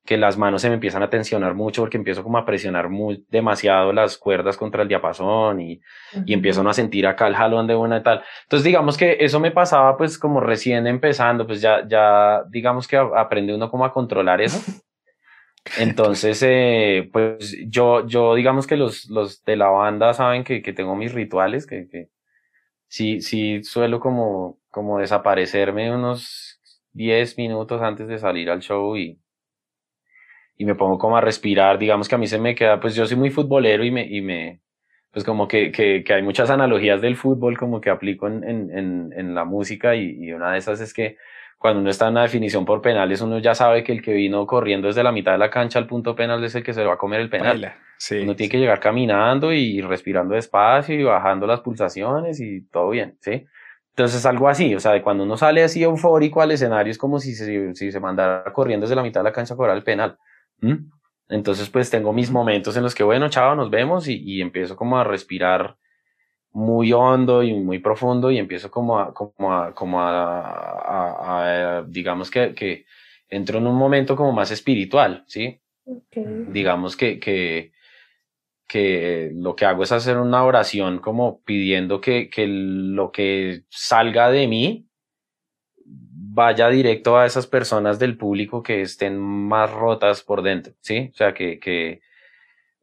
Que 0.04 0.18
las 0.18 0.36
manos 0.36 0.60
se 0.60 0.68
me 0.68 0.74
empiezan 0.74 1.02
a 1.04 1.08
tensionar 1.08 1.54
mucho 1.54 1.82
porque 1.82 1.96
empiezo 1.96 2.22
como 2.24 2.36
a 2.36 2.44
presionar 2.44 2.90
muy, 2.90 3.24
demasiado 3.30 3.92
las 3.92 4.18
cuerdas 4.18 4.56
contra 4.56 4.82
el 4.82 4.88
diapasón 4.88 5.60
y, 5.60 5.80
y 6.26 6.34
empiezo 6.34 6.68
a 6.68 6.74
sentir 6.74 7.06
acá 7.06 7.28
el 7.28 7.36
jalón 7.36 7.66
de 7.68 7.76
una 7.76 7.98
y 7.98 8.02
tal. 8.02 8.22
Entonces 8.42 8.64
digamos 8.64 8.98
que 8.98 9.16
eso 9.20 9.38
me 9.38 9.52
pasaba 9.52 9.96
pues 9.96 10.18
como 10.18 10.40
recién 10.40 10.86
empezando, 10.88 11.46
pues 11.46 11.60
ya, 11.60 11.86
ya 11.86 12.42
digamos 12.50 12.88
que 12.88 12.96
aprende 12.96 13.54
uno 13.54 13.70
como 13.70 13.84
a 13.84 13.92
controlar 13.92 14.40
eso. 14.40 14.60
Entonces, 15.78 16.42
eh, 16.42 17.08
pues 17.12 17.56
yo, 17.68 18.06
yo 18.06 18.34
digamos 18.34 18.66
que 18.66 18.76
los, 18.76 19.06
los 19.10 19.44
de 19.44 19.56
la 19.56 19.68
banda 19.70 20.12
saben 20.14 20.44
que, 20.44 20.62
que 20.62 20.72
tengo 20.72 20.94
mis 20.94 21.12
rituales, 21.12 21.66
que, 21.66 21.88
que 21.88 22.10
sí, 22.88 23.20
sí 23.22 23.62
suelo 23.64 24.00
como, 24.00 24.58
como 24.70 24.98
desaparecerme 24.98 25.94
unos 25.94 26.60
10 26.92 27.38
minutos 27.38 27.82
antes 27.82 28.08
de 28.08 28.18
salir 28.18 28.50
al 28.50 28.60
show 28.60 28.96
y, 28.96 29.18
y 30.56 30.64
me 30.64 30.74
pongo 30.74 30.98
como 30.98 31.16
a 31.16 31.20
respirar. 31.20 31.78
Digamos 31.78 32.08
que 32.08 32.14
a 32.14 32.18
mí 32.18 32.26
se 32.26 32.38
me 32.38 32.54
queda, 32.54 32.80
pues 32.80 32.94
yo 32.94 33.06
soy 33.06 33.16
muy 33.16 33.30
futbolero 33.30 33.84
y 33.84 33.90
me, 33.90 34.06
y 34.06 34.20
me, 34.20 34.60
pues 35.12 35.24
como 35.24 35.48
que, 35.48 35.72
que, 35.72 36.04
que 36.04 36.14
hay 36.14 36.22
muchas 36.22 36.50
analogías 36.50 37.00
del 37.00 37.16
fútbol 37.16 37.58
como 37.58 37.80
que 37.80 37.90
aplico 37.90 38.26
en, 38.28 38.44
en, 38.44 39.12
en, 39.16 39.34
la 39.34 39.44
música 39.44 39.94
y, 39.96 40.16
y 40.24 40.32
una 40.32 40.52
de 40.52 40.58
esas 40.58 40.80
es 40.80 40.92
que 40.94 41.16
cuando 41.58 41.80
uno 41.80 41.90
está 41.90 42.06
en 42.06 42.12
una 42.12 42.22
definición 42.22 42.64
por 42.64 42.82
penales, 42.82 43.20
uno 43.20 43.38
ya 43.38 43.54
sabe 43.54 43.82
que 43.82 43.92
el 43.92 44.02
que 44.02 44.12
vino 44.12 44.46
corriendo 44.46 44.88
desde 44.88 45.02
la 45.02 45.12
mitad 45.12 45.32
de 45.32 45.38
la 45.38 45.50
cancha 45.50 45.78
al 45.78 45.86
punto 45.86 46.14
penal 46.14 46.42
es 46.44 46.54
el 46.54 46.62
que 46.62 46.74
se 46.74 46.84
va 46.84 46.94
a 46.94 46.98
comer 46.98 47.20
el 47.20 47.30
penal. 47.30 47.74
Sí, 47.96 48.18
uno 48.18 48.36
tiene 48.36 48.50
que 48.50 48.58
llegar 48.58 48.80
caminando 48.80 49.52
y 49.52 49.80
respirando 49.80 50.34
despacio 50.34 50.94
y 50.98 51.04
bajando 51.04 51.46
las 51.46 51.60
pulsaciones 51.60 52.40
y 52.40 52.62
todo 52.68 52.90
bien, 52.90 53.16
¿sí? 53.20 53.46
Entonces 53.90 54.26
algo 54.26 54.48
así, 54.48 54.74
o 54.74 54.80
sea, 54.80 54.92
de 54.92 55.02
cuando 55.02 55.22
uno 55.22 55.36
sale 55.36 55.62
así 55.62 55.82
eufórico 55.82 56.42
al 56.42 56.50
escenario 56.50 56.90
es 56.90 56.98
como 56.98 57.20
si 57.20 57.34
se, 57.34 57.74
si 57.74 57.92
se 57.92 58.00
mandara 58.00 58.52
corriendo 58.52 58.84
desde 58.84 58.96
la 58.96 59.04
mitad 59.04 59.20
de 59.20 59.24
la 59.24 59.32
cancha 59.32 59.54
a 59.54 59.56
cobrar 59.56 59.76
el 59.76 59.84
penal. 59.84 60.18
Entonces 61.28 61.70
pues 61.70 61.88
tengo 61.90 62.12
mis 62.12 62.30
momentos 62.30 62.76
en 62.76 62.82
los 62.82 62.94
que, 62.94 63.04
bueno, 63.04 63.28
chao, 63.30 63.54
nos 63.54 63.70
vemos 63.70 64.08
y, 64.08 64.20
y 64.22 64.42
empiezo 64.42 64.76
como 64.76 64.98
a 64.98 65.04
respirar 65.04 65.76
muy 66.54 66.92
hondo 66.92 67.42
y 67.42 67.52
muy 67.52 67.80
profundo 67.80 68.30
y 68.30 68.38
empiezo 68.38 68.70
como 68.70 68.98
a, 68.98 69.12
como 69.12 69.52
a, 69.52 69.74
como 69.74 70.00
a, 70.00 71.84
digamos 71.88 72.30
que, 72.30 72.54
que 72.54 72.86
entro 73.28 73.58
en 73.58 73.66
un 73.66 73.76
momento 73.76 74.14
como 74.14 74.32
más 74.32 74.52
espiritual, 74.52 75.24
¿sí? 75.26 75.60
Digamos 76.14 76.96
que, 76.96 77.18
que, 77.18 77.72
que 78.68 79.32
lo 79.34 79.56
que 79.56 79.64
hago 79.64 79.82
es 79.82 79.90
hacer 79.90 80.16
una 80.16 80.44
oración 80.44 81.00
como 81.00 81.42
pidiendo 81.42 82.00
que, 82.00 82.30
que 82.30 82.46
lo 82.46 83.10
que 83.10 83.64
salga 83.68 84.30
de 84.30 84.46
mí 84.46 84.88
vaya 85.84 86.68
directo 86.68 87.18
a 87.18 87.26
esas 87.26 87.48
personas 87.48 87.98
del 87.98 88.16
público 88.16 88.62
que 88.62 88.82
estén 88.82 89.18
más 89.18 89.72
rotas 89.72 90.22
por 90.22 90.42
dentro, 90.42 90.74
¿sí? 90.80 91.10
O 91.12 91.16
sea, 91.16 91.34
que, 91.34 91.58
que, 91.58 92.00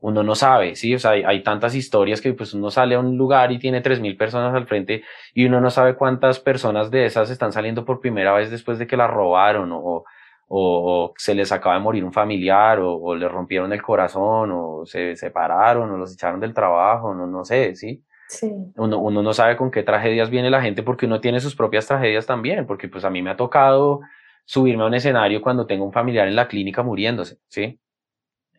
uno 0.01 0.23
no 0.23 0.35
sabe, 0.35 0.75
¿sí? 0.75 0.93
O 0.95 0.99
sea, 0.99 1.11
hay, 1.11 1.43
tantas 1.43 1.75
historias 1.75 2.21
que 2.21 2.33
pues 2.33 2.53
uno 2.53 2.71
sale 2.71 2.95
a 2.95 2.99
un 2.99 3.17
lugar 3.17 3.51
y 3.51 3.59
tiene 3.59 3.81
3.000 3.81 4.17
personas 4.17 4.53
al 4.53 4.67
frente 4.67 5.03
y 5.33 5.45
uno 5.45 5.61
no 5.61 5.69
sabe 5.69 5.95
cuántas 5.95 6.39
personas 6.39 6.91
de 6.91 7.05
esas 7.05 7.29
están 7.29 7.51
saliendo 7.51 7.85
por 7.85 7.99
primera 8.01 8.33
vez 8.33 8.49
después 8.49 8.79
de 8.79 8.87
que 8.87 8.97
las 8.97 9.09
robaron 9.09 9.71
o, 9.71 10.03
o, 10.47 11.13
se 11.17 11.35
les 11.35 11.51
acaba 11.51 11.75
de 11.75 11.81
morir 11.81 12.03
un 12.03 12.11
familiar 12.11 12.79
o, 12.79 12.95
o 12.95 13.15
les 13.15 13.31
rompieron 13.31 13.71
el 13.73 13.81
corazón 13.81 14.51
o 14.51 14.85
se 14.85 15.15
separaron 15.15 15.91
o 15.91 15.97
los 15.97 16.13
echaron 16.13 16.39
del 16.39 16.53
trabajo, 16.53 17.13
no, 17.13 17.27
no 17.27 17.45
sé, 17.45 17.75
¿sí? 17.75 18.03
Sí. 18.27 18.51
Uno, 18.77 18.97
uno 18.97 19.21
no 19.21 19.33
sabe 19.33 19.57
con 19.57 19.69
qué 19.69 19.83
tragedias 19.83 20.29
viene 20.29 20.49
la 20.49 20.61
gente 20.61 20.83
porque 20.83 21.05
uno 21.05 21.19
tiene 21.19 21.39
sus 21.41 21.55
propias 21.55 21.85
tragedias 21.85 22.25
también, 22.25 22.65
porque 22.65 22.87
pues 22.87 23.03
a 23.03 23.09
mí 23.09 23.21
me 23.21 23.29
ha 23.29 23.35
tocado 23.35 23.99
subirme 24.45 24.83
a 24.83 24.87
un 24.87 24.93
escenario 24.93 25.41
cuando 25.41 25.67
tengo 25.67 25.85
un 25.85 25.93
familiar 25.93 26.27
en 26.27 26.35
la 26.35 26.47
clínica 26.47 26.81
muriéndose, 26.81 27.37
¿sí? 27.49 27.80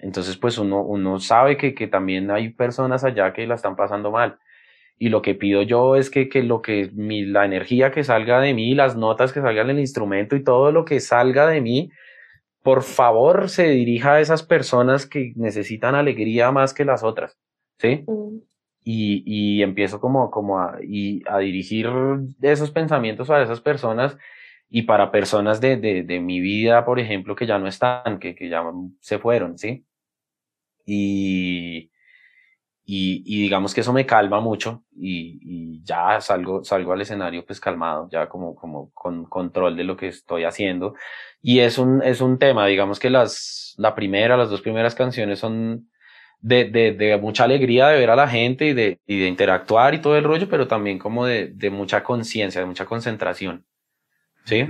Entonces, 0.03 0.37
pues 0.37 0.59
uno, 0.59 0.83
uno 0.83 1.21
sabe 1.21 1.57
que, 1.57 1.75
que 1.75 1.87
también 1.87 2.31
hay 2.31 2.51
personas 2.51 3.05
allá 3.05 3.33
que 3.33 3.47
la 3.47 3.55
están 3.55 3.77
pasando 3.77 4.11
mal. 4.11 4.39
Y 4.99 5.09
lo 5.09 5.23
que 5.23 5.35
pido 5.35 5.63
yo 5.63 5.97
es 5.97 6.11
que, 6.11 6.29
que 6.29 6.43
lo 6.43 6.61
que 6.61 6.91
mi, 6.93 7.25
la 7.25 7.45
energía 7.45 7.93
que 7.93 8.05
salga 8.05 8.41
de 8.41 8.53
mí, 8.53 8.75
las 8.75 8.97
notas 8.97 9.33
que 9.33 9.41
salgan 9.41 9.69
del 9.69 9.79
instrumento 9.79 10.37
y 10.37 10.43
todo 10.45 10.73
lo 10.73 10.85
que 10.85 11.01
salga 11.01 11.47
de 11.47 11.61
mí, 11.61 11.91
por 12.63 12.83
favor 12.83 13.49
se 13.49 13.69
dirija 13.69 14.15
a 14.15 14.21
esas 14.21 14.43
personas 14.43 15.07
que 15.07 15.33
necesitan 15.37 15.95
alegría 15.95 16.51
más 16.51 16.75
que 16.75 16.85
las 16.85 17.05
otras. 17.05 17.39
¿Sí? 17.79 18.05
Mm. 18.07 18.39
Y, 18.85 19.23
y 19.25 19.63
empiezo 19.63 20.01
como, 20.01 20.33
como 20.33 20.59
a, 20.59 20.79
y 20.83 21.23
a 21.29 21.39
dirigir 21.39 21.89
esos 22.41 22.73
pensamientos 22.73 23.31
a 23.31 23.41
esas 23.41 23.61
personas 23.61 24.19
y 24.69 24.83
para 24.83 25.13
personas 25.13 25.61
de, 25.61 25.77
de, 25.77 26.03
de 26.03 26.19
mi 26.19 26.41
vida, 26.41 26.85
por 26.85 26.99
ejemplo, 26.99 27.37
que 27.37 27.47
ya 27.47 27.59
no 27.59 27.69
están, 27.69 28.19
que, 28.19 28.35
que 28.35 28.49
ya 28.49 28.65
se 29.01 29.21
fueron, 29.21 29.59
¿sí? 29.59 29.85
Y, 30.85 31.91
y, 32.85 33.43
digamos 33.43 33.75
que 33.75 33.81
eso 33.81 33.93
me 33.93 34.07
calma 34.07 34.41
mucho 34.41 34.85
y, 34.95 35.39
y, 35.43 35.85
ya 35.85 36.21
salgo, 36.21 36.65
salgo 36.65 36.93
al 36.93 37.01
escenario 37.01 37.45
pues 37.45 37.61
calmado, 37.61 38.09
ya 38.11 38.29
como, 38.29 38.55
como 38.55 38.91
con 38.93 39.25
control 39.25 39.77
de 39.77 39.85
lo 39.85 39.97
que 39.97 40.09
estoy 40.09 40.45
haciendo. 40.45 40.95
Y 41.41 41.61
es 41.61 41.79
un, 41.79 42.03
es 42.03 42.21
un 42.21 42.39
tema, 42.39 42.67
digamos 42.67 42.99
que 42.99 43.11
las, 43.11 43.75
la 43.79 43.95
primera, 43.95 44.37
las 44.37 44.51
dos 44.51 44.63
primeras 44.63 44.95
canciones 44.95 45.39
son 45.39 45.89
de, 46.41 46.65
de, 46.65 46.93
de 46.93 47.17
mucha 47.19 47.45
alegría 47.45 47.89
de 47.89 47.99
ver 47.99 48.11
a 48.11 48.17
la 48.17 48.29
gente 48.29 48.67
y 48.67 48.75
de, 48.75 49.01
y 49.07 49.21
de 49.21 49.29
interactuar 49.29 49.95
y 49.95 50.01
todo 50.01 50.17
el 50.17 50.25
rollo, 50.25 50.49
pero 50.49 50.67
también 50.67 50.99
como 50.99 51.25
de, 51.25 51.49
de 51.55 51.71
mucha 51.71 52.03
conciencia, 52.03 52.61
de 52.61 52.67
mucha 52.67 52.85
concentración. 52.85 53.65
¿Sí? 54.45 54.69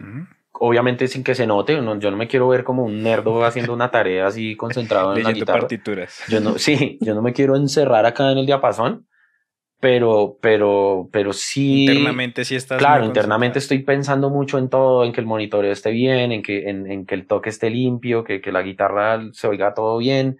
Obviamente 0.52 1.08
sin 1.08 1.24
que 1.24 1.34
se 1.34 1.46
note, 1.46 1.74
yo 1.74 2.10
no 2.10 2.16
me 2.16 2.28
quiero 2.28 2.48
ver 2.48 2.64
como 2.64 2.84
un 2.84 3.02
nerdo 3.02 3.44
haciendo 3.44 3.72
una 3.72 3.90
tarea 3.90 4.26
así 4.26 4.56
concentrado 4.56 5.16
en 5.16 5.24
la 5.24 5.32
guitarra. 5.32 5.60
partituras. 5.60 6.22
Yo 6.28 6.40
no, 6.40 6.58
sí, 6.58 6.98
yo 7.00 7.14
no 7.14 7.22
me 7.22 7.32
quiero 7.32 7.56
encerrar 7.56 8.06
acá 8.06 8.30
en 8.30 8.38
el 8.38 8.46
diapasón, 8.46 9.06
pero, 9.80 10.38
pero, 10.40 11.08
pero 11.10 11.32
sí. 11.32 11.86
Internamente 11.86 12.44
sí 12.44 12.54
estás. 12.54 12.78
Claro, 12.78 13.04
internamente 13.04 13.58
estoy 13.58 13.80
pensando 13.80 14.30
mucho 14.30 14.58
en 14.58 14.68
todo, 14.68 15.04
en 15.04 15.12
que 15.12 15.20
el 15.20 15.26
monitoreo 15.26 15.72
esté 15.72 15.90
bien, 15.90 16.30
en 16.30 16.42
que, 16.42 16.68
en, 16.68 16.90
en 16.90 17.06
que 17.06 17.16
el 17.16 17.26
toque 17.26 17.50
esté 17.50 17.68
limpio, 17.68 18.22
que, 18.22 18.40
que 18.40 18.52
la 18.52 18.62
guitarra 18.62 19.20
se 19.32 19.48
oiga 19.48 19.74
todo 19.74 19.98
bien. 19.98 20.38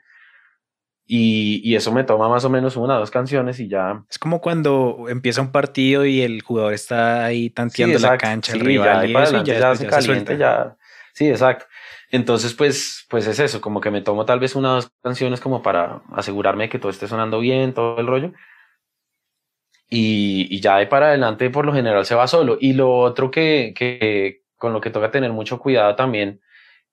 Y, 1.04 1.60
y, 1.64 1.74
eso 1.74 1.92
me 1.92 2.04
toma 2.04 2.28
más 2.28 2.44
o 2.44 2.50
menos 2.50 2.76
una 2.76 2.96
o 2.96 3.00
dos 3.00 3.10
canciones 3.10 3.58
y 3.58 3.68
ya. 3.68 4.04
Es 4.08 4.18
como 4.18 4.40
cuando 4.40 5.06
empieza 5.08 5.42
un 5.42 5.50
partido 5.50 6.06
y 6.06 6.22
el 6.22 6.42
jugador 6.42 6.72
está 6.72 7.24
ahí 7.24 7.50
tanteando 7.50 7.98
la 7.98 8.16
cancha, 8.16 8.52
el 8.52 8.60
rival 8.60 9.10
y, 9.10 9.16
eso, 9.16 9.42
ya, 9.42 9.74
se 9.74 9.86
calienta, 9.86 10.34
ya. 10.34 10.76
Sí, 11.12 11.28
exacto. 11.28 11.66
Entonces, 12.10 12.54
pues, 12.54 13.04
pues 13.10 13.26
es 13.26 13.38
eso, 13.40 13.60
como 13.60 13.80
que 13.80 13.90
me 13.90 14.00
tomo 14.00 14.24
tal 14.24 14.38
vez 14.38 14.54
una 14.54 14.72
o 14.72 14.74
dos 14.76 14.90
canciones 15.02 15.40
como 15.40 15.62
para 15.62 16.02
asegurarme 16.12 16.68
que 16.68 16.78
todo 16.78 16.90
esté 16.90 17.08
sonando 17.08 17.40
bien, 17.40 17.74
todo 17.74 17.98
el 17.98 18.06
rollo. 18.06 18.32
Y, 19.88 20.46
y 20.50 20.60
ya 20.60 20.76
de 20.78 20.86
para 20.86 21.08
adelante, 21.08 21.50
por 21.50 21.66
lo 21.66 21.74
general, 21.74 22.06
se 22.06 22.14
va 22.14 22.26
solo. 22.26 22.56
Y 22.60 22.74
lo 22.74 22.96
otro 22.96 23.30
que, 23.30 23.74
que 23.76 24.44
con 24.56 24.72
lo 24.72 24.80
que 24.80 24.90
toca 24.90 25.10
tener 25.10 25.32
mucho 25.32 25.58
cuidado 25.58 25.96
también 25.96 26.40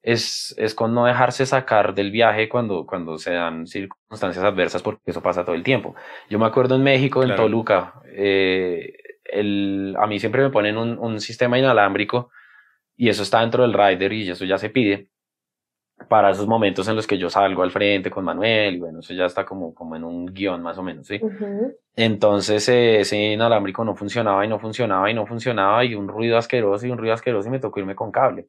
es, 0.02 0.54
es 0.58 0.74
con 0.74 0.94
no 0.94 1.04
dejarse 1.04 1.44
sacar 1.46 1.94
del 1.94 2.10
viaje 2.10 2.48
cuando, 2.48 2.86
cuando 2.86 3.18
se 3.18 3.32
dan 3.32 3.66
circunstancias 3.66 4.44
adversas, 4.44 4.82
porque 4.82 5.02
eso 5.06 5.22
pasa 5.22 5.44
todo 5.44 5.54
el 5.54 5.62
tiempo. 5.62 5.94
Yo 6.28 6.38
me 6.38 6.46
acuerdo 6.46 6.76
en 6.76 6.82
México, 6.82 7.22
en 7.22 7.36
Toluca, 7.36 8.00
eh, 8.06 8.94
el, 9.24 9.94
a 9.98 10.06
mí 10.06 10.18
siempre 10.18 10.42
me 10.42 10.50
ponen 10.50 10.76
un, 10.76 10.98
un, 10.98 11.20
sistema 11.20 11.58
inalámbrico 11.58 12.30
y 12.96 13.08
eso 13.08 13.22
está 13.22 13.40
dentro 13.40 13.62
del 13.62 13.72
rider 13.72 14.12
y 14.12 14.30
eso 14.30 14.44
ya 14.44 14.58
se 14.58 14.70
pide 14.70 15.08
para 16.08 16.30
esos 16.30 16.46
momentos 16.46 16.88
en 16.88 16.96
los 16.96 17.06
que 17.06 17.18
yo 17.18 17.28
salgo 17.28 17.62
al 17.62 17.70
frente 17.70 18.10
con 18.10 18.24
Manuel 18.24 18.76
y 18.76 18.78
bueno, 18.80 19.00
eso 19.00 19.12
ya 19.12 19.26
está 19.26 19.44
como, 19.44 19.74
como 19.74 19.96
en 19.96 20.04
un 20.04 20.26
guion 20.26 20.62
más 20.62 20.78
o 20.78 20.82
menos, 20.82 21.06
¿sí? 21.06 21.20
Entonces 21.94 22.66
eh, 22.70 23.00
ese 23.00 23.16
inalámbrico 23.16 23.84
no 23.84 23.94
funcionaba 23.94 24.44
y 24.44 24.48
no 24.48 24.58
funcionaba 24.58 25.10
y 25.10 25.14
no 25.14 25.26
funcionaba 25.26 25.84
y 25.84 25.94
un 25.94 26.08
ruido 26.08 26.38
asqueroso 26.38 26.86
y 26.86 26.90
un 26.90 26.98
ruido 26.98 27.14
asqueroso 27.14 27.48
y 27.48 27.52
me 27.52 27.58
tocó 27.58 27.80
irme 27.80 27.94
con 27.94 28.10
cable. 28.10 28.48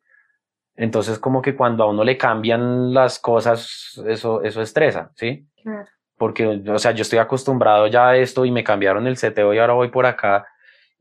Entonces, 0.76 1.20
como 1.20 1.42
que 1.42 1.56
cuando 1.56 1.84
a 1.84 1.90
uno 1.90 2.04
le 2.04 2.18
cambian 2.18 2.94
las 2.94 3.20
cosas, 3.20 4.02
eso, 4.08 4.42
eso 4.44 4.62
estresa, 4.62 5.12
¿sí? 5.16 5.46
Claro. 5.62 5.88
Porque, 6.18 6.62
o 6.68 6.80
sea, 6.80 6.92
yo 6.92 7.02
estoy 7.02 7.20
acostumbrado 7.20 7.88
ya 7.88 8.10
a 8.10 8.18
esto 8.18 8.46
y 8.46 8.52
me 8.52 8.64
cambiaron 8.64 9.08
el 9.08 9.18
CTO 9.18 9.54
y 9.54 9.60
ahora 9.60 9.74
voy 9.74 9.90
por 9.90 10.06
acá 10.06 10.46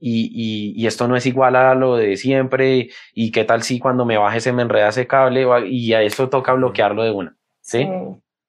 y, 0.01 0.31
y, 0.33 0.83
y, 0.83 0.87
esto 0.87 1.07
no 1.07 1.15
es 1.15 1.27
igual 1.27 1.57
a 1.57 1.75
lo 1.75 1.97
de 1.97 2.17
siempre 2.17 2.89
y 3.13 3.31
qué 3.33 3.45
tal 3.45 3.63
si 3.63 3.79
cuando 3.79 4.07
me 4.07 4.17
baje 4.17 4.41
se 4.41 4.53
me 4.53 4.63
enreda 4.63 4.89
ese 4.89 5.07
cable 5.07 5.47
y 5.69 5.93
a 5.93 6.01
eso 6.01 6.31
toca 6.31 6.55
bloquearlo 6.55 7.03
de 7.03 7.11
una, 7.11 7.37
¿sí? 7.61 7.87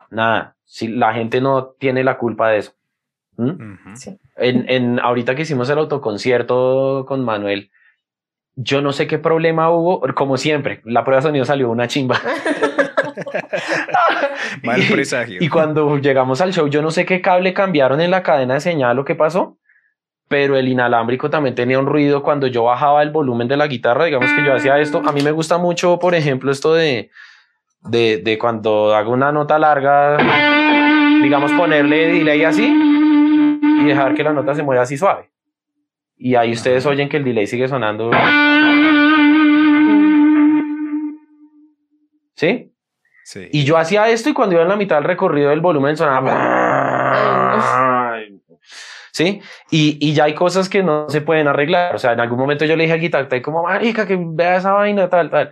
Nada, 0.09 0.55
si 0.63 0.87
la 0.87 1.13
gente 1.13 1.41
no 1.41 1.75
tiene 1.77 2.05
la 2.05 2.17
culpa 2.17 2.49
de 2.49 2.59
eso. 2.59 2.71
Sí. 3.95 4.17
En, 4.37 4.69
en, 4.69 4.99
ahorita 4.99 5.35
que 5.35 5.41
hicimos 5.41 5.69
el 5.69 5.79
autoconcierto 5.79 7.05
con 7.05 7.25
Manuel, 7.25 7.69
yo 8.55 8.81
no 8.81 8.91
sé 8.91 9.07
qué 9.07 9.17
problema 9.17 9.69
hubo, 9.69 10.01
como 10.13 10.37
siempre, 10.37 10.81
la 10.83 11.03
prueba 11.03 11.21
de 11.21 11.27
sonido 11.27 11.45
salió 11.45 11.69
una 11.69 11.87
chimba. 11.87 12.19
Mal 14.63 14.81
presagio. 14.91 15.37
Y, 15.41 15.49
cuando 15.49 15.97
llegamos 15.97 16.41
al 16.41 16.53
show, 16.53 16.67
yo 16.67 16.81
no 16.81 16.91
sé 16.91 17.05
qué 17.05 17.21
cable 17.21 17.53
cambiaron 17.53 18.01
en 18.01 18.11
la 18.11 18.23
cadena 18.23 18.55
de 18.55 18.59
señal 18.59 18.99
o 18.99 19.05
qué 19.05 19.15
pasó, 19.15 19.57
pero 20.27 20.57
el 20.57 20.67
inalámbrico 20.67 21.29
también 21.29 21.55
tenía 21.55 21.79
un 21.79 21.85
ruido 21.85 22.23
cuando 22.23 22.47
yo 22.47 22.63
bajaba 22.63 23.03
el 23.03 23.11
volumen 23.11 23.47
de 23.47 23.57
la 23.57 23.67
guitarra, 23.67 24.05
digamos 24.05 24.31
que 24.31 24.43
yo 24.43 24.53
hacía 24.53 24.79
esto. 24.79 25.01
A 25.05 25.11
mí 25.11 25.21
me 25.21 25.31
gusta 25.31 25.57
mucho, 25.57 25.99
por 25.99 26.15
ejemplo, 26.15 26.51
esto 26.51 26.73
de, 26.73 27.09
de, 27.81 28.21
de 28.23 28.37
cuando 28.37 28.95
hago 28.95 29.11
una 29.11 29.31
nota 29.31 29.59
larga, 29.59 30.17
digamos, 31.21 31.51
ponerle 31.53 32.13
delay 32.13 32.43
así 32.43 32.65
y 32.65 33.85
dejar 33.85 34.13
que 34.13 34.23
la 34.23 34.33
nota 34.33 34.55
se 34.55 34.63
mueva 34.63 34.83
así 34.83 34.97
suave 34.97 35.30
y 36.23 36.35
ahí 36.35 36.51
ustedes 36.51 36.85
oyen 36.85 37.09
que 37.09 37.17
el 37.17 37.23
delay 37.23 37.47
sigue 37.47 37.67
sonando. 37.67 38.11
¿Sí? 42.35 42.71
Sí. 43.23 43.49
Y 43.51 43.63
yo 43.63 43.77
hacía 43.77 44.07
esto 44.07 44.29
y 44.29 44.33
cuando 44.33 44.53
iba 44.53 44.61
en 44.61 44.69
la 44.69 44.75
mitad 44.75 44.97
del 44.97 45.05
recorrido 45.05 45.51
el 45.51 45.61
volumen 45.61 45.97
sonaba. 45.97 46.29
¿Sí? 49.11 49.41
Y, 49.71 49.97
y, 49.99 50.13
ya 50.13 50.25
hay 50.25 50.35
cosas 50.35 50.69
que 50.69 50.83
no 50.83 51.09
se 51.09 51.21
pueden 51.21 51.47
arreglar. 51.47 51.95
O 51.95 51.97
sea, 51.97 52.13
en 52.13 52.19
algún 52.19 52.37
momento 52.37 52.65
yo 52.65 52.75
le 52.75 52.83
dije 52.83 52.93
al 52.93 52.99
guitarra, 52.99 53.41
como, 53.41 53.63
marica, 53.63 54.05
que 54.05 54.15
vea 54.19 54.57
esa 54.57 54.73
vaina, 54.73 55.09
tal, 55.09 55.31
tal. 55.31 55.49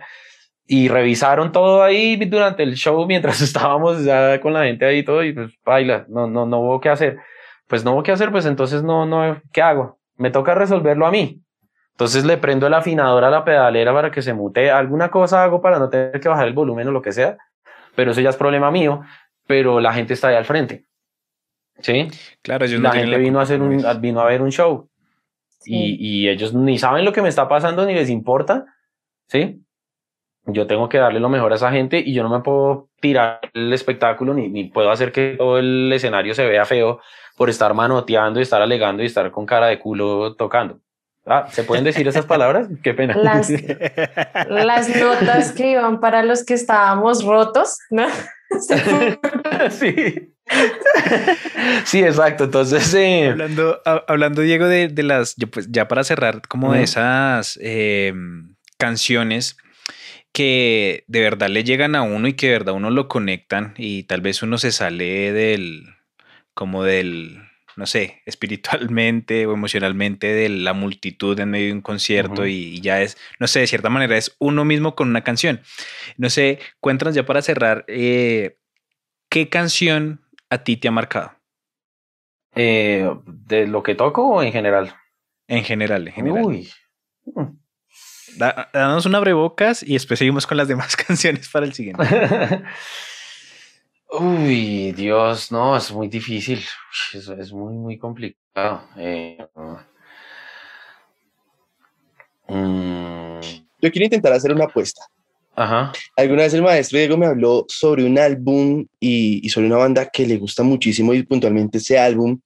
Y 0.66 0.86
revisaron 0.86 1.50
todo 1.50 1.82
ahí 1.82 2.14
durante 2.16 2.62
el 2.62 2.76
show 2.76 3.04
mientras 3.06 3.40
estábamos 3.42 4.04
ya 4.04 4.40
con 4.40 4.52
la 4.52 4.64
gente 4.64 4.86
ahí 4.86 4.98
y 4.98 5.04
todo, 5.04 5.24
y 5.24 5.32
pues, 5.32 5.50
baila, 5.64 6.06
no, 6.08 6.28
no, 6.28 6.46
no 6.46 6.60
hubo 6.60 6.80
qué 6.80 6.90
hacer. 6.90 7.18
Pues 7.66 7.84
no 7.84 7.92
hubo 7.92 8.04
qué 8.04 8.12
hacer, 8.12 8.30
pues 8.30 8.46
entonces 8.46 8.84
no, 8.84 9.04
no, 9.04 9.42
¿qué 9.52 9.62
hago? 9.62 9.99
Me 10.20 10.30
toca 10.30 10.54
resolverlo 10.54 11.06
a 11.06 11.10
mí. 11.10 11.42
Entonces 11.92 12.24
le 12.24 12.36
prendo 12.36 12.66
el 12.66 12.74
afinador 12.74 13.24
a 13.24 13.30
la 13.30 13.44
pedalera 13.44 13.92
para 13.92 14.10
que 14.10 14.20
se 14.20 14.34
mute. 14.34 14.70
Alguna 14.70 15.10
cosa 15.10 15.42
hago 15.42 15.62
para 15.62 15.78
no 15.78 15.88
tener 15.88 16.20
que 16.20 16.28
bajar 16.28 16.46
el 16.46 16.52
volumen 16.52 16.86
o 16.88 16.92
lo 16.92 17.00
que 17.00 17.12
sea, 17.12 17.38
pero 17.94 18.10
eso 18.10 18.20
ya 18.20 18.28
es 18.28 18.36
problema 18.36 18.70
mío, 18.70 19.00
pero 19.46 19.80
la 19.80 19.94
gente 19.94 20.12
está 20.12 20.28
ahí 20.28 20.36
al 20.36 20.44
frente. 20.44 20.84
¿Sí? 21.80 22.08
Claro, 22.42 22.66
ellos 22.66 22.80
la 22.80 22.92
gente 22.92 23.16
vino, 23.16 23.40
a 23.40 23.44
hacer 23.44 23.62
un, 23.62 23.82
vino 24.02 24.20
a 24.20 24.26
ver 24.26 24.42
un 24.42 24.52
show 24.52 24.90
y, 25.64 25.96
y, 25.98 26.28
ellos 26.28 26.52
ni 26.52 26.78
saben 26.78 27.06
lo 27.06 27.12
que 27.14 27.22
me 27.22 27.30
está 27.30 27.48
pasando 27.48 27.86
ni 27.86 27.94
les 27.94 28.10
importa. 28.10 28.66
¿Sí? 29.26 29.62
Yo 30.44 30.66
tengo 30.66 30.90
que 30.90 30.98
darle 30.98 31.20
lo 31.20 31.30
mejor 31.30 31.52
a 31.52 31.56
esa 31.56 31.70
gente 31.70 31.98
y 31.98 32.12
yo 32.12 32.22
no 32.22 32.28
me 32.28 32.40
puedo 32.40 32.90
tirar 33.00 33.40
el 33.54 33.72
espectáculo 33.72 34.34
ni, 34.34 34.48
ni 34.48 34.64
puedo 34.64 34.90
hacer 34.90 35.12
que 35.12 35.36
todo 35.38 35.58
el 35.58 35.90
escenario 35.90 36.34
se 36.34 36.46
vea 36.46 36.66
feo 36.66 37.00
por 37.40 37.48
estar 37.48 37.72
manoteando 37.72 38.38
y 38.38 38.42
estar 38.42 38.60
alegando 38.60 39.02
y 39.02 39.06
estar 39.06 39.30
con 39.30 39.46
cara 39.46 39.68
de 39.68 39.78
culo 39.78 40.34
tocando. 40.36 40.78
Ah, 41.24 41.46
¿Se 41.50 41.64
pueden 41.64 41.84
decir 41.84 42.06
esas 42.06 42.26
palabras? 42.26 42.68
Qué 42.82 42.92
pena. 42.92 43.16
Las, 43.16 43.48
las 44.50 44.94
notas 44.94 45.52
que 45.52 45.70
iban 45.70 46.00
para 46.00 46.22
los 46.22 46.44
que 46.44 46.52
estábamos 46.52 47.24
rotos, 47.24 47.78
¿no? 47.88 48.06
sí. 49.70 50.34
Sí, 51.84 52.02
exacto. 52.02 52.44
Entonces, 52.44 52.92
eh, 52.92 53.30
hablando, 53.30 53.80
hablando, 53.86 54.42
Diego, 54.42 54.66
de, 54.66 54.88
de 54.88 55.02
las, 55.02 55.34
pues 55.50 55.72
ya 55.72 55.88
para 55.88 56.04
cerrar, 56.04 56.42
como 56.46 56.74
de 56.74 56.82
esas 56.82 57.58
eh, 57.62 58.12
canciones 58.76 59.56
que 60.34 61.04
de 61.06 61.20
verdad 61.20 61.48
le 61.48 61.64
llegan 61.64 61.96
a 61.96 62.02
uno 62.02 62.28
y 62.28 62.34
que 62.34 62.48
de 62.48 62.52
verdad 62.52 62.74
uno 62.74 62.90
lo 62.90 63.08
conectan 63.08 63.72
y 63.78 64.02
tal 64.02 64.20
vez 64.20 64.42
uno 64.42 64.58
se 64.58 64.72
sale 64.72 65.32
del, 65.32 65.86
como 66.54 66.84
del, 66.84 67.42
no 67.76 67.86
sé, 67.86 68.22
espiritualmente 68.26 69.46
o 69.46 69.54
emocionalmente 69.54 70.28
de 70.28 70.48
la 70.48 70.72
multitud 70.72 71.38
en 71.38 71.50
medio 71.50 71.66
de 71.68 71.72
un 71.72 71.80
concierto 71.80 72.46
y, 72.46 72.80
ya 72.80 73.00
es, 73.02 73.16
no 73.38 73.46
sé, 73.46 73.60
de 73.60 73.66
cierta 73.66 73.90
manera 73.90 74.16
es 74.16 74.36
uno 74.38 74.64
mismo 74.64 74.94
con 74.94 75.08
una 75.08 75.24
canción. 75.24 75.60
No 76.16 76.30
sé, 76.30 76.58
cuéntanos 76.80 77.14
ya 77.14 77.24
para 77.24 77.42
cerrar, 77.42 77.84
eh, 77.88 78.58
¿qué 79.28 79.48
canción 79.48 80.20
a 80.50 80.64
ti 80.64 80.76
te 80.76 80.88
ha 80.88 80.92
marcado? 80.92 81.32
Eh, 82.54 83.08
¿De 83.26 83.66
lo 83.66 83.82
que 83.82 83.94
toco 83.94 84.26
o 84.26 84.42
en 84.42 84.52
general? 84.52 84.94
En 85.46 85.64
general, 85.64 86.08
en 86.08 86.14
general. 86.14 86.44
Uy. 86.44 86.68
danos 88.36 89.06
un 89.06 89.14
abrebocas 89.14 89.82
y 89.82 89.94
después 89.94 90.18
seguimos 90.18 90.46
con 90.46 90.56
las 90.56 90.68
demás 90.68 90.96
canciones 91.08 91.48
para 91.48 91.66
el 91.66 91.72
siguiente. 91.72 92.04
Uy, 94.12 94.92
Dios, 94.92 95.52
no, 95.52 95.76
es 95.76 95.92
muy 95.92 96.08
difícil. 96.08 96.60
Es, 97.14 97.28
es 97.28 97.52
muy, 97.52 97.74
muy 97.74 97.98
complicado. 97.98 98.82
Eh, 98.96 99.38
mm. 102.48 103.40
Yo 103.80 103.90
quiero 103.90 104.04
intentar 104.04 104.32
hacer 104.32 104.52
una 104.52 104.64
apuesta. 104.64 105.02
Ajá. 105.54 105.92
Alguna 106.16 106.42
vez 106.42 106.54
el 106.54 106.62
maestro 106.62 106.98
Diego 106.98 107.16
me 107.16 107.26
habló 107.26 107.64
sobre 107.68 108.04
un 108.04 108.18
álbum 108.18 108.86
y, 108.98 109.46
y, 109.46 109.48
sobre 109.48 109.66
una 109.66 109.76
banda 109.76 110.06
que 110.06 110.26
le 110.26 110.38
gusta 110.38 110.62
muchísimo 110.62 111.14
y 111.14 111.22
puntualmente 111.22 111.78
ese 111.78 111.98
álbum. 111.98 112.40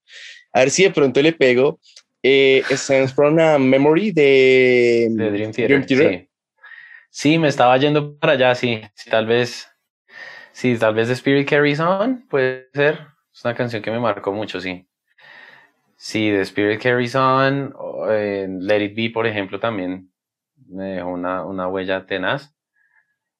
A 0.53 0.61
ver 0.61 0.71
si 0.71 0.85
de 0.85 0.91
pronto 0.91 1.23
le 1.23 1.33
pego. 1.33 1.81
Eh, 2.23 2.63
Stands 2.71 3.13
from 3.13 3.39
a 3.39 3.59
Memory 3.59 4.11
de, 4.13 5.09
de 5.11 5.31
Dream 5.31 5.53
Theater. 5.53 5.87
Sí. 5.87 6.29
sí. 7.11 7.39
me 7.39 7.49
estaba 7.49 7.77
yendo 7.77 8.17
para 8.19 8.33
allá, 8.33 8.55
sí. 8.55 8.81
Tal 9.11 9.27
vez 9.27 9.69
Sí, 10.55 10.79
tal 10.79 10.95
vez 10.95 11.09
The 11.09 11.15
Spirit 11.15 11.49
Carries 11.49 11.81
On, 11.81 12.29
puede 12.29 12.69
ser. 12.73 13.09
Es 13.33 13.45
una 13.45 13.57
canción 13.57 13.83
que 13.83 13.91
me 13.91 13.99
marcó 13.99 14.33
mucho, 14.33 14.61
sí. 14.61 14.87
Sí, 15.97 16.31
The 16.31 16.43
Spirit 16.43 16.81
Carries 16.81 17.17
On, 17.17 17.75
Let 18.61 18.85
It 18.85 18.95
Be, 18.95 19.11
por 19.11 19.27
ejemplo, 19.27 19.59
también 19.59 20.13
me 20.69 20.95
dejó 20.95 21.09
una, 21.09 21.45
una 21.45 21.67
huella 21.67 22.07
tenaz. 22.07 22.55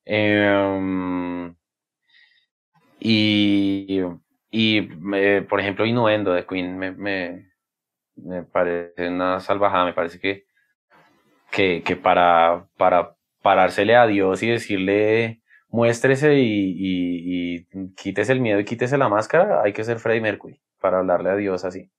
Em, 0.05 1.55
y, 2.99 4.01
y 4.51 4.83
por 5.43 5.61
ejemplo, 5.61 5.87
Innuendo 5.87 6.33
de 6.33 6.45
Queen 6.45 6.77
me, 6.77 6.91
me, 6.91 7.49
me, 8.17 8.43
parece 8.43 9.09
una 9.09 9.39
salvajada, 9.39 9.85
me 9.85 9.93
parece 9.93 10.19
que, 10.19 10.47
que, 11.53 11.83
que 11.85 11.95
para, 11.95 12.67
para 12.77 13.15
parársele 13.41 13.95
a 13.95 14.07
Dios 14.09 14.43
y 14.43 14.49
decirle 14.49 15.44
muéstrese 15.75 16.35
y, 16.37 17.67
quítese 17.97 18.33
el 18.33 18.41
miedo 18.41 18.61
y 18.61 18.65
quítese 18.65 18.97
la 18.97 19.09
máscara, 19.09 19.63
hay 19.63 19.73
que 19.73 19.83
ser 19.83 19.99
Freddie 19.99 20.21
Mercury 20.21 20.61
para 20.81 21.01
hablarle 21.01 21.31
a 21.31 21.37
Dios 21.37 21.65
así. 21.65 21.91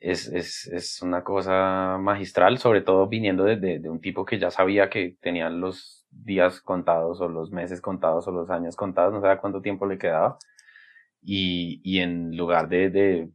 es, 0.00 0.28
es, 0.28 0.66
es, 0.72 1.02
una 1.02 1.22
cosa 1.22 1.98
magistral, 2.00 2.58
sobre 2.58 2.80
todo 2.82 3.08
viniendo 3.08 3.44
de, 3.44 3.56
de, 3.56 3.90
un 3.90 4.00
tipo 4.00 4.24
que 4.24 4.38
ya 4.38 4.50
sabía 4.50 4.88
que 4.88 5.16
tenían 5.20 5.60
los 5.60 6.06
días 6.10 6.62
contados 6.62 7.20
o 7.20 7.28
los 7.28 7.50
meses 7.52 7.82
contados 7.82 8.26
o 8.26 8.32
los 8.32 8.48
años 8.50 8.76
contados, 8.76 9.12
no 9.12 9.20
sabía 9.20 9.38
cuánto 9.40 9.60
tiempo 9.60 9.86
le 9.86 9.98
quedaba. 9.98 10.38
Y, 11.22 11.80
y 11.84 11.98
en 12.00 12.36
lugar 12.36 12.68
de, 12.68 12.90
de, 12.90 13.28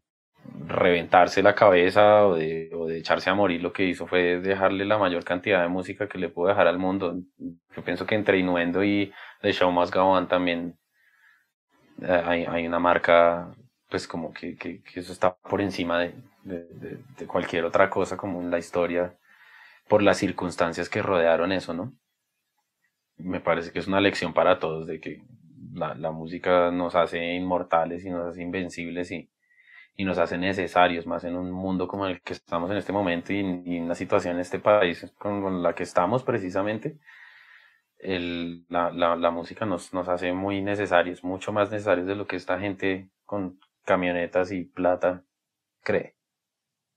reventarse 0.68 1.44
la 1.44 1.56
cabeza 1.56 2.26
o 2.26 2.36
de, 2.36 2.70
o 2.74 2.88
de 2.88 2.98
echarse 2.98 3.30
a 3.30 3.36
morir, 3.36 3.62
lo 3.62 3.74
que 3.74 3.86
hizo 3.86 4.08
fue 4.08 4.40
dejarle 4.40 4.86
la 4.86 4.98
mayor 4.98 5.24
cantidad 5.24 5.62
de 5.62 5.68
música 5.68 6.08
que 6.08 6.18
le 6.18 6.30
pudo 6.30 6.48
dejar 6.48 6.68
al 6.68 6.80
mundo. 6.80 7.20
Yo 7.76 7.84
pienso 7.84 8.06
que 8.06 8.16
entre 8.16 8.40
Innuendo 8.40 8.84
y 8.84 9.12
The 9.42 9.54
Show 9.54 9.72
Must 9.72 9.94
Go 9.94 10.04
On 10.04 10.28
también 10.28 10.78
eh, 12.02 12.22
hay, 12.26 12.46
hay 12.46 12.68
una 12.68 12.80
marca, 12.80 13.54
pues 13.90 14.08
como 14.08 14.34
que, 14.34 14.56
que, 14.56 14.82
eso 14.96 15.12
está 15.12 15.36
por 15.36 15.62
encima 15.62 16.00
de, 16.00 16.16
de, 16.44 16.98
de, 17.18 17.28
cualquier 17.28 17.66
otra 17.66 17.90
cosa 17.90 18.18
como 18.18 18.42
en 18.42 18.50
la 18.50 18.60
historia 18.60 19.18
por 19.88 20.02
las 20.02 20.18
circunstancias 20.18 20.90
que 20.90 21.02
rodearon 21.02 21.52
eso, 21.52 21.74
¿no? 21.74 21.94
Me 23.18 23.40
parece 23.40 23.72
que 23.72 23.80
es 23.80 23.88
una 23.88 24.02
lección 24.02 24.34
para 24.34 24.60
todos 24.60 24.88
de 24.88 25.00
que 25.00 25.22
la, 25.74 25.94
la 25.96 26.12
música 26.12 26.72
nos 26.72 26.96
hace 26.96 27.36
inmortales 27.36 28.04
y 28.06 28.10
nos 28.10 28.28
hace 28.28 28.42
invencibles 28.42 29.12
y, 29.12 29.30
y, 29.96 30.06
nos 30.06 30.18
hace 30.18 30.38
necesarios, 30.38 31.06
más 31.06 31.24
en 31.24 31.36
un 31.36 31.52
mundo 31.52 31.88
como 31.88 32.06
el 32.06 32.22
que 32.22 32.34
estamos 32.34 32.70
en 32.72 32.78
este 32.78 32.92
momento 32.92 33.34
y, 33.34 33.40
en 33.40 33.84
una 33.84 33.96
situación 33.96 34.36
en 34.36 34.42
este 34.42 34.60
país 34.60 35.12
con, 35.18 35.62
la 35.62 35.74
que 35.74 35.84
estamos 35.84 36.24
precisamente. 36.24 36.98
El, 37.98 38.66
la, 38.68 38.92
la, 38.92 39.16
la, 39.16 39.32
música 39.32 39.66
nos, 39.66 39.94
nos 39.94 40.10
hace 40.10 40.34
muy 40.34 40.62
necesarios, 40.62 41.24
mucho 41.24 41.54
más 41.54 41.72
necesarios 41.72 42.06
de 42.06 42.16
lo 42.16 42.28
que 42.28 42.36
esta 42.36 42.60
gente 42.60 43.10
con 43.26 43.60
camionetas 43.86 44.52
y 44.52 44.66
plata 44.66 45.24
cree. 45.82 46.16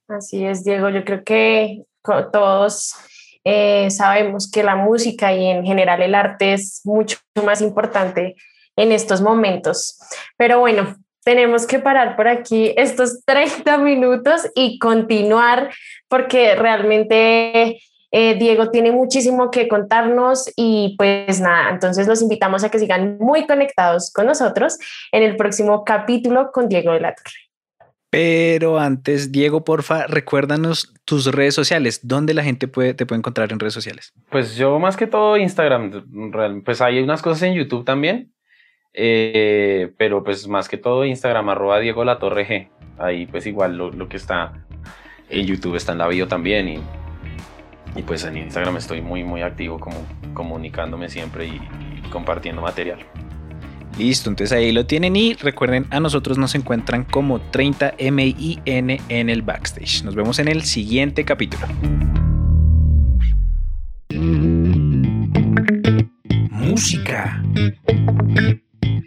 Así 0.07 0.45
es, 0.45 0.63
Diego. 0.63 0.89
Yo 0.89 1.03
creo 1.03 1.23
que 1.23 1.83
todos 2.31 2.95
eh, 3.43 3.89
sabemos 3.91 4.49
que 4.49 4.63
la 4.63 4.75
música 4.75 5.33
y 5.33 5.45
en 5.45 5.65
general 5.65 6.01
el 6.01 6.15
arte 6.15 6.53
es 6.53 6.81
mucho 6.83 7.17
más 7.45 7.61
importante 7.61 8.35
en 8.75 8.91
estos 8.91 9.21
momentos. 9.21 9.99
Pero 10.37 10.59
bueno, 10.59 10.95
tenemos 11.27 11.67
que 11.67 11.79
parar 11.79 12.15
por 12.15 12.29
aquí 12.29 12.73
estos 12.77 13.21
30 13.25 13.79
minutos 13.79 14.49
y 14.55 14.79
continuar 14.79 15.71
porque 16.07 16.55
realmente 16.55 17.81
eh, 18.11 18.35
Diego 18.35 18.71
tiene 18.71 18.93
muchísimo 18.93 19.51
que 19.51 19.67
contarnos 19.67 20.49
y 20.55 20.95
pues 20.97 21.41
nada, 21.41 21.69
entonces 21.69 22.07
los 22.07 22.21
invitamos 22.21 22.63
a 22.63 22.69
que 22.69 22.79
sigan 22.79 23.17
muy 23.19 23.45
conectados 23.45 24.09
con 24.13 24.25
nosotros 24.25 24.79
en 25.11 25.21
el 25.21 25.35
próximo 25.35 25.83
capítulo 25.83 26.51
con 26.53 26.69
Diego 26.69 26.93
de 26.93 27.01
la 27.01 27.13
Torre. 27.13 27.35
Pero 28.09 28.79
antes, 28.79 29.33
Diego, 29.33 29.65
porfa, 29.65 30.07
recuérdanos 30.07 30.93
tus 31.03 31.25
redes 31.25 31.53
sociales. 31.53 31.99
¿Dónde 32.03 32.33
la 32.33 32.43
gente 32.43 32.69
puede, 32.69 32.93
te 32.93 33.05
puede 33.05 33.19
encontrar 33.19 33.51
en 33.51 33.59
redes 33.59 33.73
sociales? 33.73 34.13
Pues 34.29 34.55
yo 34.55 34.79
más 34.79 34.95
que 34.95 35.07
todo 35.07 35.35
Instagram. 35.35 36.63
Pues 36.63 36.79
hay 36.79 36.99
unas 36.99 37.21
cosas 37.21 37.43
en 37.43 37.55
YouTube 37.55 37.83
también. 37.83 38.31
Eh, 38.93 39.93
pero 39.97 40.23
pues 40.23 40.47
más 40.47 40.67
que 40.67 40.77
todo 40.77 41.05
Instagram, 41.05 41.49
arroba 41.49 41.79
Diego 41.79 42.03
La 42.03 42.19
Torre 42.19 42.47
G. 42.47 42.69
Ahí 42.97 43.25
pues 43.27 43.45
igual 43.45 43.77
lo, 43.77 44.09
que 44.09 44.17
está 44.17 44.65
en 45.29 45.45
YouTube 45.45 45.75
está 45.75 45.91
en 45.91 45.99
la 45.99 46.07
bio 46.07 46.27
también. 46.27 46.67
Y, 46.67 46.79
y 47.95 48.01
pues 48.03 48.23
en 48.23 48.37
Instagram 48.37 48.77
estoy 48.77 49.01
muy, 49.01 49.23
muy 49.23 49.41
activo 49.41 49.79
como 49.79 49.97
comunicándome 50.33 51.09
siempre 51.09 51.47
y 51.47 51.61
compartiendo 52.09 52.61
material. 52.61 52.99
Listo, 53.97 54.29
entonces 54.29 54.55
ahí 54.55 54.71
lo 54.71 54.85
tienen 54.85 55.15
y 55.15 55.33
recuerden, 55.33 55.87
a 55.89 55.99
nosotros 55.99 56.37
nos 56.37 56.53
encuentran 56.53 57.03
como 57.03 57.39
30MIN 57.51 59.01
en 59.09 59.29
el 59.29 59.41
backstage. 59.41 60.03
Nos 60.03 60.15
vemos 60.15 60.37
en 60.37 60.47
el 60.47 60.63
siguiente 60.63 61.25
capítulo. 61.25 61.65
Música. 66.51 67.41